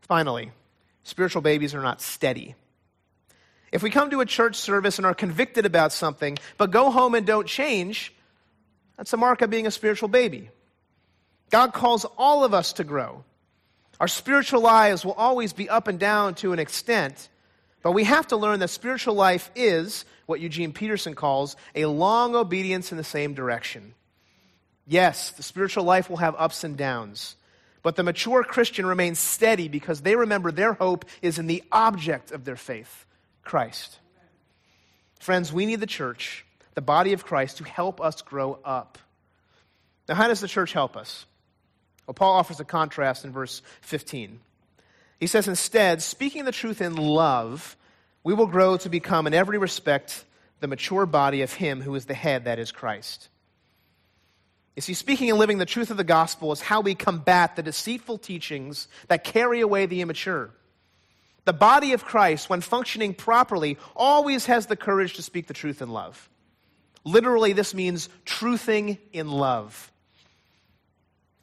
Finally, 0.00 0.50
Spiritual 1.04 1.42
babies 1.42 1.74
are 1.74 1.82
not 1.82 2.00
steady. 2.00 2.54
If 3.72 3.82
we 3.82 3.90
come 3.90 4.10
to 4.10 4.20
a 4.20 4.26
church 4.26 4.56
service 4.56 4.98
and 4.98 5.06
are 5.06 5.14
convicted 5.14 5.64
about 5.64 5.92
something, 5.92 6.38
but 6.58 6.70
go 6.70 6.90
home 6.90 7.14
and 7.14 7.26
don't 7.26 7.46
change, 7.46 8.12
that's 8.96 9.12
a 9.12 9.16
mark 9.16 9.40
of 9.42 9.50
being 9.50 9.66
a 9.66 9.70
spiritual 9.70 10.08
baby. 10.08 10.50
God 11.50 11.72
calls 11.72 12.04
all 12.16 12.44
of 12.44 12.54
us 12.54 12.74
to 12.74 12.84
grow. 12.84 13.24
Our 13.98 14.08
spiritual 14.08 14.60
lives 14.60 15.04
will 15.04 15.12
always 15.12 15.52
be 15.52 15.68
up 15.68 15.88
and 15.88 15.98
down 15.98 16.34
to 16.36 16.52
an 16.52 16.58
extent, 16.58 17.28
but 17.82 17.92
we 17.92 18.04
have 18.04 18.26
to 18.28 18.36
learn 18.36 18.60
that 18.60 18.68
spiritual 18.68 19.14
life 19.14 19.50
is 19.54 20.04
what 20.26 20.40
Eugene 20.40 20.72
Peterson 20.72 21.14
calls 21.14 21.56
a 21.74 21.86
long 21.86 22.34
obedience 22.34 22.90
in 22.90 22.98
the 22.98 23.04
same 23.04 23.34
direction. 23.34 23.94
Yes, 24.86 25.30
the 25.30 25.42
spiritual 25.42 25.84
life 25.84 26.10
will 26.10 26.16
have 26.18 26.34
ups 26.36 26.64
and 26.64 26.76
downs. 26.76 27.36
But 27.82 27.96
the 27.96 28.02
mature 28.02 28.44
Christian 28.44 28.86
remains 28.86 29.18
steady 29.18 29.68
because 29.68 30.02
they 30.02 30.14
remember 30.14 30.52
their 30.52 30.74
hope 30.74 31.04
is 31.20 31.38
in 31.38 31.46
the 31.46 31.64
object 31.72 32.30
of 32.30 32.44
their 32.44 32.56
faith, 32.56 33.06
Christ. 33.42 33.98
Friends, 35.18 35.52
we 35.52 35.66
need 35.66 35.80
the 35.80 35.86
church, 35.86 36.44
the 36.74 36.80
body 36.80 37.12
of 37.12 37.24
Christ, 37.24 37.58
to 37.58 37.64
help 37.64 38.00
us 38.00 38.22
grow 38.22 38.58
up. 38.64 38.98
Now, 40.08 40.14
how 40.14 40.28
does 40.28 40.40
the 40.40 40.48
church 40.48 40.72
help 40.72 40.96
us? 40.96 41.26
Well, 42.06 42.14
Paul 42.14 42.34
offers 42.34 42.60
a 42.60 42.64
contrast 42.64 43.24
in 43.24 43.32
verse 43.32 43.62
15. 43.82 44.40
He 45.18 45.26
says, 45.26 45.46
Instead, 45.46 46.02
speaking 46.02 46.44
the 46.44 46.52
truth 46.52 46.80
in 46.80 46.96
love, 46.96 47.76
we 48.24 48.34
will 48.34 48.46
grow 48.46 48.76
to 48.78 48.88
become, 48.88 49.26
in 49.26 49.34
every 49.34 49.58
respect, 49.58 50.24
the 50.60 50.66
mature 50.68 51.06
body 51.06 51.42
of 51.42 51.52
Him 51.52 51.80
who 51.80 51.94
is 51.94 52.06
the 52.06 52.14
head, 52.14 52.44
that 52.44 52.58
is 52.58 52.72
Christ. 52.72 53.28
You 54.76 54.82
see, 54.82 54.94
speaking 54.94 55.28
and 55.28 55.38
living 55.38 55.58
the 55.58 55.66
truth 55.66 55.90
of 55.90 55.96
the 55.96 56.04
gospel 56.04 56.50
is 56.52 56.60
how 56.60 56.80
we 56.80 56.94
combat 56.94 57.56
the 57.56 57.62
deceitful 57.62 58.18
teachings 58.18 58.88
that 59.08 59.22
carry 59.24 59.60
away 59.60 59.86
the 59.86 60.00
immature. 60.00 60.50
The 61.44 61.52
body 61.52 61.92
of 61.92 62.04
Christ, 62.04 62.48
when 62.48 62.60
functioning 62.60 63.14
properly, 63.14 63.76
always 63.94 64.46
has 64.46 64.66
the 64.66 64.76
courage 64.76 65.14
to 65.14 65.22
speak 65.22 65.46
the 65.46 65.54
truth 65.54 65.82
in 65.82 65.90
love. 65.90 66.30
Literally, 67.04 67.52
this 67.52 67.74
means 67.74 68.08
truthing 68.24 68.98
in 69.12 69.28
love. 69.28 69.90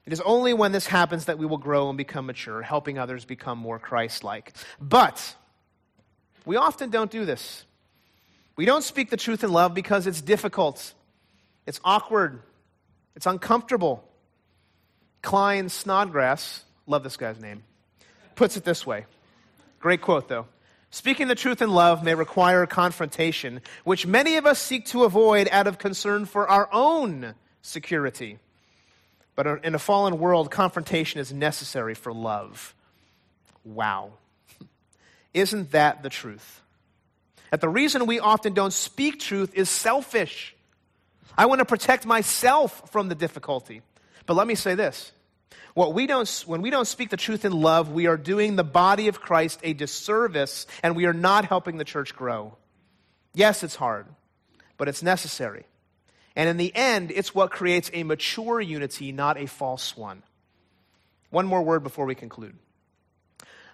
It 0.05 0.13
is 0.13 0.21
only 0.21 0.53
when 0.53 0.71
this 0.71 0.87
happens 0.87 1.25
that 1.25 1.37
we 1.37 1.45
will 1.45 1.57
grow 1.57 1.89
and 1.89 1.97
become 1.97 2.25
mature, 2.25 2.63
helping 2.63 2.97
others 2.97 3.25
become 3.25 3.59
more 3.59 3.77
Christ 3.77 4.23
like. 4.23 4.53
But 4.81 5.35
we 6.45 6.55
often 6.55 6.89
don't 6.89 7.11
do 7.11 7.25
this. 7.25 7.63
We 8.55 8.65
don't 8.65 8.83
speak 8.83 9.11
the 9.11 9.17
truth 9.17 9.43
in 9.43 9.51
love 9.51 9.73
because 9.75 10.07
it's 10.07 10.21
difficult, 10.21 10.93
it's 11.67 11.79
awkward, 11.83 12.41
it's 13.15 13.25
uncomfortable. 13.25 14.03
Klyne 15.21 15.69
Snodgrass, 15.69 16.63
love 16.87 17.03
this 17.03 17.17
guy's 17.17 17.39
name, 17.39 17.63
puts 18.35 18.57
it 18.57 18.63
this 18.63 18.85
way. 18.85 19.05
Great 19.79 20.01
quote, 20.01 20.27
though. 20.27 20.45
Speaking 20.91 21.27
the 21.27 21.35
truth 21.35 21.61
in 21.61 21.69
love 21.69 22.03
may 22.03 22.15
require 22.15 22.65
confrontation, 22.65 23.61
which 23.83 24.07
many 24.07 24.37
of 24.37 24.45
us 24.45 24.59
seek 24.59 24.85
to 24.87 25.03
avoid 25.03 25.47
out 25.51 25.67
of 25.67 25.77
concern 25.77 26.25
for 26.25 26.47
our 26.49 26.67
own 26.71 27.35
security. 27.61 28.39
But 29.35 29.63
in 29.63 29.75
a 29.75 29.79
fallen 29.79 30.19
world, 30.19 30.49
confrontation 30.49 31.19
is 31.19 31.31
necessary 31.31 31.93
for 31.93 32.11
love. 32.11 32.73
Wow. 33.63 34.13
Isn't 35.33 35.71
that 35.71 36.01
the 36.01 36.09
truth? 36.09 36.61
That 37.51 37.61
the 37.61 37.69
reason 37.69 38.05
we 38.05 38.19
often 38.19 38.53
don't 38.53 38.73
speak 38.73 39.19
truth 39.19 39.53
is 39.53 39.69
selfish. 39.69 40.55
I 41.39 41.45
want 41.45 41.59
to 41.59 41.65
protect 41.65 42.05
myself 42.05 42.91
from 42.91 43.07
the 43.07 43.15
difficulty. 43.15 43.81
But 44.25 44.33
let 44.33 44.45
me 44.45 44.55
say 44.55 44.75
this 44.75 45.13
What 45.73 45.93
we 45.93 46.05
don't, 46.05 46.27
when 46.45 46.61
we 46.61 46.69
don't 46.69 46.85
speak 46.85 47.11
the 47.11 47.15
truth 47.15 47.45
in 47.45 47.53
love, 47.53 47.93
we 47.93 48.07
are 48.07 48.17
doing 48.17 48.57
the 48.57 48.65
body 48.65 49.07
of 49.07 49.21
Christ 49.21 49.61
a 49.63 49.71
disservice 49.71 50.67
and 50.83 50.97
we 50.97 51.05
are 51.05 51.13
not 51.13 51.45
helping 51.45 51.77
the 51.77 51.85
church 51.85 52.13
grow. 52.13 52.57
Yes, 53.33 53.63
it's 53.63 53.77
hard, 53.77 54.05
but 54.75 54.89
it's 54.89 55.01
necessary. 55.01 55.63
And 56.35 56.49
in 56.49 56.57
the 56.57 56.75
end, 56.75 57.09
it's 57.09 57.33
what 57.33 57.51
creates 57.51 57.89
a 57.93 58.03
mature 58.03 58.59
unity, 58.59 59.13
not 59.13 59.37
a 59.37 59.45
false 59.45 59.95
one. 59.95 60.23
One 61.29 61.47
more 61.47 61.61
word 61.61 61.83
before 61.83 62.05
we 62.05 62.15
conclude. 62.15 62.57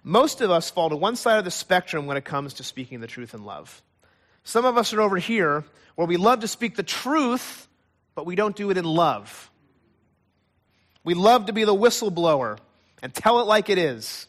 Most 0.03 0.41
of 0.41 0.51
us 0.51 0.69
fall 0.69 0.91
to 0.91 0.95
one 0.95 1.15
side 1.15 1.39
of 1.39 1.45
the 1.45 1.51
spectrum 1.51 2.05
when 2.05 2.15
it 2.15 2.25
comes 2.25 2.53
to 2.55 2.63
speaking 2.63 2.99
the 2.99 3.07
truth 3.07 3.33
in 3.33 3.43
love. 3.43 3.81
Some 4.45 4.63
of 4.63 4.77
us 4.77 4.93
are 4.93 5.01
over 5.01 5.17
here 5.17 5.65
where 5.95 6.07
we 6.07 6.17
love 6.17 6.41
to 6.41 6.47
speak 6.47 6.75
the 6.75 6.83
truth, 6.83 7.67
but 8.13 8.25
we 8.25 8.35
don't 8.35 8.55
do 8.55 8.69
it 8.69 8.77
in 8.77 8.85
love. 8.85 9.51
We 11.03 11.15
love 11.15 11.47
to 11.47 11.53
be 11.53 11.65
the 11.65 11.75
whistleblower 11.75 12.59
and 13.01 13.13
tell 13.13 13.41
it 13.41 13.47
like 13.47 13.69
it 13.69 13.77
is. 13.77 14.27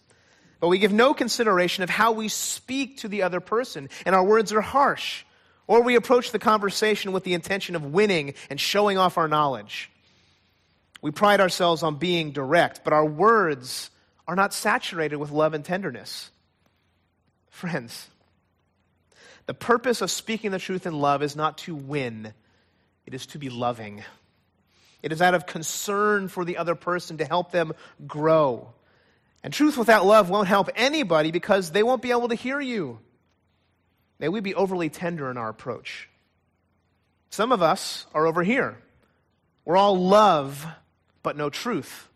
But 0.58 0.68
we 0.68 0.78
give 0.78 0.92
no 0.92 1.12
consideration 1.12 1.84
of 1.84 1.90
how 1.90 2.12
we 2.12 2.28
speak 2.28 2.98
to 2.98 3.08
the 3.08 3.22
other 3.22 3.40
person, 3.40 3.90
and 4.06 4.14
our 4.14 4.24
words 4.24 4.52
are 4.52 4.62
harsh. 4.62 5.24
Or 5.66 5.82
we 5.82 5.96
approach 5.96 6.32
the 6.32 6.38
conversation 6.38 7.12
with 7.12 7.24
the 7.24 7.34
intention 7.34 7.76
of 7.76 7.84
winning 7.84 8.34
and 8.48 8.58
showing 8.58 8.96
off 8.96 9.18
our 9.18 9.28
knowledge. 9.28 9.90
We 11.02 11.10
pride 11.10 11.40
ourselves 11.40 11.82
on 11.82 11.96
being 11.96 12.32
direct, 12.32 12.84
but 12.84 12.94
our 12.94 13.04
words 13.04 13.90
are 14.26 14.36
not 14.36 14.54
saturated 14.54 15.16
with 15.16 15.30
love 15.30 15.52
and 15.52 15.64
tenderness. 15.64 16.30
Friends, 17.50 18.08
the 19.46 19.54
purpose 19.54 20.00
of 20.00 20.10
speaking 20.10 20.50
the 20.50 20.58
truth 20.58 20.86
in 20.86 20.98
love 20.98 21.22
is 21.22 21.36
not 21.36 21.58
to 21.58 21.74
win, 21.74 22.32
it 23.06 23.14
is 23.14 23.26
to 23.26 23.38
be 23.38 23.48
loving. 23.48 24.02
It 25.02 25.12
is 25.12 25.22
out 25.22 25.34
of 25.34 25.46
concern 25.46 26.26
for 26.28 26.44
the 26.44 26.56
other 26.56 26.74
person 26.74 27.18
to 27.18 27.24
help 27.24 27.52
them 27.52 27.72
grow. 28.06 28.72
And 29.44 29.52
truth 29.52 29.76
without 29.76 30.04
love 30.04 30.28
won't 30.30 30.48
help 30.48 30.68
anybody 30.74 31.30
because 31.30 31.70
they 31.70 31.84
won't 31.84 32.02
be 32.02 32.10
able 32.10 32.28
to 32.28 32.34
hear 32.34 32.60
you. 32.60 32.98
May 34.18 34.28
we 34.28 34.40
be 34.40 34.54
overly 34.54 34.88
tender 34.88 35.30
in 35.30 35.36
our 35.36 35.48
approach. 35.48 36.08
Some 37.30 37.52
of 37.52 37.62
us 37.62 38.06
are 38.14 38.26
over 38.26 38.42
here. 38.42 38.78
We're 39.64 39.76
all 39.76 39.96
love, 39.96 40.66
but 41.22 41.36
no 41.36 41.50
truth. 41.50 42.08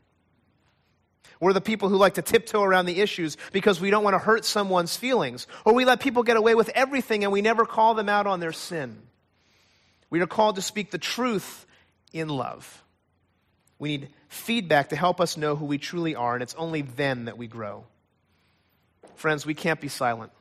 We're 1.41 1.55
the 1.55 1.61
people 1.63 1.89
who 1.89 1.97
like 1.97 2.15
to 2.15 2.23
tiptoe 2.23 2.63
around 2.63 2.85
the 2.85 3.01
issues 3.01 3.39
because 3.51 3.81
we 3.81 3.91
don't 3.91 4.05
want 4.05 4.15
to 4.15 4.19
hurt 4.19 4.45
someone's 4.45 4.95
feelings. 4.95 5.47
Or 5.65 5.73
we 5.73 5.87
let 5.87 6.01
people 6.01 6.23
get 6.23 6.37
away 6.37 6.55
with 6.55 6.69
everything 6.75 7.25
and 7.25 7.33
we 7.33 7.41
never 7.41 7.65
call 7.65 7.95
them 7.95 8.11
out 8.11 8.27
on 8.27 8.41
their 8.41 8.53
sin. 8.53 9.01
We 10.11 10.21
are 10.21 10.27
called 10.27 10.57
to 10.57 10.63
speak 10.63 10.91
the 10.91 10.99
truth 10.99 11.67
in 12.13 12.29
love. 12.29 12.85
We 13.79 13.89
need 13.89 14.11
feedback 14.29 14.91
to 14.91 14.97
help 14.97 15.21
us 15.21 15.39
know 15.39 15.57
who 15.57 15.65
we 15.65 15.79
truly 15.79 16.15
are, 16.15 16.35
and 16.35 16.43
it's 16.43 16.55
only 16.57 16.83
then 16.83 17.25
that 17.25 17.39
we 17.39 17.47
grow. 17.47 17.87
Friends, 19.15 19.47
we 19.47 19.55
can't 19.55 19.81
be 19.81 19.89
silent. 19.89 20.33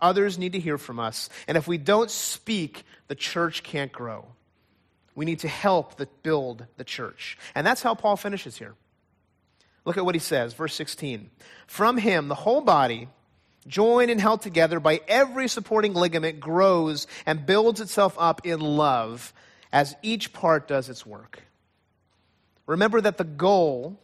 Others 0.00 0.36
need 0.36 0.52
to 0.52 0.60
hear 0.60 0.76
from 0.76 0.98
us. 0.98 1.30
And 1.46 1.56
if 1.56 1.68
we 1.68 1.78
don't 1.78 2.10
speak, 2.10 2.84
the 3.06 3.14
church 3.14 3.62
can't 3.62 3.92
grow. 3.92 4.26
We 5.14 5.24
need 5.24 5.40
to 5.40 5.48
help 5.48 5.96
the, 5.96 6.08
build 6.22 6.66
the 6.76 6.84
church. 6.84 7.38
And 7.54 7.66
that's 7.66 7.82
how 7.82 7.94
Paul 7.94 8.16
finishes 8.16 8.58
here. 8.58 8.74
Look 9.86 9.96
at 9.96 10.04
what 10.04 10.16
he 10.16 10.18
says, 10.18 10.52
verse 10.52 10.74
16. 10.74 11.30
From 11.66 11.96
him, 11.96 12.28
the 12.28 12.34
whole 12.34 12.60
body, 12.60 13.08
joined 13.66 14.10
and 14.10 14.20
held 14.20 14.42
together 14.42 14.80
by 14.80 15.00
every 15.08 15.48
supporting 15.48 15.94
ligament, 15.94 16.40
grows 16.40 17.06
and 17.24 17.46
builds 17.46 17.80
itself 17.80 18.14
up 18.18 18.44
in 18.44 18.60
love 18.60 19.32
as 19.72 19.96
each 20.02 20.32
part 20.32 20.68
does 20.68 20.88
its 20.88 21.06
work. 21.06 21.42
Remember 22.66 23.00
that 23.00 23.16
the 23.16 23.24
goal 23.24 23.98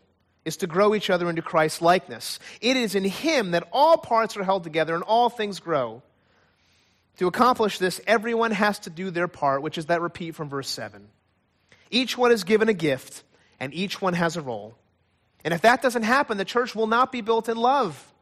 is 0.44 0.56
to 0.58 0.66
grow 0.68 0.94
each 0.94 1.10
other 1.10 1.28
into 1.28 1.42
Christ's 1.42 1.82
likeness. 1.82 2.38
It 2.60 2.76
is 2.76 2.94
in 2.94 3.04
Him 3.04 3.50
that 3.50 3.68
all 3.72 3.96
parts 3.96 4.36
are 4.36 4.44
held 4.44 4.64
together 4.64 4.94
and 4.94 5.02
all 5.02 5.28
things 5.28 5.60
grow. 5.60 6.02
To 7.18 7.26
accomplish 7.26 7.78
this, 7.78 8.00
everyone 8.06 8.52
has 8.52 8.78
to 8.80 8.90
do 8.90 9.10
their 9.10 9.28
part, 9.28 9.62
which 9.62 9.78
is 9.78 9.86
that 9.86 10.00
repeat 10.00 10.34
from 10.34 10.48
verse 10.48 10.68
7. 10.68 11.08
Each 11.90 12.16
one 12.16 12.32
is 12.32 12.44
given 12.44 12.68
a 12.68 12.74
gift, 12.74 13.22
and 13.60 13.74
each 13.74 14.00
one 14.00 14.14
has 14.14 14.36
a 14.36 14.40
role. 14.40 14.76
And 15.44 15.52
if 15.52 15.62
that 15.62 15.82
doesn't 15.82 16.04
happen, 16.04 16.38
the 16.38 16.44
church 16.44 16.74
will 16.74 16.86
not 16.86 17.10
be 17.10 17.20
built 17.20 17.48
in 17.48 17.56
love. 17.56 18.12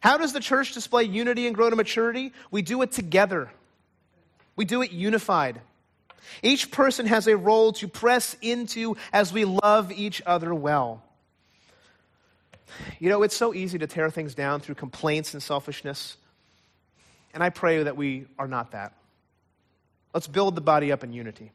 How 0.00 0.16
does 0.16 0.32
the 0.32 0.40
church 0.40 0.72
display 0.74 1.04
unity 1.04 1.46
and 1.46 1.54
grow 1.54 1.70
to 1.70 1.76
maturity? 1.76 2.32
We 2.50 2.62
do 2.62 2.82
it 2.82 2.92
together, 2.92 3.50
we 4.56 4.64
do 4.64 4.82
it 4.82 4.92
unified. 4.92 5.60
Each 6.42 6.70
person 6.70 7.06
has 7.06 7.26
a 7.26 7.36
role 7.36 7.72
to 7.74 7.88
press 7.88 8.36
into 8.42 8.96
as 9.14 9.32
we 9.32 9.46
love 9.46 9.90
each 9.90 10.20
other 10.26 10.54
well. 10.54 11.02
You 12.98 13.08
know, 13.08 13.22
it's 13.22 13.36
so 13.36 13.54
easy 13.54 13.78
to 13.78 13.86
tear 13.86 14.10
things 14.10 14.34
down 14.34 14.60
through 14.60 14.74
complaints 14.74 15.32
and 15.32 15.42
selfishness. 15.42 16.18
And 17.32 17.42
I 17.42 17.48
pray 17.48 17.82
that 17.82 17.96
we 17.96 18.26
are 18.38 18.46
not 18.46 18.72
that. 18.72 18.92
Let's 20.12 20.26
build 20.26 20.54
the 20.54 20.60
body 20.60 20.92
up 20.92 21.02
in 21.02 21.12
unity. 21.12 21.50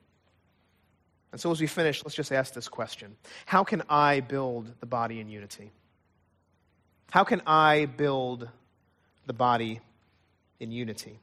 And 1.34 1.42
so, 1.42 1.50
as 1.50 1.60
we 1.60 1.66
finish, 1.66 2.06
let's 2.06 2.14
just 2.14 2.32
ask 2.32 2.54
this 2.54 2.70
question 2.70 3.16
How 3.48 3.64
can 3.64 3.82
I 3.90 4.20
build 4.20 4.72
the 4.80 4.86
body 4.86 5.20
in 5.20 5.30
unity? 5.30 5.72
How 7.10 7.24
can 7.24 7.42
I 7.48 7.86
build 7.86 8.48
the 9.26 9.34
body 9.34 9.82
in 10.60 10.72
unity? 10.72 11.20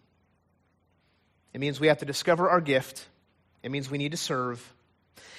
It 1.54 1.60
means 1.60 1.78
we 1.78 1.86
have 1.86 1.98
to 1.98 2.04
discover 2.04 2.50
our 2.50 2.60
gift, 2.60 3.06
it 3.62 3.70
means 3.70 3.88
we 3.88 3.98
need 3.98 4.10
to 4.10 4.16
serve, 4.16 4.74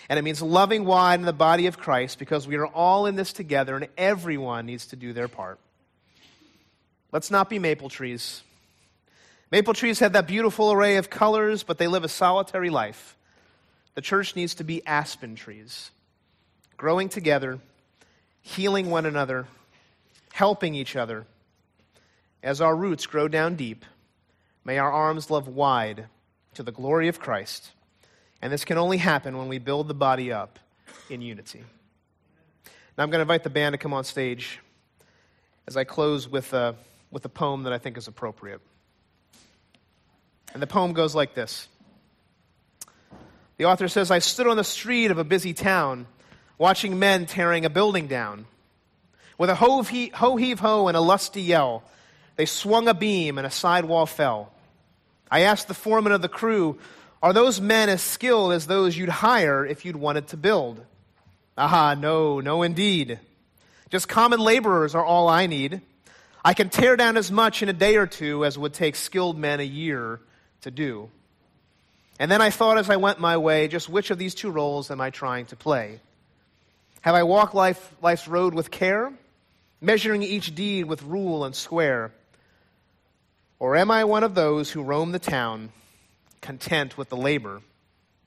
and 0.07 0.17
it 0.17 0.21
means 0.21 0.41
loving 0.41 0.85
wide 0.85 1.19
in 1.19 1.25
the 1.25 1.33
body 1.33 1.67
of 1.67 1.77
Christ 1.77 2.17
because 2.17 2.47
we 2.47 2.55
are 2.55 2.65
all 2.65 3.07
in 3.07 3.17
this 3.17 3.33
together 3.33 3.75
and 3.75 3.89
everyone 3.97 4.67
needs 4.67 4.87
to 4.87 4.95
do 4.95 5.11
their 5.11 5.27
part. 5.27 5.59
Let's 7.11 7.29
not 7.29 7.49
be 7.49 7.59
maple 7.59 7.89
trees. 7.89 8.41
Maple 9.51 9.73
trees 9.73 9.99
have 9.99 10.13
that 10.13 10.27
beautiful 10.27 10.71
array 10.71 10.95
of 10.95 11.09
colors, 11.09 11.63
but 11.63 11.77
they 11.77 11.87
live 11.87 12.05
a 12.05 12.09
solitary 12.09 12.69
life. 12.69 13.17
The 13.95 14.01
church 14.01 14.35
needs 14.35 14.55
to 14.55 14.63
be 14.63 14.85
aspen 14.85 15.35
trees, 15.35 15.91
growing 16.77 17.09
together, 17.09 17.59
healing 18.41 18.89
one 18.89 19.05
another, 19.05 19.47
helping 20.33 20.75
each 20.75 20.95
other. 20.95 21.25
As 22.41 22.61
our 22.61 22.75
roots 22.75 23.05
grow 23.05 23.27
down 23.27 23.55
deep, 23.55 23.85
may 24.63 24.77
our 24.77 24.91
arms 24.91 25.29
love 25.29 25.47
wide 25.47 26.05
to 26.53 26.63
the 26.63 26.71
glory 26.71 27.07
of 27.07 27.19
Christ. 27.19 27.71
And 28.41 28.51
this 28.51 28.65
can 28.65 28.77
only 28.77 28.97
happen 28.97 29.37
when 29.37 29.47
we 29.47 29.59
build 29.59 29.87
the 29.87 29.93
body 29.93 30.31
up 30.31 30.57
in 31.09 31.21
unity. 31.21 31.63
Now, 32.97 33.03
I'm 33.03 33.09
going 33.09 33.19
to 33.19 33.23
invite 33.23 33.43
the 33.43 33.49
band 33.49 33.73
to 33.73 33.77
come 33.77 33.93
on 33.93 34.03
stage 34.03 34.59
as 35.67 35.77
I 35.77 35.83
close 35.83 36.27
with 36.27 36.53
a, 36.53 36.75
with 37.11 37.23
a 37.25 37.29
poem 37.29 37.63
that 37.63 37.73
I 37.73 37.77
think 37.77 37.97
is 37.97 38.07
appropriate. 38.07 38.61
And 40.53 40.61
the 40.61 40.67
poem 40.67 40.93
goes 40.93 41.13
like 41.13 41.33
this 41.33 41.67
The 43.61 43.67
author 43.67 43.87
says, 43.87 44.09
I 44.09 44.17
stood 44.17 44.47
on 44.47 44.57
the 44.57 44.63
street 44.63 45.11
of 45.11 45.19
a 45.19 45.23
busy 45.23 45.53
town, 45.53 46.07
watching 46.57 46.97
men 46.97 47.27
tearing 47.27 47.63
a 47.63 47.69
building 47.69 48.07
down. 48.07 48.47
With 49.37 49.51
a 49.51 49.55
ho 49.55 49.83
heave 49.83 50.59
ho 50.59 50.87
and 50.87 50.97
a 50.97 50.99
lusty 50.99 51.43
yell, 51.43 51.83
they 52.37 52.47
swung 52.47 52.87
a 52.87 52.95
beam 52.95 53.37
and 53.37 53.45
a 53.45 53.51
sidewall 53.51 54.07
fell. 54.07 54.51
I 55.29 55.41
asked 55.41 55.67
the 55.67 55.75
foreman 55.75 56.11
of 56.11 56.23
the 56.23 56.27
crew, 56.27 56.79
are 57.21 57.33
those 57.33 57.61
men 57.61 57.87
as 57.89 58.01
skilled 58.01 58.53
as 58.53 58.65
those 58.65 58.97
you'd 58.97 59.09
hire 59.09 59.63
if 59.63 59.85
you'd 59.85 59.95
wanted 59.95 60.29
to 60.29 60.37
build? 60.37 60.83
Aha, 61.55 61.93
no, 61.93 62.39
no, 62.39 62.63
indeed. 62.63 63.19
Just 63.91 64.09
common 64.09 64.39
laborers 64.39 64.95
are 64.95 65.05
all 65.05 65.29
I 65.29 65.45
need. 65.45 65.81
I 66.43 66.55
can 66.55 66.69
tear 66.69 66.95
down 66.95 67.15
as 67.15 67.31
much 67.31 67.61
in 67.61 67.69
a 67.69 67.73
day 67.73 67.97
or 67.97 68.07
two 68.07 68.43
as 68.43 68.57
would 68.57 68.73
take 68.73 68.95
skilled 68.95 69.37
men 69.37 69.59
a 69.59 69.63
year 69.63 70.19
to 70.61 70.71
do. 70.71 71.11
And 72.19 72.31
then 72.31 72.41
I 72.41 72.49
thought 72.49 72.77
as 72.77 72.89
I 72.89 72.97
went 72.97 73.19
my 73.19 73.37
way, 73.37 73.67
just 73.67 73.89
which 73.89 74.11
of 74.11 74.17
these 74.17 74.35
two 74.35 74.51
roles 74.51 74.91
am 74.91 75.01
I 75.01 75.09
trying 75.09 75.47
to 75.47 75.55
play? 75.55 75.99
Have 77.01 77.15
I 77.15 77.23
walked 77.23 77.55
life, 77.55 77.95
life's 78.01 78.27
road 78.27 78.53
with 78.53 78.69
care, 78.69 79.11
measuring 79.79 80.21
each 80.21 80.53
deed 80.53 80.85
with 80.85 81.01
rule 81.03 81.43
and 81.43 81.55
square? 81.55 82.11
Or 83.59 83.75
am 83.75 83.89
I 83.89 84.03
one 84.03 84.23
of 84.23 84.35
those 84.35 84.69
who 84.69 84.83
roam 84.83 85.11
the 85.11 85.19
town? 85.19 85.71
content 86.41 86.97
with 86.97 87.09
the 87.09 87.17
labor 87.17 87.61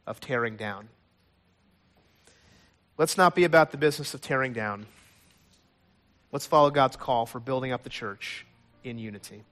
of 0.06 0.20
tearing 0.20 0.56
down. 0.56 0.88
Let's 2.96 3.18
not 3.18 3.34
be 3.34 3.44
about 3.44 3.72
the 3.72 3.76
business 3.76 4.14
of 4.14 4.20
tearing 4.20 4.52
down. 4.52 4.86
Let's 6.30 6.46
follow 6.46 6.70
God's 6.70 6.96
call 6.96 7.26
for 7.26 7.40
building 7.40 7.72
up 7.72 7.82
the 7.82 7.90
church 7.90 8.46
in 8.84 8.98
unity. 8.98 9.42